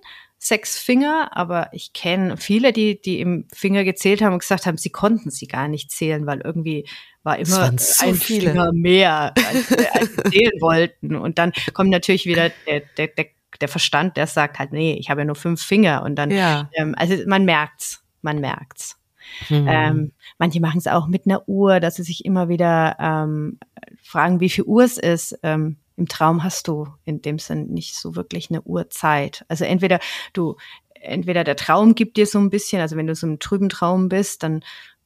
sechs 0.44 0.76
Finger, 0.76 1.30
aber 1.36 1.68
ich 1.72 1.92
kenne 1.92 2.36
viele, 2.36 2.72
die 2.72 3.00
die 3.00 3.20
im 3.20 3.46
Finger 3.52 3.84
gezählt 3.84 4.22
haben 4.22 4.32
und 4.32 4.40
gesagt 4.40 4.66
haben, 4.66 4.76
sie 4.76 4.90
konnten 4.90 5.30
sie 5.30 5.46
gar 5.46 5.68
nicht 5.68 5.92
zählen, 5.92 6.26
weil 6.26 6.40
irgendwie 6.40 6.88
war 7.22 7.38
immer 7.38 7.72
so 7.78 8.04
ein 8.04 8.14
viele. 8.16 8.50
Finger 8.50 8.72
mehr, 8.72 9.32
als, 9.36 9.72
als 9.92 10.16
sie 10.16 10.22
zählen 10.30 10.60
wollten. 10.60 11.14
Und 11.14 11.38
dann 11.38 11.52
kommt 11.72 11.90
natürlich 11.90 12.26
wieder 12.26 12.50
der, 12.66 12.82
der, 12.98 13.06
der, 13.06 13.26
der 13.60 13.68
Verstand, 13.68 14.16
der 14.16 14.26
sagt 14.26 14.58
halt, 14.58 14.72
nee, 14.72 14.94
ich 14.98 15.10
habe 15.10 15.20
ja 15.20 15.26
nur 15.26 15.36
fünf 15.36 15.62
Finger. 15.62 16.02
Und 16.02 16.16
dann, 16.16 16.32
Ja. 16.32 16.68
ähm, 16.74 16.96
also 16.98 17.14
man 17.28 17.44
merkt's, 17.44 18.02
man 18.22 18.40
merkt's. 18.40 18.98
Hm. 19.46 19.66
Ähm, 19.68 20.12
manche 20.38 20.60
machen 20.60 20.78
es 20.78 20.88
auch 20.88 21.06
mit 21.06 21.26
einer 21.26 21.48
Uhr, 21.48 21.78
dass 21.78 21.94
sie 21.94 22.02
sich 22.02 22.24
immer 22.24 22.48
wieder 22.48 22.96
ähm, 22.98 23.60
fragen, 24.02 24.40
wie 24.40 24.50
viel 24.50 24.64
Uhr 24.64 24.82
es 24.82 24.98
ist. 24.98 25.38
Ähm, 25.44 25.76
Im 25.96 26.08
Traum 26.08 26.42
hast 26.42 26.68
du 26.68 26.88
in 27.04 27.22
dem 27.22 27.38
Sinn 27.38 27.68
nicht 27.68 27.94
so 27.94 28.16
wirklich 28.16 28.50
eine 28.50 28.62
Uhrzeit. 28.62 29.44
Also 29.48 29.64
entweder 29.64 30.00
du, 30.32 30.56
entweder 30.94 31.44
der 31.44 31.56
Traum 31.56 31.94
gibt 31.94 32.16
dir 32.16 32.26
so 32.26 32.38
ein 32.38 32.50
bisschen, 32.50 32.80
also 32.80 32.96
wenn 32.96 33.06
du 33.06 33.14
so 33.14 33.26
im 33.26 33.38
trüben 33.38 33.68
Traum 33.68 34.08
bist, 34.08 34.42
dann 34.42 34.64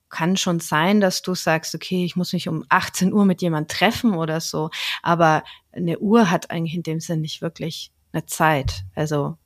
kann 0.09 0.37
schon 0.37 0.61
sein, 0.61 1.01
dass 1.01 1.23
du 1.23 1.35
sagst, 1.35 1.75
okay, 1.75 2.05
ich 2.05 2.15
muss 2.15 2.33
mich 2.33 2.49
um 2.49 2.65
18 2.69 3.13
Uhr 3.13 3.25
mit 3.25 3.43
jemand 3.43 3.71
treffen 3.71 4.15
oder 4.15 4.41
so. 4.41 4.71
Aber 5.03 5.43
eine 5.73 5.99
Uhr 5.99 6.31
hat 6.31 6.51
eigentlich 6.51 6.75
in 6.75 6.85
dem 6.85 7.01
Sinn 7.01 7.21
nicht 7.21 7.43
wirklich 7.43 7.91
eine 8.13 8.25
Zeit. 8.27 8.85
Also 8.95 9.37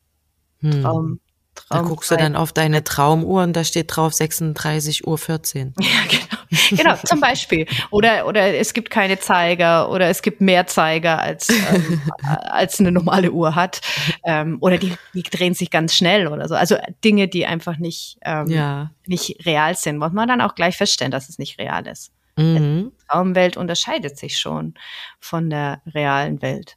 Hm. 0.61 0.83
Traum. 0.83 1.21
Da 1.69 1.83
guckst 1.83 2.11
du 2.11 2.17
dann 2.17 2.37
auf 2.37 2.53
deine 2.53 2.85
Traumuhr 2.85 3.43
und 3.43 3.55
da 3.55 3.65
steht 3.65 3.95
drauf 3.95 4.15
36 4.15 5.07
Uhr 5.07 5.19
14. 5.19 5.75
Ja, 5.81 5.87
genau. 6.09 6.30
Genau, 6.71 6.97
zum 6.97 7.21
Beispiel. 7.21 7.67
Oder, 7.91 8.27
oder 8.27 8.55
es 8.57 8.73
gibt 8.75 8.91
keine 8.91 9.19
Zeiger 9.19 9.91
oder 9.91 10.09
es 10.09 10.23
gibt 10.23 10.41
mehr 10.41 10.67
Zeiger, 10.67 11.21
als, 11.21 11.49
ähm, 11.49 12.03
als 12.43 12.81
eine 12.81 12.91
normale 12.93 13.31
Uhr 13.31 13.55
hat. 13.55 13.81
Ähm, 14.25 14.59
oder 14.61 14.79
die, 14.79 14.95
die 15.15 15.23
drehen 15.23 15.55
sich 15.55 15.71
ganz 15.71 15.95
schnell 15.95 16.27
oder 16.27 16.49
so. 16.49 16.55
Also 16.55 16.77
Dinge, 17.05 17.29
die 17.29 17.47
einfach 17.47 17.79
nicht, 17.79 18.19
ähm, 18.25 18.47
Ja. 18.49 18.91
nicht 19.07 19.45
real 19.47 19.77
sind, 19.77 19.99
muss 19.99 20.13
man 20.13 20.29
dann 20.29 20.41
auch 20.41 20.55
gleich 20.55 20.77
feststellen, 20.77 21.13
dass 21.13 21.29
es 21.29 21.39
nicht 21.39 21.59
real 21.59 21.87
ist. 21.87 22.13
Mhm. 22.37 22.93
Traumwelt 23.09 23.57
unterscheidet 23.57 24.19
sich 24.19 24.39
schon 24.39 24.75
von 25.21 25.51
der 25.51 25.83
realen 25.87 26.43
Welt. 26.43 26.77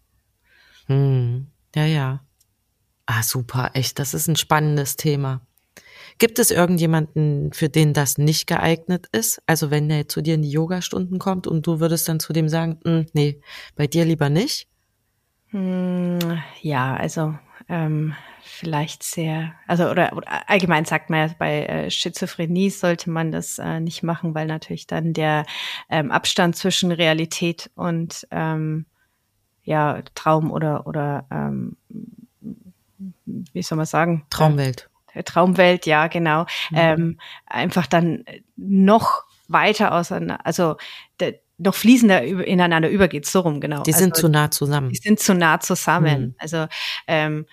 Hm. 0.87 1.47
Ja, 1.75 1.85
ja. 1.85 2.19
Ah, 3.05 3.23
super, 3.23 3.71
echt, 3.73 3.99
das 3.99 4.13
ist 4.13 4.27
ein 4.27 4.35
spannendes 4.35 4.95
Thema. 4.97 5.41
Gibt 6.17 6.39
es 6.39 6.51
irgendjemanden, 6.51 7.51
für 7.53 7.69
den 7.69 7.93
das 7.93 8.17
nicht 8.17 8.47
geeignet 8.47 9.07
ist? 9.11 9.41
Also 9.45 9.71
wenn 9.71 9.89
er 9.89 10.07
zu 10.07 10.21
dir 10.21 10.35
in 10.35 10.41
die 10.41 10.51
Yogastunden 10.51 11.19
kommt 11.19 11.47
und 11.47 11.65
du 11.67 11.79
würdest 11.79 12.07
dann 12.07 12.19
zu 12.19 12.33
dem 12.33 12.49
sagen, 12.49 12.79
"Hm, 12.83 13.05
nee, 13.13 13.41
bei 13.75 13.87
dir 13.87 14.05
lieber 14.05 14.29
nicht? 14.29 14.67
Hm, 15.49 16.41
ja, 16.61 16.95
also 16.95 17.35
ähm, 17.69 18.15
vielleicht 18.41 19.03
sehr, 19.03 19.53
also 19.67 19.89
oder, 19.89 20.13
oder 20.15 20.49
allgemein 20.49 20.85
sagt 20.85 21.09
man 21.09 21.29
ja, 21.29 21.35
bei 21.37 21.65
äh, 21.65 21.91
Schizophrenie 21.91 22.69
sollte 22.69 23.09
man 23.09 23.31
das 23.31 23.59
äh, 23.59 23.79
nicht 23.79 24.03
machen, 24.03 24.33
weil 24.35 24.47
natürlich 24.47 24.87
dann 24.87 25.13
der 25.13 25.45
ähm, 25.89 26.11
Abstand 26.11 26.55
zwischen 26.55 26.91
Realität 26.91 27.69
und 27.75 28.27
ähm, 28.31 28.85
ja 29.63 30.01
Traum 30.15 30.51
oder 30.51 30.87
oder 30.87 31.25
ähm, 31.31 31.77
wie 33.25 33.61
soll 33.61 33.77
man 33.77 33.85
sagen 33.85 34.25
Traumwelt. 34.29 34.89
Äh, 35.13 35.23
Traumwelt, 35.23 35.85
ja 35.85 36.07
genau, 36.07 36.45
ähm, 36.73 37.19
einfach 37.45 37.87
dann 37.87 38.25
noch 38.55 39.23
weiter 39.47 39.93
auseinander, 39.93 40.45
also 40.45 40.75
de, 41.19 41.39
noch 41.57 41.75
fließender 41.75 42.25
über- 42.25 42.47
ineinander 42.47 42.89
übergeht, 42.89 43.25
so 43.25 43.41
rum 43.41 43.61
genau. 43.61 43.83
Die 43.83 43.91
sind 43.91 44.13
also, 44.13 44.27
zu 44.27 44.29
nah 44.29 44.49
zusammen. 44.51 44.89
die 44.89 44.95
sind 44.95 45.19
zu 45.19 45.33
nah 45.35 45.59
zusammen. 45.59 46.21
Mhm. 46.21 46.35
Also 46.39 46.67
ähm, 47.07 47.45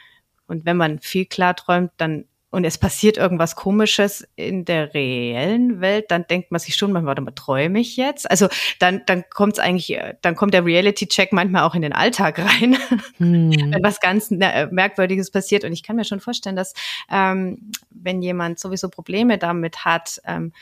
und 0.47 0.65
wenn 0.65 0.77
man 0.77 0.99
viel 0.99 1.27
klar 1.27 1.55
träumt, 1.55 1.93
dann 1.97 2.25
und 2.51 2.65
es 2.65 2.79
passiert 2.79 3.17
irgendwas 3.17 3.55
Komisches 3.55 4.27
in 4.35 4.65
der 4.65 4.93
reellen 4.93 5.81
Welt, 5.81 6.11
dann 6.11 6.27
denkt 6.27 6.51
man 6.51 6.59
sich 6.59 6.77
schon, 6.77 6.93
man 6.93 7.07
warte 7.07 7.23
mal, 7.23 7.31
träume 7.31 7.81
ich 7.81 7.97
jetzt? 7.97 8.31
Also 8.31 8.49
dann 8.79 9.03
dann 9.07 9.25
kommt 9.31 9.55
es 9.55 9.59
eigentlich, 9.59 9.97
äh, 9.97 10.15
dann 10.23 10.35
kommt 10.35 10.55
der 10.55 10.65
Reality-Check 10.65 11.33
manchmal 11.33 11.63
auch 11.63 11.75
in 11.75 11.83
den 11.83 11.93
Alltag 11.93 12.39
rein, 12.39 12.77
Hm. 13.19 13.51
wenn 13.51 13.83
was 13.83 14.01
ganz 14.01 14.31
äh, 14.31 14.67
Merkwürdiges 14.71 15.31
passiert. 15.31 15.65
Und 15.65 15.73
ich 15.73 15.83
kann 15.83 15.97
mir 15.97 16.05
schon 16.05 16.21
vorstellen, 16.21 16.57
dass 16.57 16.75
ähm, 17.11 17.71
wenn 17.91 18.23
jemand 18.23 18.59
sowieso 18.59 18.89
Probleme 18.89 19.39
damit 19.39 19.85
hat, 19.85 20.21
ähm, 20.25 20.53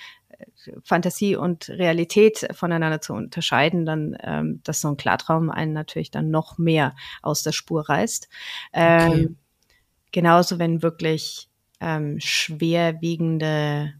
Fantasie 0.85 1.37
und 1.37 1.69
Realität 1.69 2.47
voneinander 2.53 3.01
zu 3.01 3.13
unterscheiden, 3.15 3.85
dann, 3.85 4.17
ähm, 4.23 4.61
dass 4.63 4.81
so 4.81 4.89
ein 4.89 4.97
Klartraum 4.97 5.51
einen 5.51 5.73
natürlich 5.73 6.11
dann 6.11 6.31
noch 6.31 6.59
mehr 6.59 6.95
aus 7.23 7.43
der 7.43 7.53
Spur 7.53 7.89
reißt. 7.89 8.29
Ähm, 8.73 9.11
Okay. 9.11 9.29
Genauso, 10.11 10.59
wenn 10.59 10.83
wirklich 10.83 11.49
ähm, 11.81 12.19
schwerwiegende, 12.21 13.95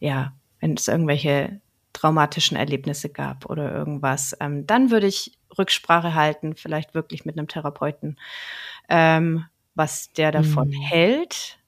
ja, 0.00 0.34
wenn 0.60 0.74
es 0.74 0.88
irgendwelche 0.88 1.60
traumatischen 1.92 2.56
Erlebnisse 2.56 3.08
gab 3.10 3.46
oder 3.46 3.72
irgendwas, 3.74 4.36
ähm, 4.40 4.66
dann 4.66 4.90
würde 4.90 5.06
ich 5.06 5.38
Rücksprache 5.58 6.14
halten, 6.14 6.54
vielleicht 6.54 6.94
wirklich 6.94 7.24
mit 7.24 7.38
einem 7.38 7.48
Therapeuten, 7.48 8.18
ähm, 8.88 9.44
was 9.74 10.12
der 10.12 10.32
davon 10.32 10.68
Mhm. 10.68 10.72
hält. 10.72 11.58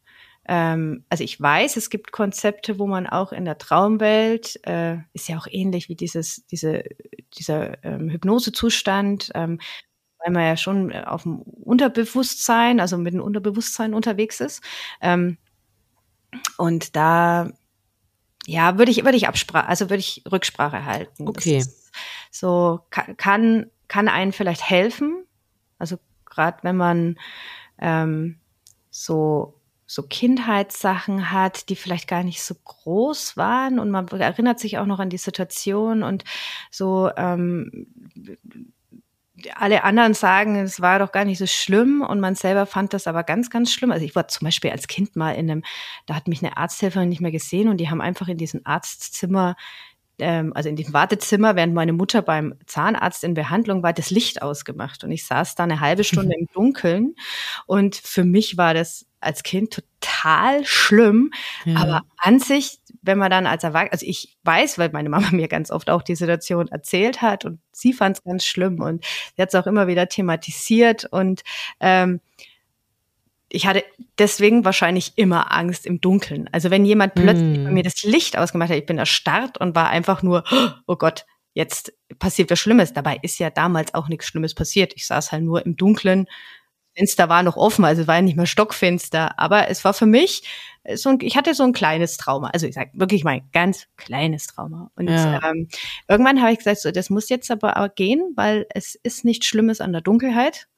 Ähm, 0.48 1.04
also 1.08 1.24
ich 1.24 1.40
weiß, 1.40 1.76
es 1.76 1.90
gibt 1.90 2.12
Konzepte, 2.12 2.78
wo 2.78 2.86
man 2.86 3.06
auch 3.06 3.32
in 3.32 3.44
der 3.44 3.58
Traumwelt, 3.58 4.60
äh, 4.66 4.98
ist 5.12 5.28
ja 5.28 5.38
auch 5.38 5.46
ähnlich 5.50 5.88
wie 5.88 5.96
dieses, 5.96 6.46
diese, 6.46 6.84
dieser 7.38 7.82
ähm, 7.84 8.10
Hypnosezustand, 8.10 9.30
ähm, 9.34 9.60
weil 10.22 10.32
man 10.32 10.44
ja 10.44 10.56
schon 10.56 10.90
äh, 10.90 11.02
auf 11.06 11.22
dem 11.24 11.40
Unterbewusstsein, 11.40 12.80
also 12.80 12.98
mit 12.98 13.14
dem 13.14 13.22
Unterbewusstsein 13.22 13.94
unterwegs 13.94 14.40
ist. 14.40 14.62
Ähm, 15.00 15.38
und 16.58 16.96
da, 16.96 17.50
ja, 18.46 18.78
würde 18.78 18.90
ich, 18.90 19.04
würde 19.04 19.16
ich 19.16 19.28
Absprache, 19.28 19.68
also 19.68 19.90
würde 19.90 20.00
ich 20.00 20.24
Rücksprache 20.30 20.84
halten. 20.84 21.28
Okay. 21.28 21.58
ist 21.58 21.92
so 22.30 22.80
ka- 22.90 23.14
kann, 23.16 23.66
kann 23.88 24.08
einen 24.08 24.32
vielleicht 24.32 24.68
helfen. 24.68 25.24
Also 25.78 25.98
gerade 26.24 26.58
wenn 26.62 26.76
man 26.76 27.18
ähm, 27.78 28.38
so 28.90 29.56
so 29.86 30.04
Kindheitssachen 30.04 31.32
hat, 31.32 31.68
die 31.68 31.74
vielleicht 31.74 32.06
gar 32.06 32.22
nicht 32.22 32.44
so 32.44 32.54
groß 32.54 33.36
waren 33.36 33.80
und 33.80 33.90
man 33.90 34.06
erinnert 34.06 34.60
sich 34.60 34.78
auch 34.78 34.86
noch 34.86 35.00
an 35.00 35.10
die 35.10 35.18
Situation 35.18 36.04
und 36.04 36.22
so 36.70 37.10
ähm, 37.16 37.88
alle 39.56 39.84
anderen 39.84 40.14
sagen, 40.14 40.56
es 40.56 40.80
war 40.80 40.98
doch 40.98 41.12
gar 41.12 41.24
nicht 41.24 41.38
so 41.38 41.46
schlimm 41.46 42.02
und 42.02 42.20
man 42.20 42.34
selber 42.34 42.66
fand 42.66 42.92
das 42.92 43.06
aber 43.06 43.22
ganz, 43.24 43.50
ganz 43.50 43.72
schlimm. 43.72 43.90
Also 43.92 44.04
ich 44.04 44.14
war 44.14 44.28
zum 44.28 44.44
Beispiel 44.46 44.70
als 44.70 44.86
Kind 44.88 45.16
mal 45.16 45.32
in 45.32 45.50
einem, 45.50 45.62
da 46.06 46.14
hat 46.14 46.28
mich 46.28 46.42
eine 46.42 46.56
Arzthelferin 46.56 47.08
nicht 47.08 47.20
mehr 47.20 47.30
gesehen 47.32 47.68
und 47.68 47.78
die 47.78 47.90
haben 47.90 48.00
einfach 48.00 48.28
in 48.28 48.36
diesem 48.38 48.60
Arztzimmer, 48.64 49.56
ähm, 50.18 50.52
also 50.54 50.68
in 50.68 50.76
diesem 50.76 50.92
Wartezimmer, 50.92 51.56
während 51.56 51.74
meine 51.74 51.92
Mutter 51.92 52.22
beim 52.22 52.54
Zahnarzt 52.66 53.24
in 53.24 53.34
Behandlung 53.34 53.82
war, 53.82 53.92
das 53.92 54.10
Licht 54.10 54.42
ausgemacht 54.42 55.04
und 55.04 55.10
ich 55.12 55.24
saß 55.24 55.54
da 55.54 55.64
eine 55.64 55.80
halbe 55.80 56.04
Stunde 56.04 56.34
im 56.38 56.46
Dunkeln 56.52 57.14
und 57.66 57.96
für 57.96 58.24
mich 58.24 58.56
war 58.56 58.74
das 58.74 59.06
als 59.20 59.42
Kind 59.42 59.82
total 60.00 60.64
schlimm, 60.64 61.30
Ja. 61.64 61.76
aber 61.80 62.02
an 62.18 62.38
sich 62.40 62.78
wenn 63.02 63.18
man 63.18 63.30
dann 63.30 63.46
als 63.46 63.64
Erwachsener, 63.64 63.92
also 63.92 64.06
ich 64.06 64.36
weiß, 64.44 64.78
weil 64.78 64.90
meine 64.92 65.08
Mama 65.08 65.30
mir 65.32 65.48
ganz 65.48 65.70
oft 65.70 65.90
auch 65.90 66.02
die 66.02 66.16
Situation 66.16 66.68
erzählt 66.68 67.22
hat 67.22 67.44
und 67.44 67.60
sie 67.72 67.92
fand 67.92 68.18
es 68.18 68.24
ganz 68.24 68.44
schlimm 68.44 68.80
und 68.80 69.04
sie 69.36 69.42
hat 69.42 69.48
es 69.48 69.54
auch 69.54 69.66
immer 69.66 69.86
wieder 69.86 70.08
thematisiert 70.08 71.06
und 71.10 71.42
ähm, 71.80 72.20
ich 73.52 73.66
hatte 73.66 73.82
deswegen 74.18 74.64
wahrscheinlich 74.64 75.14
immer 75.16 75.52
Angst 75.52 75.84
im 75.84 76.00
Dunkeln. 76.00 76.48
Also 76.52 76.70
wenn 76.70 76.84
jemand 76.84 77.14
plötzlich 77.14 77.58
mm. 77.58 77.64
bei 77.64 77.70
mir 77.72 77.82
das 77.82 78.04
Licht 78.04 78.38
ausgemacht 78.38 78.70
hat, 78.70 78.76
ich 78.76 78.86
bin 78.86 78.98
erstarrt 78.98 79.58
und 79.58 79.74
war 79.74 79.90
einfach 79.90 80.22
nur, 80.22 80.44
oh 80.86 80.94
Gott, 80.94 81.26
jetzt 81.52 81.92
passiert 82.20 82.50
was 82.50 82.60
Schlimmes. 82.60 82.92
Dabei 82.92 83.18
ist 83.22 83.40
ja 83.40 83.50
damals 83.50 83.92
auch 83.94 84.08
nichts 84.08 84.26
Schlimmes 84.26 84.54
passiert. 84.54 84.92
Ich 84.94 85.06
saß 85.06 85.32
halt 85.32 85.42
nur 85.42 85.66
im 85.66 85.76
Dunkeln. 85.76 86.26
Fenster 87.00 87.30
war 87.30 87.42
noch 87.42 87.56
offen, 87.56 87.84
also 87.84 88.02
es 88.02 88.08
war 88.08 88.16
ja 88.16 88.22
nicht 88.22 88.36
mehr 88.36 88.46
stockfinster. 88.46 89.38
Aber 89.38 89.68
es 89.68 89.84
war 89.84 89.94
für 89.94 90.06
mich 90.06 90.42
so 90.94 91.08
ein, 91.08 91.18
ich 91.22 91.36
hatte 91.36 91.54
so 91.54 91.62
ein 91.62 91.72
kleines 91.72 92.18
Trauma. 92.18 92.50
Also 92.50 92.66
ich 92.66 92.74
sage 92.74 92.90
wirklich 92.92 93.24
mein 93.24 93.42
ganz 93.52 93.86
kleines 93.96 94.46
Trauma. 94.46 94.90
Und 94.96 95.08
ja. 95.08 95.40
ähm, 95.50 95.68
irgendwann 96.08 96.40
habe 96.42 96.52
ich 96.52 96.58
gesagt, 96.58 96.80
so, 96.80 96.90
das 96.90 97.08
muss 97.08 97.30
jetzt 97.30 97.50
aber 97.50 97.78
auch 97.78 97.94
gehen, 97.94 98.22
weil 98.36 98.66
es 98.74 98.96
ist 99.02 99.24
nichts 99.24 99.46
Schlimmes 99.46 99.80
an 99.80 99.92
der 99.92 100.02
Dunkelheit. 100.02 100.68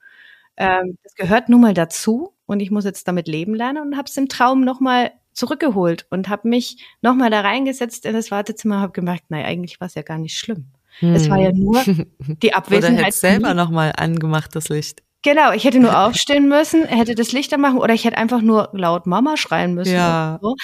Ähm, 0.56 0.96
das 1.02 1.14
gehört 1.14 1.48
nun 1.48 1.60
mal 1.60 1.74
dazu 1.74 2.34
und 2.46 2.60
ich 2.60 2.70
muss 2.70 2.84
jetzt 2.84 3.08
damit 3.08 3.26
leben 3.26 3.54
lernen 3.54 3.82
und 3.82 3.96
habe 3.96 4.08
es 4.08 4.16
im 4.16 4.28
Traum 4.28 4.64
nochmal 4.64 5.10
zurückgeholt 5.32 6.06
und 6.10 6.28
habe 6.28 6.48
mich 6.48 6.84
nochmal 7.00 7.30
da 7.30 7.40
reingesetzt 7.40 8.04
in 8.04 8.12
das 8.12 8.30
Wartezimmer 8.30 8.76
und 8.76 8.82
habe 8.82 8.92
gemerkt, 8.92 9.24
nein, 9.30 9.44
eigentlich 9.44 9.80
war 9.80 9.86
es 9.86 9.94
ja 9.94 10.02
gar 10.02 10.18
nicht 10.18 10.38
schlimm. 10.38 10.66
Hm. 10.98 11.14
Es 11.14 11.28
war 11.30 11.38
ja 11.38 11.50
hm. 11.50 11.58
nur 11.58 11.82
die 12.42 12.54
Abwesenheit. 12.54 12.98
Oder 12.98 13.06
hätte 13.06 13.16
selber 13.16 13.54
nochmal 13.54 13.92
angemacht, 13.96 14.54
das 14.54 14.68
Licht. 14.68 15.02
Genau, 15.22 15.52
ich 15.52 15.64
hätte 15.64 15.80
nur 15.80 15.98
aufstehen 16.06 16.48
müssen, 16.48 16.84
hätte 16.86 17.14
das 17.14 17.32
Licht 17.32 17.52
anmachen 17.54 17.78
oder 17.78 17.94
ich 17.94 18.04
hätte 18.04 18.18
einfach 18.18 18.42
nur 18.42 18.70
laut 18.72 19.06
Mama 19.06 19.36
schreien 19.36 19.74
müssen. 19.74 19.94
Ja. 19.94 20.38
So. 20.42 20.56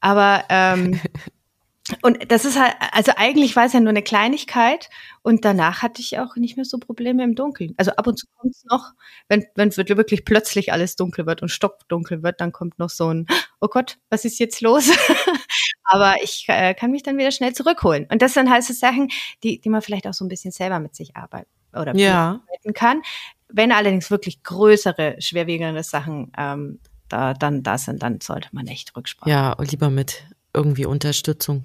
Aber 0.00 0.44
ähm, 0.48 1.00
und 2.02 2.30
das 2.30 2.44
ist 2.44 2.58
halt, 2.58 2.74
also 2.92 3.12
eigentlich 3.16 3.56
war 3.56 3.64
es 3.64 3.72
ja 3.72 3.80
nur 3.80 3.90
eine 3.90 4.02
Kleinigkeit 4.02 4.88
und 5.22 5.44
danach 5.44 5.82
hatte 5.82 6.00
ich 6.00 6.18
auch 6.18 6.36
nicht 6.36 6.56
mehr 6.56 6.64
so 6.64 6.78
Probleme 6.78 7.24
im 7.24 7.34
Dunkeln. 7.34 7.74
Also 7.76 7.92
ab 7.92 8.06
und 8.06 8.18
zu 8.18 8.26
kommt 8.36 8.54
es 8.54 8.64
noch, 8.64 8.92
wenn, 9.28 9.46
wenn 9.54 9.74
wirklich 9.76 10.24
plötzlich 10.24 10.72
alles 10.72 10.96
dunkel 10.96 11.26
wird 11.26 11.42
und 11.42 11.48
stockdunkel 11.48 12.22
wird, 12.22 12.40
dann 12.40 12.52
kommt 12.52 12.78
noch 12.78 12.90
so 12.90 13.12
ein, 13.12 13.26
oh 13.60 13.68
Gott, 13.68 13.98
was 14.10 14.24
ist 14.24 14.38
jetzt 14.38 14.60
los? 14.60 14.90
Aber 15.84 16.16
ich 16.22 16.44
äh, 16.48 16.74
kann 16.74 16.90
mich 16.90 17.02
dann 17.02 17.16
wieder 17.16 17.30
schnell 17.30 17.54
zurückholen. 17.54 18.06
Und 18.10 18.20
das 18.20 18.34
sind 18.34 18.50
halt 18.50 18.64
so 18.64 18.74
Sachen, 18.74 19.08
die, 19.42 19.60
die 19.60 19.68
man 19.70 19.80
vielleicht 19.80 20.06
auch 20.06 20.12
so 20.12 20.24
ein 20.24 20.28
bisschen 20.28 20.52
selber 20.52 20.80
mit 20.80 20.94
sich 20.94 21.16
arbeiten 21.16 21.48
oder 21.72 21.94
ja. 21.96 22.42
arbeiten 22.46 22.72
kann. 22.74 23.02
Wenn 23.50 23.72
allerdings 23.72 24.10
wirklich 24.10 24.42
größere, 24.42 25.16
schwerwiegende 25.20 25.82
Sachen 25.82 26.32
ähm, 26.36 26.80
da 27.08 27.34
dann 27.34 27.62
da 27.62 27.78
sind, 27.78 28.02
dann 28.02 28.20
sollte 28.20 28.48
man 28.52 28.66
echt 28.66 28.94
Rücksprache. 28.96 29.30
Ja, 29.30 29.56
lieber 29.60 29.90
mit 29.90 30.24
irgendwie 30.52 30.86
Unterstützung. 30.86 31.64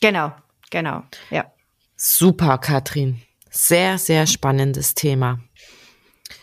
Genau, 0.00 0.32
genau, 0.70 1.02
ja. 1.30 1.52
Super, 1.96 2.58
Katrin. 2.58 3.20
Sehr, 3.50 3.98
sehr 3.98 4.26
spannendes 4.26 4.94
Thema. 4.94 5.40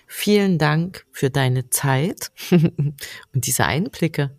Vielen 0.06 0.58
Dank 0.58 1.06
für 1.12 1.30
deine 1.30 1.70
Zeit 1.70 2.32
und 2.52 2.96
diese 3.34 3.66
Einblicke. 3.66 4.38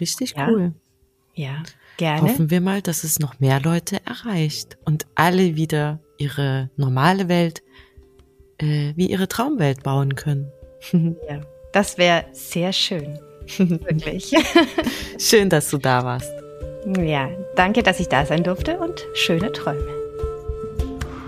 Richtig 0.00 0.34
ja. 0.36 0.48
cool. 0.48 0.74
Ja, 1.34 1.62
gerne. 1.96 2.22
Hoffen 2.22 2.50
wir 2.50 2.60
mal, 2.60 2.82
dass 2.82 3.04
es 3.04 3.18
noch 3.18 3.40
mehr 3.40 3.60
Leute 3.60 4.04
erreicht 4.06 4.78
und 4.84 5.06
alle 5.14 5.56
wieder 5.56 6.00
ihre 6.18 6.70
normale 6.76 7.28
Welt 7.28 7.62
äh, 8.58 8.92
wie 8.96 9.10
ihre 9.10 9.28
Traumwelt 9.28 9.82
bauen 9.82 10.14
können. 10.14 10.52
ja, 10.92 11.40
das 11.72 11.98
wäre 11.98 12.24
sehr 12.32 12.72
schön. 12.72 13.18
Wirklich. 13.58 14.32
Schön, 15.18 15.50
dass 15.50 15.70
du 15.70 15.76
da 15.76 16.02
warst. 16.02 16.32
Ja, 16.98 17.28
danke, 17.56 17.82
dass 17.82 18.00
ich 18.00 18.08
da 18.08 18.24
sein 18.24 18.42
durfte 18.42 18.78
und 18.78 19.02
schöne 19.14 19.52
Träume. 19.52 19.86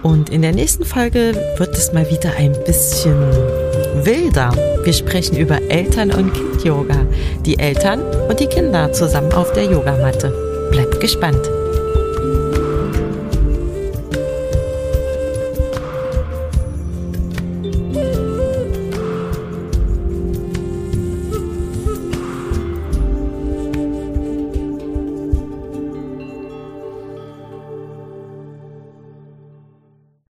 Und 0.03 0.31
in 0.31 0.43
der 0.43 0.53
nächsten 0.53 0.85
Folge 0.85 1.35
wird 1.57 1.77
es 1.77 1.93
mal 1.93 2.09
wieder 2.11 2.33
ein 2.37 2.53
bisschen 2.65 3.19
wilder. 4.05 4.53
Wir 4.85 4.93
sprechen 4.93 5.37
über 5.37 5.61
Eltern- 5.63 6.13
und 6.13 6.33
Kind-Yoga. 6.33 7.07
Die 7.45 7.59
Eltern 7.59 8.03
und 8.29 8.39
die 8.39 8.47
Kinder 8.47 8.93
zusammen 8.93 9.33
auf 9.33 9.53
der 9.53 9.65
Yogamatte. 9.65 10.31
Bleibt 10.71 11.01
gespannt. 11.01 11.51